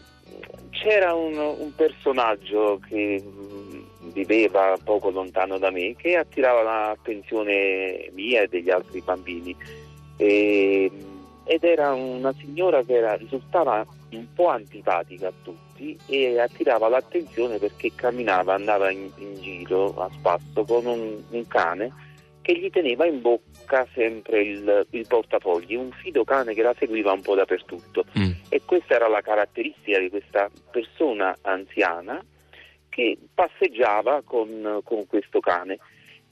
c'era 0.72 1.14
un, 1.14 1.38
un 1.38 1.74
personaggio 1.76 2.80
che 2.88 3.22
mh, 3.24 4.12
viveva 4.14 4.78
poco 4.84 5.10
lontano 5.10 5.58
da 5.58 5.72
me 5.72 5.96
che 5.96 6.16
attirava 6.18 6.62
l'attenzione 6.62 8.10
mia 8.14 8.42
e 8.42 8.48
degli 8.48 8.70
altri 8.70 9.02
bambini 9.02 9.56
Ehm, 10.20 10.90
ed 11.44 11.64
era 11.64 11.94
una 11.94 12.34
signora 12.40 12.82
che 12.84 12.96
era- 12.96 13.16
risultava 13.16 13.86
un 14.12 14.34
po' 14.34 14.50
antipatica 14.50 15.28
a 15.28 15.34
tutti 15.44 15.98
e 16.08 16.40
attirava 16.40 16.88
l'attenzione 16.88 17.58
perché 17.58 17.92
camminava, 17.94 18.54
andava 18.54 18.90
in, 18.92 19.10
in 19.18 19.42
giro 19.42 19.94
a 20.02 20.10
spasso 20.14 20.64
con 20.64 20.86
un, 20.86 21.22
un 21.30 21.48
cane 21.48 22.06
che 22.42 22.58
gli 22.58 22.70
teneva 22.70 23.06
in 23.06 23.20
bocca 23.20 23.86
sempre 23.94 24.42
il, 24.42 24.88
il 24.92 25.06
portafogli, 25.06 25.76
un 25.76 25.92
fido 25.92 26.24
cane 26.24 26.54
che 26.54 26.62
la 26.62 26.74
seguiva 26.80 27.12
un 27.12 27.20
po' 27.20 27.36
dappertutto. 27.36 28.06
Mm. 28.18 28.32
E 28.48 28.62
questa 28.64 28.96
era 28.96 29.10
la 29.10 29.20
caratteristica 29.20 30.00
di 30.00 30.10
questa 30.10 30.50
persona 30.72 31.38
anziana 31.42 32.24
che 32.88 33.18
passeggiava 33.34 34.22
con, 34.24 34.80
con 34.86 35.06
questo 35.08 35.42
cane 35.42 35.78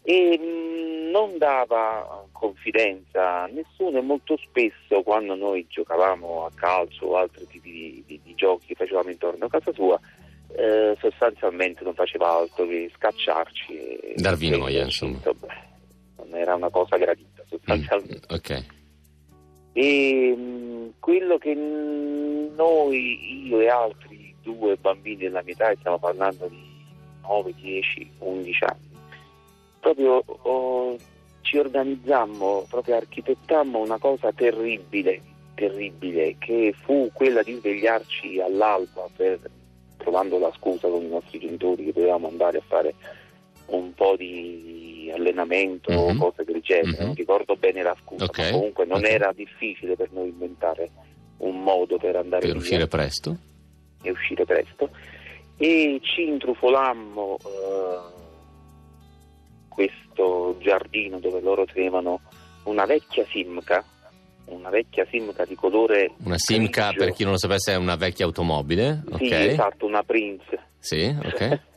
e 0.07 0.37
mh, 0.37 1.09
non 1.09 1.37
dava 1.39 2.25
confidenza 2.31 3.41
a 3.43 3.47
nessuno 3.47 3.97
e 3.97 4.01
molto 4.01 4.37
spesso 4.37 5.01
quando 5.01 5.33
noi 5.35 5.65
giocavamo 5.67 6.45
a 6.45 6.51
calcio 6.53 7.07
o 7.07 7.17
altri 7.17 7.47
tipi 7.47 7.71
di, 7.71 8.03
di- 8.05 8.19
di 8.23 8.35
giochi 8.35 8.67
che 8.67 8.75
facevamo 8.75 9.09
intorno 9.09 9.45
a 9.45 9.49
casa 9.49 9.73
sua 9.73 9.99
eh, 10.55 10.95
sostanzialmente 10.99 11.83
non 11.83 11.95
faceva 11.95 12.29
altro 12.29 12.67
che 12.67 12.91
scacciarci 12.95 13.73
e 13.77 14.13
Darvi 14.17 14.47
e- 14.51 14.57
noia, 14.57 14.83
insomma. 14.83 15.17
beh, 15.23 15.33
non 16.17 16.35
era 16.35 16.53
una 16.55 16.69
cosa 16.69 16.97
gradita 16.97 17.33
Mm, 17.45 17.47
sostanzialmente 17.47 18.33
Ok. 18.33 18.65
e 19.73 20.35
mh, 20.35 20.93
quello 20.99 21.37
che 21.37 21.53
noi, 21.55 23.45
io 23.47 23.59
e 23.59 23.67
altri 23.69 24.33
due 24.41 24.75
bambini 24.77 25.17
della 25.17 25.41
mia 25.43 25.53
età, 25.53 25.73
stiamo 25.77 25.97
parlando 25.99 26.47
di 26.47 26.63
9, 27.21 27.53
10, 27.55 28.11
11 28.19 28.63
anni, 28.63 28.84
proprio 29.85 30.23
oh, 30.25 30.97
ci 31.41 31.57
organizzammo, 31.59 32.65
proprio 32.67 32.95
architettammo 32.95 33.79
una 33.79 33.99
cosa 33.99 34.31
terribile, 34.31 35.21
terribile, 35.53 36.37
che 36.39 36.73
fu 36.83 37.11
quella 37.13 37.43
di 37.43 37.53
svegliarci 37.59 38.41
all'alba 38.41 39.07
per, 39.15 39.39
trovando 39.97 40.39
la 40.39 40.51
scusa 40.57 40.87
con 40.87 41.03
i 41.03 41.07
nostri 41.07 41.37
genitori 41.37 41.85
che 41.85 41.93
dovevamo 41.93 42.27
andare 42.27 42.57
a 42.57 42.63
fare 42.67 42.95
un 43.67 43.93
po' 43.93 44.15
di 44.15 45.11
allenamento 45.13 45.91
o 45.91 46.11
Mhm. 46.13 46.17
cose 46.17 46.43
del 46.43 46.61
genere, 46.61 46.97
Mhm. 46.97 47.05
non 47.05 47.13
ricordo 47.13 47.55
bene 47.55 47.83
la 47.83 47.95
scusa, 48.03 48.23
Ok, 48.23 48.39
ma 48.39 48.49
comunque 48.51 48.85
non 48.85 49.03
ok. 49.03 49.09
era 49.09 49.31
difficile 49.33 49.95
per 49.95 50.09
noi 50.13 50.29
inventare 50.29 50.89
un 51.37 51.61
modo 51.61 51.97
per 51.97 52.15
andare 52.15 52.41
Per 52.41 52.51
via 52.53 52.59
uscire 52.59 52.87
presto? 52.87 53.37
e 54.01 54.09
uscire 54.09 54.45
presto 54.45 54.89
e 55.57 55.99
ci 56.01 56.23
intrufolammo 56.27 57.37
eh, 57.43 58.14
questo 59.75 60.55
giardino 60.59 61.19
dove 61.19 61.39
loro 61.41 61.65
tenevano 61.65 62.21
una 62.63 62.85
vecchia 62.85 63.23
simca 63.29 63.83
una 64.45 64.69
vecchia 64.69 65.05
simca 65.09 65.43
di 65.43 65.55
colore 65.55 66.11
Una 66.23 66.37
Simca, 66.37 66.89
grigio. 66.89 67.03
per 67.05 67.13
chi 67.13 67.23
non 67.23 67.31
lo 67.33 67.37
sapesse, 67.39 67.73
è 67.73 67.75
una 67.77 67.95
vecchia 67.95 68.25
automobile. 68.25 69.03
Sì 69.17 69.33
esatto 69.33 69.85
una 69.87 70.03
Prince 70.03 70.59
Sì, 70.79 71.03
ok. 71.23 71.59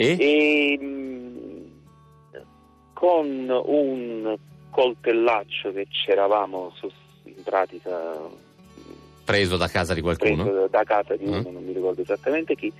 E? 0.00 0.16
e 0.16 0.78
mh, 0.78 1.70
con 2.92 3.48
un 3.48 4.36
coltellaccio 4.70 5.72
che 5.72 5.88
c'eravamo 5.90 6.72
in 7.24 7.42
pratica 7.42 8.16
Preso 9.24 9.56
da 9.56 9.66
casa 9.68 9.92
di 9.94 10.00
qualcuno? 10.00 10.44
preso 10.44 10.66
da 10.68 10.84
casa 10.84 11.16
di 11.16 11.24
uno, 11.26 11.40
Mm. 11.48 11.52
non 11.52 11.64
mi 11.64 11.72
ricordo 11.72 12.00
esattamente 12.00 12.54
chi, 12.54 12.72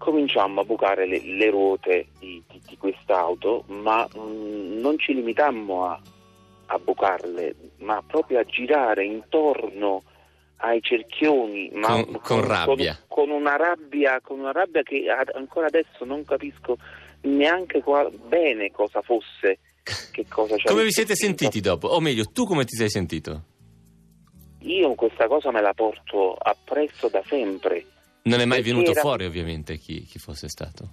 cominciammo 0.00 0.62
a 0.62 0.64
bucare 0.64 1.06
le, 1.06 1.20
le 1.22 1.50
ruote 1.50 2.06
di, 2.18 2.42
di- 2.48 2.60
di 2.66 2.76
quest'auto, 2.78 3.64
ma 3.66 4.08
mm, 4.16 4.78
non 4.80 4.98
ci 4.98 5.12
limitammo 5.14 5.84
a, 5.84 6.00
a 6.66 6.78
bucarle, 6.78 7.54
ma 7.80 8.02
proprio 8.06 8.38
a 8.38 8.44
girare 8.44 9.04
intorno 9.04 10.02
ai 10.62 10.80
cerchioni, 10.82 11.70
ma 11.74 12.02
Con- 12.02 12.20
con 12.22 12.46
rabbia. 12.46 12.98
con, 13.06 13.26
con 13.28 13.36
una 13.36 13.56
rabbia, 13.56 14.20
con 14.22 14.38
una 14.40 14.52
rabbia 14.52 14.82
che 14.82 15.04
ad- 15.10 15.32
ancora 15.34 15.66
adesso 15.66 16.04
non 16.04 16.24
capisco 16.24 16.76
neanche 17.22 17.82
qua- 17.82 18.10
bene 18.10 18.70
cosa 18.70 19.02
fosse, 19.02 19.58
che 20.12 20.24
cosa 20.28 20.56
Come 20.64 20.84
vi 20.84 20.92
siete 20.92 21.14
sentiti 21.14 21.60
dopo? 21.60 21.88
O 21.88 22.00
meglio, 22.00 22.24
tu 22.32 22.44
come 22.46 22.64
ti 22.64 22.74
sei 22.76 22.88
sentito? 22.88 23.42
Io 24.60 24.94
questa 24.94 25.26
cosa 25.26 25.50
me 25.50 25.60
la 25.62 25.72
porto 25.74 26.34
appresso 26.34 27.08
da 27.08 27.22
sempre. 27.26 27.84
Non 28.22 28.40
è 28.40 28.44
mai 28.44 28.62
venuto 28.62 28.90
era- 28.90 29.00
fuori, 29.00 29.24
ovviamente, 29.24 29.76
chi, 29.78 30.02
chi 30.04 30.18
fosse 30.18 30.48
stato. 30.48 30.88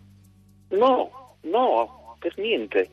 No, 0.70 1.36
no, 1.42 2.16
per 2.20 2.38
niente. 2.38 2.90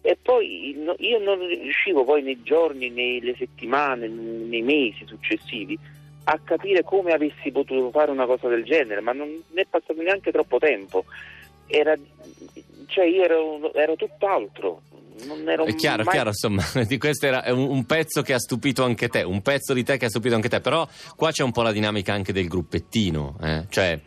E 0.00 0.16
poi 0.20 0.74
no- 0.76 0.94
io 0.98 1.18
non 1.18 1.38
riuscivo 1.46 2.04
poi 2.04 2.22
nei 2.22 2.42
giorni, 2.42 2.90
nelle 2.90 3.34
settimane, 3.36 4.06
nei 4.08 4.62
mesi 4.62 5.04
successivi 5.06 5.78
a 6.24 6.38
capire 6.44 6.82
come 6.84 7.12
avessi 7.12 7.50
potuto 7.50 7.90
fare 7.90 8.10
una 8.10 8.26
cosa 8.26 8.48
del 8.48 8.64
genere, 8.64 9.00
ma 9.00 9.12
non 9.12 9.28
ne 9.50 9.60
è 9.62 9.66
passato 9.68 10.00
neanche 10.00 10.30
troppo 10.30 10.58
tempo. 10.58 11.04
Era, 11.66 11.94
cioè 12.86 13.04
io 13.06 13.22
ero, 13.24 13.72
ero 13.74 13.96
tutt'altro. 13.96 14.82
Non 15.26 15.48
ero 15.48 15.64
È 15.64 15.74
chiaro, 15.74 16.04
mai- 16.04 16.14
chiaro, 16.14 16.28
insomma, 16.30 16.62
di 16.86 16.98
questo 16.98 17.26
era 17.26 17.44
un, 17.52 17.68
un 17.68 17.84
pezzo 17.84 18.22
che 18.22 18.32
ha 18.32 18.38
stupito 18.38 18.84
anche 18.84 19.08
te, 19.08 19.22
un 19.22 19.42
pezzo 19.42 19.74
di 19.74 19.82
te 19.82 19.96
che 19.96 20.06
ha 20.06 20.08
stupito 20.08 20.34
anche 20.34 20.48
te, 20.48 20.60
però 20.60 20.86
qua 21.16 21.30
c'è 21.30 21.42
un 21.42 21.52
po' 21.52 21.62
la 21.62 21.72
dinamica 21.72 22.12
anche 22.12 22.32
del 22.32 22.46
gruppettino, 22.46 23.36
eh? 23.42 23.64
cioè 23.68 24.00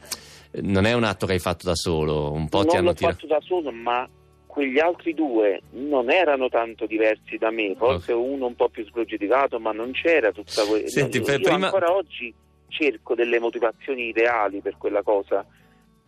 non 0.61 0.85
è 0.85 0.93
un 0.93 1.03
atto 1.03 1.25
che 1.25 1.33
hai 1.33 1.39
fatto 1.39 1.65
da 1.65 1.75
solo, 1.75 2.31
un 2.31 2.49
po' 2.49 2.59
non 2.59 2.67
ti 2.67 2.75
hanno 2.75 2.87
l'ho 2.87 2.93
tirato... 2.93 3.15
fatto 3.15 3.27
da 3.27 3.39
solo, 3.41 3.71
ma 3.71 4.07
quegli 4.45 4.79
altri 4.79 5.13
due 5.13 5.61
non 5.71 6.11
erano 6.11 6.49
tanto 6.49 6.85
diversi 6.85 7.37
da 7.37 7.51
me, 7.51 7.73
forse 7.77 8.11
uno 8.11 8.47
un 8.47 8.55
po' 8.55 8.67
più 8.67 8.85
sprogiudicato, 8.85 9.59
ma 9.59 9.71
non 9.71 9.91
c'era 9.91 10.31
tutta 10.31 10.65
quella... 10.65 10.87
Senti, 10.87 11.17
io 11.17 11.23
per 11.23 11.39
prima- 11.39 11.67
ancora 11.67 11.93
oggi 11.93 12.33
cerco 12.67 13.15
delle 13.15 13.39
motivazioni 13.39 14.09
ideali 14.09 14.59
per 14.59 14.75
quella 14.77 15.03
cosa, 15.03 15.45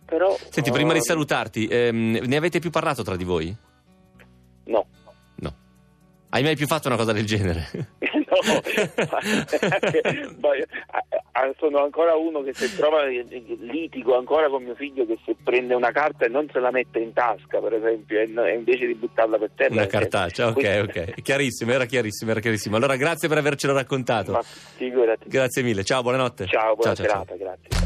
però... 0.04 0.36
Senti, 0.50 0.70
prima 0.70 0.92
di 0.92 0.98
ehm, 0.98 1.04
salutarti, 1.04 1.66
ehm, 1.66 2.18
ne 2.22 2.36
avete 2.36 2.58
più 2.58 2.70
parlato 2.70 3.02
tra 3.02 3.16
di 3.16 3.24
voi? 3.24 3.56
No. 4.64 4.86
No. 5.36 5.54
Hai 6.30 6.42
mai 6.42 6.56
più 6.56 6.66
fatto 6.66 6.88
una 6.88 6.96
cosa 6.96 7.12
del 7.12 7.26
genere? 7.26 7.68
no, 7.72 8.38
ma- 9.10 9.20
ma- 10.40 10.50
sono 11.58 11.82
ancora 11.84 12.14
uno 12.16 12.42
che 12.42 12.52
se 12.54 12.74
trova 12.76 13.04
litigo 13.06 14.16
ancora 14.16 14.48
con 14.48 14.62
mio 14.62 14.74
figlio 14.74 15.04
che 15.06 15.18
se 15.24 15.36
prende 15.42 15.74
una 15.74 15.90
carta 15.92 16.24
e 16.24 16.28
non 16.28 16.48
se 16.52 16.58
la 16.58 16.70
mette 16.70 16.98
in 17.00 17.12
tasca 17.12 17.60
per 17.60 17.74
esempio 17.74 18.18
e 18.20 18.54
invece 18.54 18.86
di 18.86 18.94
buttarla 18.94 19.36
per 19.38 19.50
terra 19.54 19.72
Una 19.74 19.86
cartaccia, 19.86 20.48
ok, 20.48 20.52
Questo- 20.54 21.00
ok. 21.00 21.22
Chiarissimo, 21.22 21.72
era 21.72 21.84
chiarissimo, 21.84 22.30
era 22.30 22.40
chiarissimo. 22.40 22.76
Allora 22.76 22.96
grazie 22.96 23.28
per 23.28 23.38
avercelo 23.38 23.72
raccontato. 23.72 24.32
ma 24.32 24.42
figurati 24.42 25.28
Grazie 25.28 25.62
mille, 25.62 25.84
ciao, 25.84 26.02
buonanotte. 26.02 26.46
ciao 26.46 26.74
buona 26.74 26.94
ciao, 26.94 27.06
ciao. 27.06 27.24
serata 27.24 27.36
grazie 27.36 27.83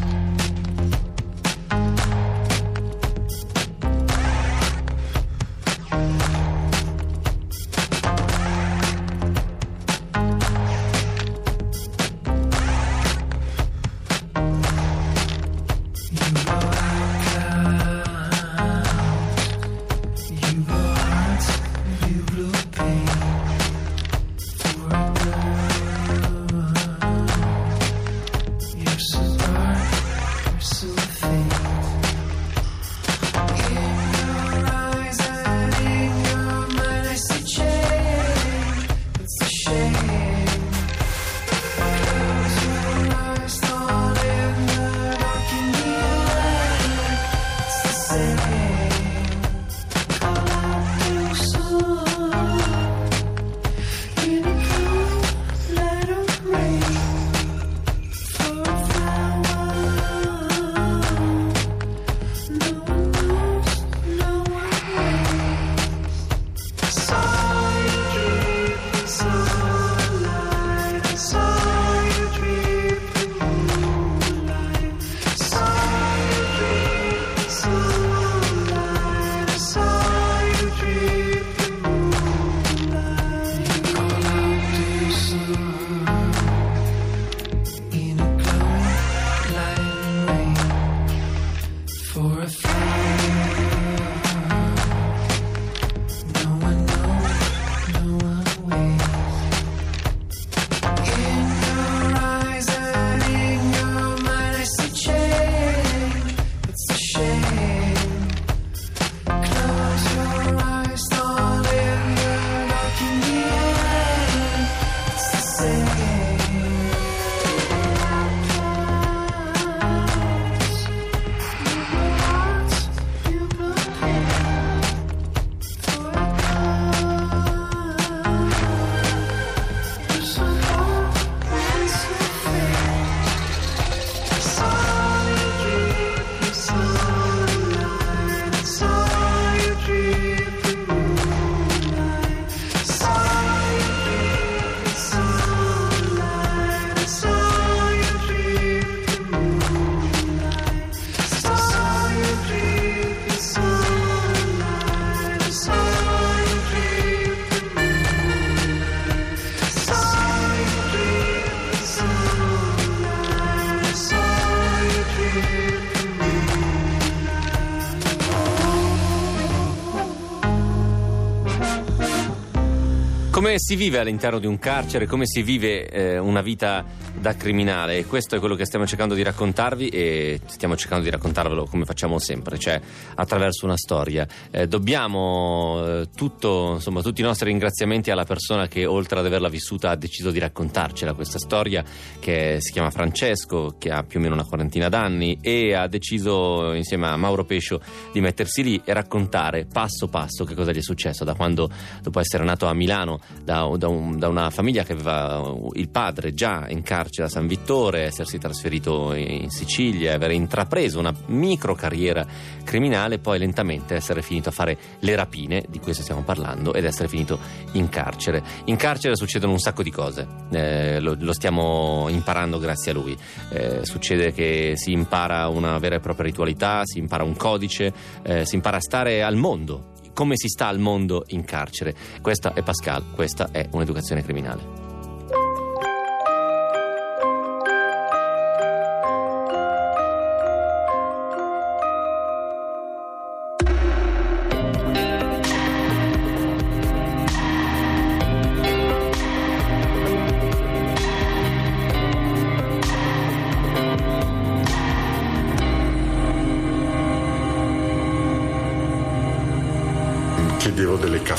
Come 173.49 173.61
si 173.61 173.77
vive 173.77 173.99
all'interno 173.99 174.39
di 174.39 174.47
un 174.47 174.59
carcere, 174.59 175.07
come 175.07 175.25
si 175.27 175.41
vive 175.41 175.89
eh, 175.89 176.19
una 176.19 176.43
vita 176.43 176.85
da 177.21 177.35
criminale? 177.37 177.99
E 177.99 178.07
questo 178.07 178.37
è 178.37 178.39
quello 178.39 178.55
che 178.55 178.65
stiamo 178.65 178.87
cercando 178.87 179.15
di 179.15 179.23
raccontarvi 179.23 179.89
e 179.89 180.41
stiamo 180.47 180.77
cercando 180.77 181.05
di 181.05 181.11
raccontarvelo 181.11 181.65
come 181.65 181.85
facciamo 181.85 182.19
sempre, 182.19 182.59
cioè 182.59 182.81
attraverso 183.15 183.65
una 183.65 183.77
storia. 183.77 184.27
Eh, 184.51 184.67
dobbiamo 184.69 185.83
eh, 185.85 186.09
tutto, 186.15 186.73
insomma, 186.75 187.03
tutti 187.03 187.21
i 187.21 187.25
nostri 187.25 187.49
ringraziamenti 187.49 188.11
alla 188.11 188.25
persona 188.25 188.69
che 188.69 188.87
oltre 188.87 189.19
ad 189.19 189.27
averla 189.27 189.49
vissuta 189.49 189.91
ha 189.91 189.97
deciso 189.97 190.31
di 190.31 190.39
raccontarcela 190.39 191.15
questa 191.15 191.39
storia 191.39 191.85
che 192.21 192.59
si 192.61 192.73
chiama 192.73 192.91
Francesco, 192.91 193.75
che 193.79 193.91
ha 193.91 194.03
più 194.03 194.21
o 194.21 194.23
meno 194.23 194.35
una 194.35 194.45
quarantina 194.45 194.89
d'anni 194.89 195.39
e 195.41 195.75
ha 195.75 195.87
deciso 195.89 196.73
insieme 196.73 197.09
a 197.09 197.17
Mauro 197.17 197.45
Pescio 197.45 197.81
di 198.13 198.21
mettersi 198.21 198.63
lì 198.63 198.81
e 198.85 198.93
raccontare 198.93 199.67
passo 199.67 200.07
passo 200.09 200.45
che 200.45 200.55
cosa 200.55 200.73
gli 200.73 200.79
è 200.79 200.83
successo 200.83 201.25
da 201.25 201.35
quando 201.35 201.69
dopo 202.03 202.21
essere 202.21 202.45
nato 202.45 202.67
a 202.67 202.75
Milano 202.75 203.21
da, 203.43 203.69
da 203.77 203.89
un- 203.89 204.19
da 204.19 204.29
una 204.29 204.51
famiglia 204.51 204.85
che 204.85 204.93
aveva 204.93 205.57
il 205.73 205.89
padre 205.89 206.35
già 206.35 206.67
in 206.69 206.83
carcere 206.83 207.07
a 207.17 207.29
San 207.29 207.47
Vittore, 207.47 208.05
essersi 208.05 208.39
trasferito 208.39 209.15
in 209.15 209.51
Sicilia, 209.51 210.15
aver 210.15 210.31
intrapreso 210.31 210.99
una 210.99 211.15
micro 211.27 211.75
carriera 211.75 212.27
criminale, 212.65 213.19
poi 213.19 213.39
lentamente 213.39 213.95
essere 213.95 214.23
finito 214.23 214.51
a 214.51 214.53
fare 214.53 214.77
le 215.01 215.17
rapine, 215.17 215.65
di 215.69 215.81
questo 215.81 216.03
stiamo 216.03 216.23
parlando, 216.23 216.75
ed 216.75 216.85
essere 216.85 217.09
finito 217.09 217.39
in 217.73 217.89
carcere. 217.89 218.43
In 218.67 218.77
carcere 218.77 219.17
succedono 219.17 219.53
un 219.53 219.59
sacco 219.59 219.83
di 219.83 219.91
cose, 219.91 220.27
eh, 220.51 221.01
lo, 221.01 221.17
lo 221.19 221.33
stiamo 221.33 222.07
imparando 222.09 222.59
grazie 222.59 222.93
a 222.93 222.95
lui. 222.95 223.17
Eh, 223.51 223.81
succede 223.85 224.33
che 224.33 224.75
si 224.77 224.93
impara 224.93 225.49
una 225.49 225.79
vera 225.79 225.97
e 225.97 226.01
propria 226.01 226.27
ritualità, 226.27 226.83
si 226.85 226.99
impara 226.99 227.25
un 227.25 227.37
codice, 227.37 227.93
eh, 228.23 228.45
si 228.45 228.55
impara 228.55 228.77
a 228.77 228.81
stare 228.81 229.23
al 229.23 229.37
mondo 229.37 229.97
come 230.19 230.35
si 230.37 230.49
sta 230.49 230.67
al 230.67 230.81
mondo 230.81 231.23
in 231.29 231.45
carcere. 231.45 231.95
Questa 232.21 232.53
è 232.53 232.65
Pascal, 232.65 233.05
questa 233.15 233.51
è 233.53 233.69
un'educazione 233.71 234.25
criminale. 234.25 234.78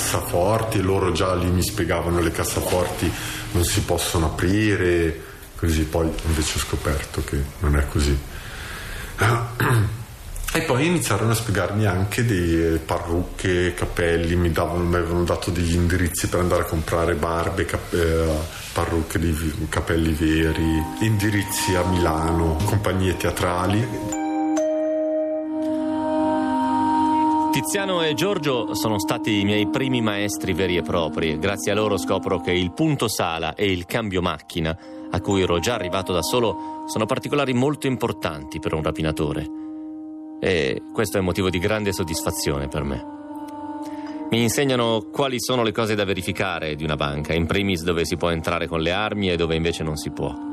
Cassaforti, 0.09 0.81
loro 0.81 1.11
già 1.11 1.35
lì 1.35 1.51
mi 1.51 1.61
spiegavano 1.61 2.19
le 2.19 2.31
cassaforti 2.31 3.11
non 3.51 3.63
si 3.63 3.81
possono 3.81 4.25
aprire, 4.25 5.21
così 5.55 5.83
poi 5.83 6.11
invece 6.25 6.57
ho 6.57 6.61
scoperto 6.61 7.23
che 7.23 7.37
non 7.59 7.77
è 7.77 7.87
così. 7.87 8.17
E 10.51 10.63
poi 10.63 10.87
iniziarono 10.87 11.29
a 11.29 11.35
spiegarmi 11.35 11.85
anche 11.85 12.25
di 12.25 12.79
parrucche, 12.83 13.75
capelli, 13.75 14.35
mi, 14.35 14.51
davano, 14.51 14.83
mi 14.83 14.95
avevano 14.95 15.23
dato 15.23 15.51
degli 15.51 15.75
indirizzi 15.75 16.27
per 16.27 16.39
andare 16.39 16.63
a 16.63 16.65
comprare 16.65 17.13
barbe, 17.13 17.65
cap- 17.65 17.93
eh, 17.93 18.25
parrucche 18.73 19.19
di 19.19 19.67
capelli 19.69 20.11
veri, 20.11 20.83
indirizzi 21.01 21.75
a 21.75 21.83
Milano, 21.83 22.57
compagnie 22.65 23.15
teatrali. 23.15 24.18
Tiziano 27.51 28.03
e 28.03 28.13
Giorgio 28.13 28.75
sono 28.75 28.99
stati 28.99 29.39
i 29.39 29.43
miei 29.43 29.67
primi 29.67 30.01
maestri 30.01 30.53
veri 30.53 30.77
e 30.77 30.83
propri. 30.83 31.39
Grazie 31.39 31.71
a 31.71 31.75
loro 31.75 31.97
scopro 31.97 32.39
che 32.39 32.51
il 32.51 32.71
punto 32.73 33.07
sala 33.07 33.55
e 33.55 33.71
il 33.71 33.85
cambio 33.85 34.21
macchina, 34.21 34.77
a 35.09 35.19
cui 35.19 35.41
ero 35.41 35.59
già 35.59 35.73
arrivato 35.73 36.13
da 36.13 36.21
solo, 36.21 36.83
sono 36.85 37.07
particolari 37.07 37.53
molto 37.53 37.87
importanti 37.87 38.59
per 38.59 38.75
un 38.75 38.83
rapinatore. 38.83 39.47
E 40.39 40.83
questo 40.93 41.17
è 41.17 41.21
motivo 41.21 41.49
di 41.49 41.57
grande 41.57 41.91
soddisfazione 41.91 42.67
per 42.67 42.83
me. 42.83 43.05
Mi 44.29 44.43
insegnano 44.43 45.07
quali 45.11 45.41
sono 45.41 45.63
le 45.63 45.71
cose 45.71 45.95
da 45.95 46.05
verificare 46.05 46.75
di 46.75 46.83
una 46.83 46.95
banca, 46.95 47.33
in 47.33 47.47
primis 47.47 47.83
dove 47.83 48.05
si 48.05 48.15
può 48.15 48.29
entrare 48.29 48.67
con 48.67 48.79
le 48.79 48.91
armi 48.91 49.31
e 49.31 49.35
dove 49.35 49.55
invece 49.55 49.83
non 49.83 49.97
si 49.97 50.11
può. 50.11 50.48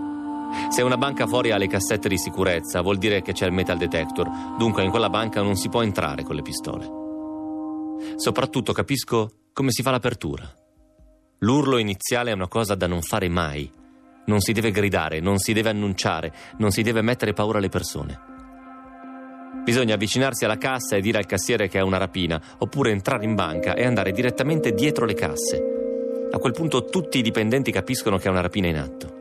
Se 0.69 0.83
una 0.83 0.97
banca 0.97 1.27
fuori 1.27 1.51
ha 1.51 1.57
le 1.57 1.67
cassette 1.67 2.09
di 2.09 2.19
sicurezza, 2.19 2.81
vuol 2.81 2.99
dire 2.99 3.23
che 3.23 3.33
c'è 3.33 3.47
il 3.47 3.53
metal 3.53 3.79
detector, 3.79 4.57
dunque 4.57 4.83
in 4.83 4.91
quella 4.91 5.11
banca 5.11 5.43
non 5.43 5.57
si 5.57 5.69
può 5.69 5.83
entrare 5.83 6.23
con 6.23 6.35
le 6.35 6.43
pistole. 6.43 7.05
Soprattutto 8.17 8.73
capisco 8.73 9.31
come 9.53 9.71
si 9.71 9.83
fa 9.83 9.91
l'apertura. 9.91 10.49
L'urlo 11.41 11.79
iniziale 11.79 12.31
è 12.31 12.35
una 12.35 12.49
cosa 12.49 12.75
da 12.75 12.87
non 12.87 13.03
fare 13.03 13.29
mai. 13.29 13.71
Non 14.27 14.41
si 14.41 14.53
deve 14.53 14.71
gridare, 14.71 15.21
non 15.21 15.39
si 15.39 15.53
deve 15.53 15.71
annunciare, 15.71 16.33
non 16.59 16.71
si 16.71 16.83
deve 16.83 17.03
mettere 17.03 17.33
paura 17.33 17.59
alle 17.59 17.69
persone. 17.69 18.35
Bisogna 19.63 19.95
avvicinarsi 19.95 20.45
alla 20.45 20.59
cassa 20.59 20.97
e 20.97 21.01
dire 21.01 21.19
al 21.19 21.27
cassiere 21.27 21.69
che 21.69 21.79
è 21.79 21.83
una 21.83 21.99
rapina, 21.99 22.41
oppure 22.59 22.91
entrare 22.91 23.25
in 23.25 23.35
banca 23.35 23.75
e 23.75 23.85
andare 23.85 24.13
direttamente 24.13 24.73
dietro 24.73 25.05
le 25.05 25.15
casse. 25.15 25.63
A 26.31 26.39
quel 26.39 26.53
punto 26.53 26.85
tutti 26.85 27.19
i 27.19 27.23
dipendenti 27.23 27.71
capiscono 27.71 28.17
che 28.17 28.29
è 28.29 28.31
una 28.31 28.43
rapina 28.43 28.69
in 28.69 28.79
atto. 28.79 29.16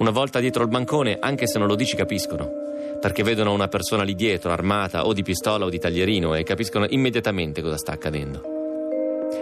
Una 0.00 0.12
volta 0.12 0.40
dietro 0.40 0.62
il 0.62 0.70
bancone, 0.70 1.18
anche 1.20 1.46
se 1.46 1.58
non 1.58 1.68
lo 1.68 1.74
dici, 1.74 1.94
capiscono. 1.94 2.50
Perché 2.98 3.22
vedono 3.22 3.52
una 3.52 3.68
persona 3.68 4.02
lì 4.02 4.14
dietro, 4.14 4.50
armata 4.50 5.04
o 5.04 5.12
di 5.12 5.22
pistola 5.22 5.66
o 5.66 5.68
di 5.68 5.78
taglierino, 5.78 6.34
e 6.34 6.42
capiscono 6.42 6.86
immediatamente 6.88 7.60
cosa 7.60 7.76
sta 7.76 7.92
accadendo. 7.92 8.42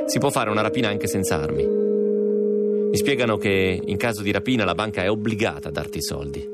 Si 0.06 0.18
può 0.18 0.30
fare 0.30 0.50
una 0.50 0.60
rapina 0.60 0.88
anche 0.88 1.06
senza 1.06 1.36
armi. 1.36 1.64
Mi 1.64 2.96
spiegano 2.96 3.36
che 3.36 3.80
in 3.80 3.96
caso 3.96 4.22
di 4.22 4.32
rapina 4.32 4.64
la 4.64 4.74
banca 4.74 5.00
è 5.02 5.08
obbligata 5.08 5.68
a 5.68 5.70
darti 5.70 5.98
i 5.98 6.02
soldi. 6.02 6.44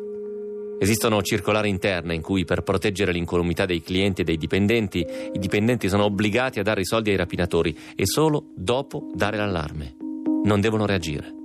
Esistono 0.79 1.23
circolari 1.23 1.71
interne 1.71 2.15
in 2.15 2.21
cui 2.21 2.45
per 2.45 2.61
proteggere 2.61 3.11
l'incolumità 3.11 3.65
dei 3.65 3.81
clienti 3.81 4.21
e 4.21 4.25
dei 4.25 4.37
dipendenti, 4.37 4.99
i 5.33 5.39
dipendenti 5.39 5.89
sono 5.89 6.05
obbligati 6.05 6.59
a 6.59 6.63
dare 6.63 6.83
i 6.83 6.85
soldi 6.85 7.09
ai 7.09 7.17
rapinatori 7.17 7.75
e 7.97 8.05
solo 8.05 8.49
dopo 8.55 9.11
dare 9.15 9.39
l'allarme. 9.39 9.97
Non 10.45 10.61
devono 10.61 10.85
reagire. 10.85 11.44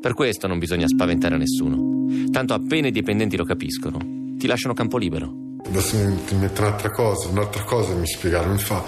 Per 0.00 0.14
questo 0.14 0.46
non 0.46 0.58
bisogna 0.58 0.88
spaventare 0.88 1.36
nessuno. 1.36 2.06
Tanto 2.30 2.54
appena 2.54 2.88
i 2.88 2.92
dipendenti 2.92 3.36
lo 3.36 3.44
capiscono, 3.44 3.98
ti 4.38 4.46
lasciano 4.46 4.74
campo 4.74 4.96
libero. 4.96 5.32
Adesso 5.66 5.96
mi 5.96 6.38
metto 6.38 6.62
un'altra 6.62 6.90
cosa, 6.90 7.28
un'altra 7.28 7.64
cosa 7.64 7.94
mi 7.94 8.06
spiegarono, 8.06 8.54
mi 8.54 8.58
fa, 8.58 8.82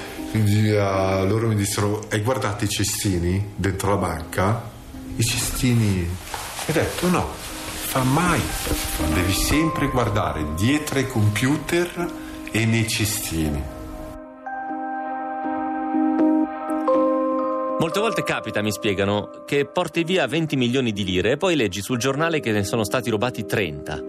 loro 1.24 1.48
mi 1.48 1.54
dissero, 1.54 2.06
hai 2.10 2.22
guardato 2.22 2.64
i 2.64 2.68
cestini 2.68 3.44
dentro 3.56 3.90
la 3.90 3.96
banca? 3.96 4.70
i 5.16 5.24
cestini. 5.24 6.08
Ho 6.66 6.72
detto 6.72 7.08
no, 7.08 7.28
fa 7.28 8.02
mai. 8.02 8.40
Devi 9.14 9.32
sempre 9.32 9.88
guardare 9.88 10.54
dietro 10.54 10.98
ai 10.98 11.06
computer 11.06 12.10
e 12.50 12.64
nei 12.64 12.88
cestini. 12.88 13.71
Molte 17.82 17.98
volte 17.98 18.22
capita, 18.22 18.62
mi 18.62 18.70
spiegano, 18.70 19.42
che 19.44 19.66
porti 19.66 20.04
via 20.04 20.28
20 20.28 20.54
milioni 20.54 20.92
di 20.92 21.02
lire 21.02 21.32
e 21.32 21.36
poi 21.36 21.56
leggi 21.56 21.82
sul 21.82 21.98
giornale 21.98 22.38
che 22.38 22.52
ne 22.52 22.62
sono 22.62 22.84
stati 22.84 23.10
rubati 23.10 23.44
30. 23.44 24.02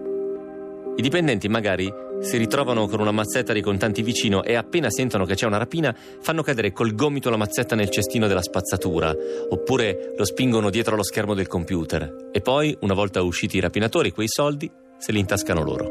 I 0.94 1.02
dipendenti 1.02 1.48
magari 1.48 1.92
si 2.20 2.36
ritrovano 2.36 2.86
con 2.86 3.00
una 3.00 3.10
mazzetta 3.10 3.52
di 3.52 3.60
contanti 3.60 4.02
vicino 4.02 4.44
e 4.44 4.54
appena 4.54 4.90
sentono 4.90 5.24
che 5.24 5.34
c'è 5.34 5.46
una 5.46 5.56
rapina 5.56 5.92
fanno 6.20 6.44
cadere 6.44 6.70
col 6.70 6.94
gomito 6.94 7.30
la 7.30 7.36
mazzetta 7.36 7.74
nel 7.74 7.90
cestino 7.90 8.28
della 8.28 8.42
spazzatura 8.42 9.12
oppure 9.48 10.12
lo 10.16 10.24
spingono 10.24 10.70
dietro 10.70 10.94
allo 10.94 11.02
schermo 11.02 11.34
del 11.34 11.48
computer 11.48 12.28
e 12.30 12.40
poi, 12.40 12.76
una 12.82 12.94
volta 12.94 13.22
usciti 13.22 13.56
i 13.56 13.60
rapinatori, 13.60 14.12
quei 14.12 14.28
soldi 14.28 14.70
se 14.98 15.10
li 15.10 15.18
intascano 15.18 15.64
loro. 15.64 15.90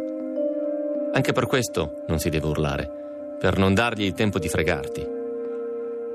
Anche 1.12 1.34
per 1.34 1.48
questo 1.48 2.06
non 2.08 2.20
si 2.20 2.30
deve 2.30 2.48
urlare, 2.48 2.90
per 3.38 3.58
non 3.58 3.74
dargli 3.74 4.04
il 4.04 4.14
tempo 4.14 4.40
di 4.40 4.48
fregarti. 4.48 5.06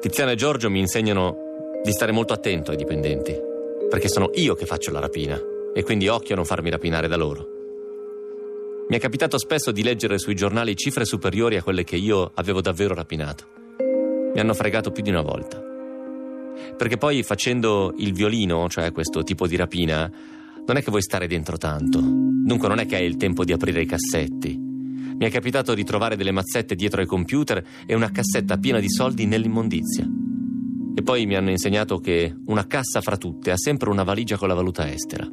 Tiziano 0.00 0.30
e 0.30 0.34
Giorgio 0.34 0.70
mi 0.70 0.78
insegnano 0.78 1.46
di 1.82 1.92
stare 1.92 2.12
molto 2.12 2.32
attento 2.32 2.70
ai 2.70 2.76
dipendenti, 2.76 3.34
perché 3.88 4.08
sono 4.08 4.30
io 4.34 4.54
che 4.54 4.66
faccio 4.66 4.90
la 4.90 5.00
rapina 5.00 5.40
e 5.72 5.82
quindi 5.82 6.08
occhio 6.08 6.34
a 6.34 6.36
non 6.36 6.44
farmi 6.44 6.70
rapinare 6.70 7.08
da 7.08 7.16
loro. 7.16 7.56
Mi 8.88 8.96
è 8.96 9.00
capitato 9.00 9.38
spesso 9.38 9.70
di 9.70 9.82
leggere 9.82 10.18
sui 10.18 10.34
giornali 10.34 10.74
cifre 10.74 11.04
superiori 11.04 11.56
a 11.56 11.62
quelle 11.62 11.84
che 11.84 11.96
io 11.96 12.30
avevo 12.34 12.60
davvero 12.60 12.94
rapinato. 12.94 13.44
Mi 14.32 14.40
hanno 14.40 14.54
fregato 14.54 14.90
più 14.90 15.02
di 15.02 15.10
una 15.10 15.22
volta. 15.22 15.62
Perché 16.76 16.96
poi 16.96 17.22
facendo 17.22 17.94
il 17.98 18.12
violino, 18.12 18.68
cioè 18.68 18.92
questo 18.92 19.22
tipo 19.22 19.46
di 19.46 19.56
rapina, 19.56 20.10
non 20.66 20.76
è 20.76 20.82
che 20.82 20.90
vuoi 20.90 21.02
stare 21.02 21.26
dentro 21.26 21.56
tanto. 21.58 22.00
Dunque 22.00 22.68
non 22.68 22.78
è 22.78 22.86
che 22.86 22.96
hai 22.96 23.04
il 23.04 23.16
tempo 23.16 23.44
di 23.44 23.52
aprire 23.52 23.82
i 23.82 23.86
cassetti. 23.86 24.56
Mi 24.56 25.26
è 25.26 25.30
capitato 25.30 25.74
di 25.74 25.84
trovare 25.84 26.16
delle 26.16 26.32
mazzette 26.32 26.74
dietro 26.74 27.00
ai 27.00 27.06
computer 27.06 27.62
e 27.86 27.94
una 27.94 28.10
cassetta 28.10 28.56
piena 28.56 28.80
di 28.80 28.88
soldi 28.88 29.26
nell'immondizia. 29.26 30.27
E 30.98 31.02
poi 31.04 31.26
mi 31.26 31.36
hanno 31.36 31.50
insegnato 31.50 31.98
che 31.98 32.34
una 32.46 32.66
cassa 32.66 33.00
fra 33.00 33.16
tutte 33.16 33.52
ha 33.52 33.56
sempre 33.56 33.88
una 33.88 34.02
valigia 34.02 34.36
con 34.36 34.48
la 34.48 34.54
valuta 34.54 34.90
estera. 34.90 35.24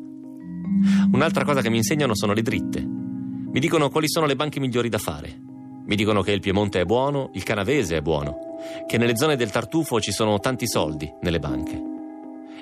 Un'altra 1.11 1.43
cosa 1.43 1.61
che 1.61 1.72
mi 1.72 1.78
insegnano 1.78 2.13
sono 2.13 2.34
le 2.34 2.43
dritte. 2.43 2.86
Mi 2.86 3.59
dicono 3.59 3.89
quali 3.89 4.07
sono 4.07 4.28
le 4.28 4.36
banche 4.36 4.59
migliori 4.59 4.89
da 4.89 4.99
fare. 4.99 5.41
Mi 5.88 5.95
dicono 5.95 6.22
che 6.22 6.34
il 6.34 6.39
Piemonte 6.39 6.82
è 6.82 6.86
buono, 6.86 7.32
il 7.34 7.41
Canavese 7.41 7.97
è 7.97 8.01
buono, 8.01 8.38
che 8.86 8.99
nelle 8.99 9.18
zone 9.18 9.36
del 9.36 9.49
Tartufo 9.49 9.99
ci 9.99 10.11
sono 10.11 10.38
tanti 10.38 10.68
soldi 10.68 11.11
nelle 11.22 11.39
banche. 11.39 11.82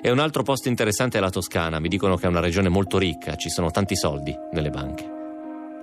E 0.00 0.10
un 0.10 0.18
altro 0.18 0.42
posto 0.42 0.70
interessante 0.70 1.18
è 1.18 1.20
la 1.20 1.28
Toscana, 1.28 1.80
mi 1.80 1.88
dicono 1.88 2.16
che 2.16 2.24
è 2.24 2.30
una 2.30 2.40
regione 2.40 2.70
molto 2.70 2.96
ricca, 2.96 3.36
ci 3.36 3.50
sono 3.50 3.70
tanti 3.70 3.96
soldi 3.96 4.34
nelle 4.52 4.70
banche. 4.70 5.06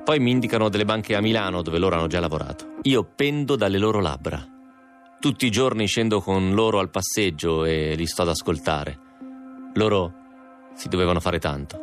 Poi 0.03 0.17
mi 0.17 0.32
indicano 0.32 0.69
delle 0.69 0.86
banche 0.86 1.15
a 1.15 1.22
Milano 1.22 1.61
dove 1.61 1.78
loro 1.78 1.97
hanno 1.97 2.07
già 2.07 2.19
lavorato. 2.19 2.78
Io 2.82 3.07
pendo 3.15 3.55
dalle 3.55 3.78
loro 3.78 3.99
labbra. 3.99 4.43
Tutti 5.22 5.45
i 5.45 5.51
giorni 5.51 5.86
scendo 5.86 6.19
con 6.19 6.55
loro 6.55 6.80
al 6.80 6.89
passeggio 6.89 7.63
e 7.63 7.93
li 7.93 8.07
sto 8.07 8.24
ad 8.24 8.30
ascoltare. 8.30 8.97
Loro 9.76 10.13
si 10.74 10.89
dovevano 10.89 11.19
fare 11.19 11.38
tanto. 11.38 11.78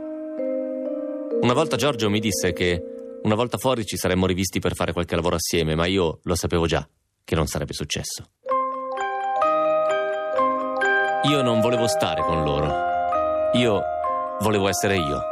Una 1.41 1.53
volta 1.53 1.77
Giorgio 1.77 2.11
mi 2.11 2.19
disse 2.19 2.53
che 2.53 2.83
una 3.23 3.37
volta 3.37 3.57
fuori 3.57 3.85
ci 3.85 3.97
saremmo 3.97 4.27
rivisti 4.27 4.59
per 4.59 4.75
fare 4.75 4.93
qualche 4.93 5.15
lavoro 5.15 5.37
assieme, 5.37 5.77
ma 5.77 5.87
io 5.87 6.19
lo 6.25 6.35
sapevo 6.35 6.67
già 6.67 6.85
che 7.23 7.37
non 7.37 7.47
sarebbe 7.47 7.75
successo. 7.75 8.25
Io 11.31 11.41
non 11.41 11.61
volevo 11.61 11.87
stare 11.87 12.23
con 12.23 12.43
loro. 12.43 12.75
Io 13.53 13.81
volevo 14.41 14.67
essere 14.67 14.97
io. 14.97 15.23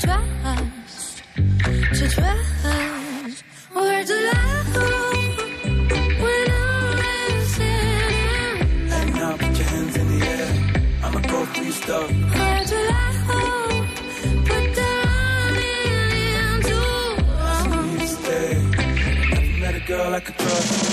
Trust. 0.00 1.22
To 1.98 2.08
trust. 2.08 3.44
Words 3.74 4.08
to 4.10 4.16
love 4.30 4.76
when 6.24 6.46
I'm 6.50 6.96
listening. 7.02 8.56
And 8.96 9.08
now 9.14 9.36
put 9.36 9.58
your 9.58 9.68
hands 9.68 9.96
in 9.96 10.06
the 10.12 10.18
air. 10.26 10.48
I'ma 11.04 11.20
go 11.20 11.38
your 11.62 11.72
stuff. 11.72 12.08
Words 12.10 12.70
to 12.70 12.80
love. 12.90 13.18
Put 14.48 14.66
the 14.78 14.90
running 15.06 16.34
into 16.44 16.78
stay. 18.06 18.50
Never 19.30 19.54
met 19.60 19.74
a 19.74 19.82
girl 19.86 20.14
I 20.14 20.20
could 20.20 20.38
trust. 20.38 20.89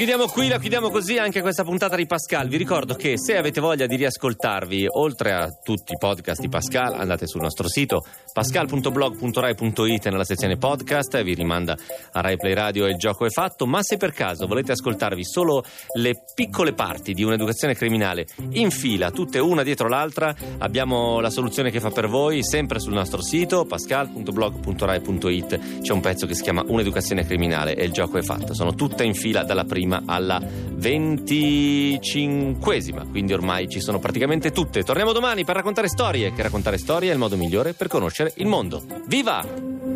Chiudiamo 0.00 0.28
qui, 0.28 0.48
la 0.48 0.58
chiudiamo 0.58 0.88
così 0.88 1.18
anche 1.18 1.42
questa 1.42 1.62
puntata 1.62 1.94
di 1.94 2.06
Pascal. 2.06 2.48
Vi 2.48 2.56
ricordo 2.56 2.94
che 2.94 3.18
se 3.18 3.36
avete 3.36 3.60
voglia 3.60 3.84
di 3.84 3.96
riascoltarvi, 3.96 4.86
oltre 4.88 5.34
a 5.34 5.50
tutti 5.62 5.92
i 5.92 5.98
podcast 5.98 6.40
di 6.40 6.48
Pascal, 6.48 6.94
andate 6.94 7.26
sul 7.26 7.42
nostro 7.42 7.68
sito 7.68 8.02
pascal.blog.rai.it 8.32 10.08
nella 10.08 10.24
sezione 10.24 10.56
podcast, 10.56 11.22
vi 11.22 11.34
rimanda 11.34 11.76
a 12.12 12.20
Rai 12.22 12.38
Play 12.38 12.54
Radio 12.54 12.86
e 12.86 12.92
il 12.92 12.96
gioco 12.96 13.26
è 13.26 13.28
fatto, 13.28 13.66
ma 13.66 13.82
se 13.82 13.98
per 13.98 14.12
caso 14.12 14.46
volete 14.46 14.72
ascoltarvi 14.72 15.22
solo 15.22 15.62
le 15.98 16.14
piccole 16.34 16.72
parti 16.72 17.12
di 17.12 17.22
un'educazione 17.22 17.74
criminale 17.74 18.24
in 18.52 18.70
fila, 18.70 19.10
tutte 19.10 19.38
una 19.38 19.62
dietro 19.62 19.86
l'altra, 19.86 20.34
abbiamo 20.60 21.20
la 21.20 21.28
soluzione 21.28 21.70
che 21.70 21.78
fa 21.78 21.90
per 21.90 22.08
voi, 22.08 22.42
sempre 22.42 22.80
sul 22.80 22.94
nostro 22.94 23.20
sito 23.20 23.66
pascal.blog.rai.it 23.66 25.82
c'è 25.82 25.92
un 25.92 26.00
pezzo 26.00 26.24
che 26.24 26.34
si 26.34 26.42
chiama 26.42 26.64
Un'educazione 26.66 27.26
criminale 27.26 27.74
e 27.74 27.84
il 27.84 27.92
gioco 27.92 28.16
è 28.16 28.22
fatto. 28.22 28.54
Sono 28.54 28.74
tutte 28.74 29.04
in 29.04 29.12
fila 29.12 29.42
dalla 29.42 29.64
prima 29.64 29.88
alla 30.04 30.42
venticinquesima, 30.42 33.06
quindi 33.10 33.32
ormai 33.32 33.68
ci 33.68 33.80
sono 33.80 33.98
praticamente 33.98 34.52
tutte. 34.52 34.82
Torniamo 34.82 35.12
domani 35.12 35.44
per 35.44 35.56
raccontare 35.56 35.88
storie, 35.88 36.32
che 36.32 36.42
raccontare 36.42 36.78
storie 36.78 37.10
è 37.10 37.12
il 37.12 37.18
modo 37.18 37.36
migliore 37.36 37.74
per 37.74 37.88
conoscere 37.88 38.32
il 38.36 38.46
mondo. 38.46 38.82
Viva! 39.06 39.89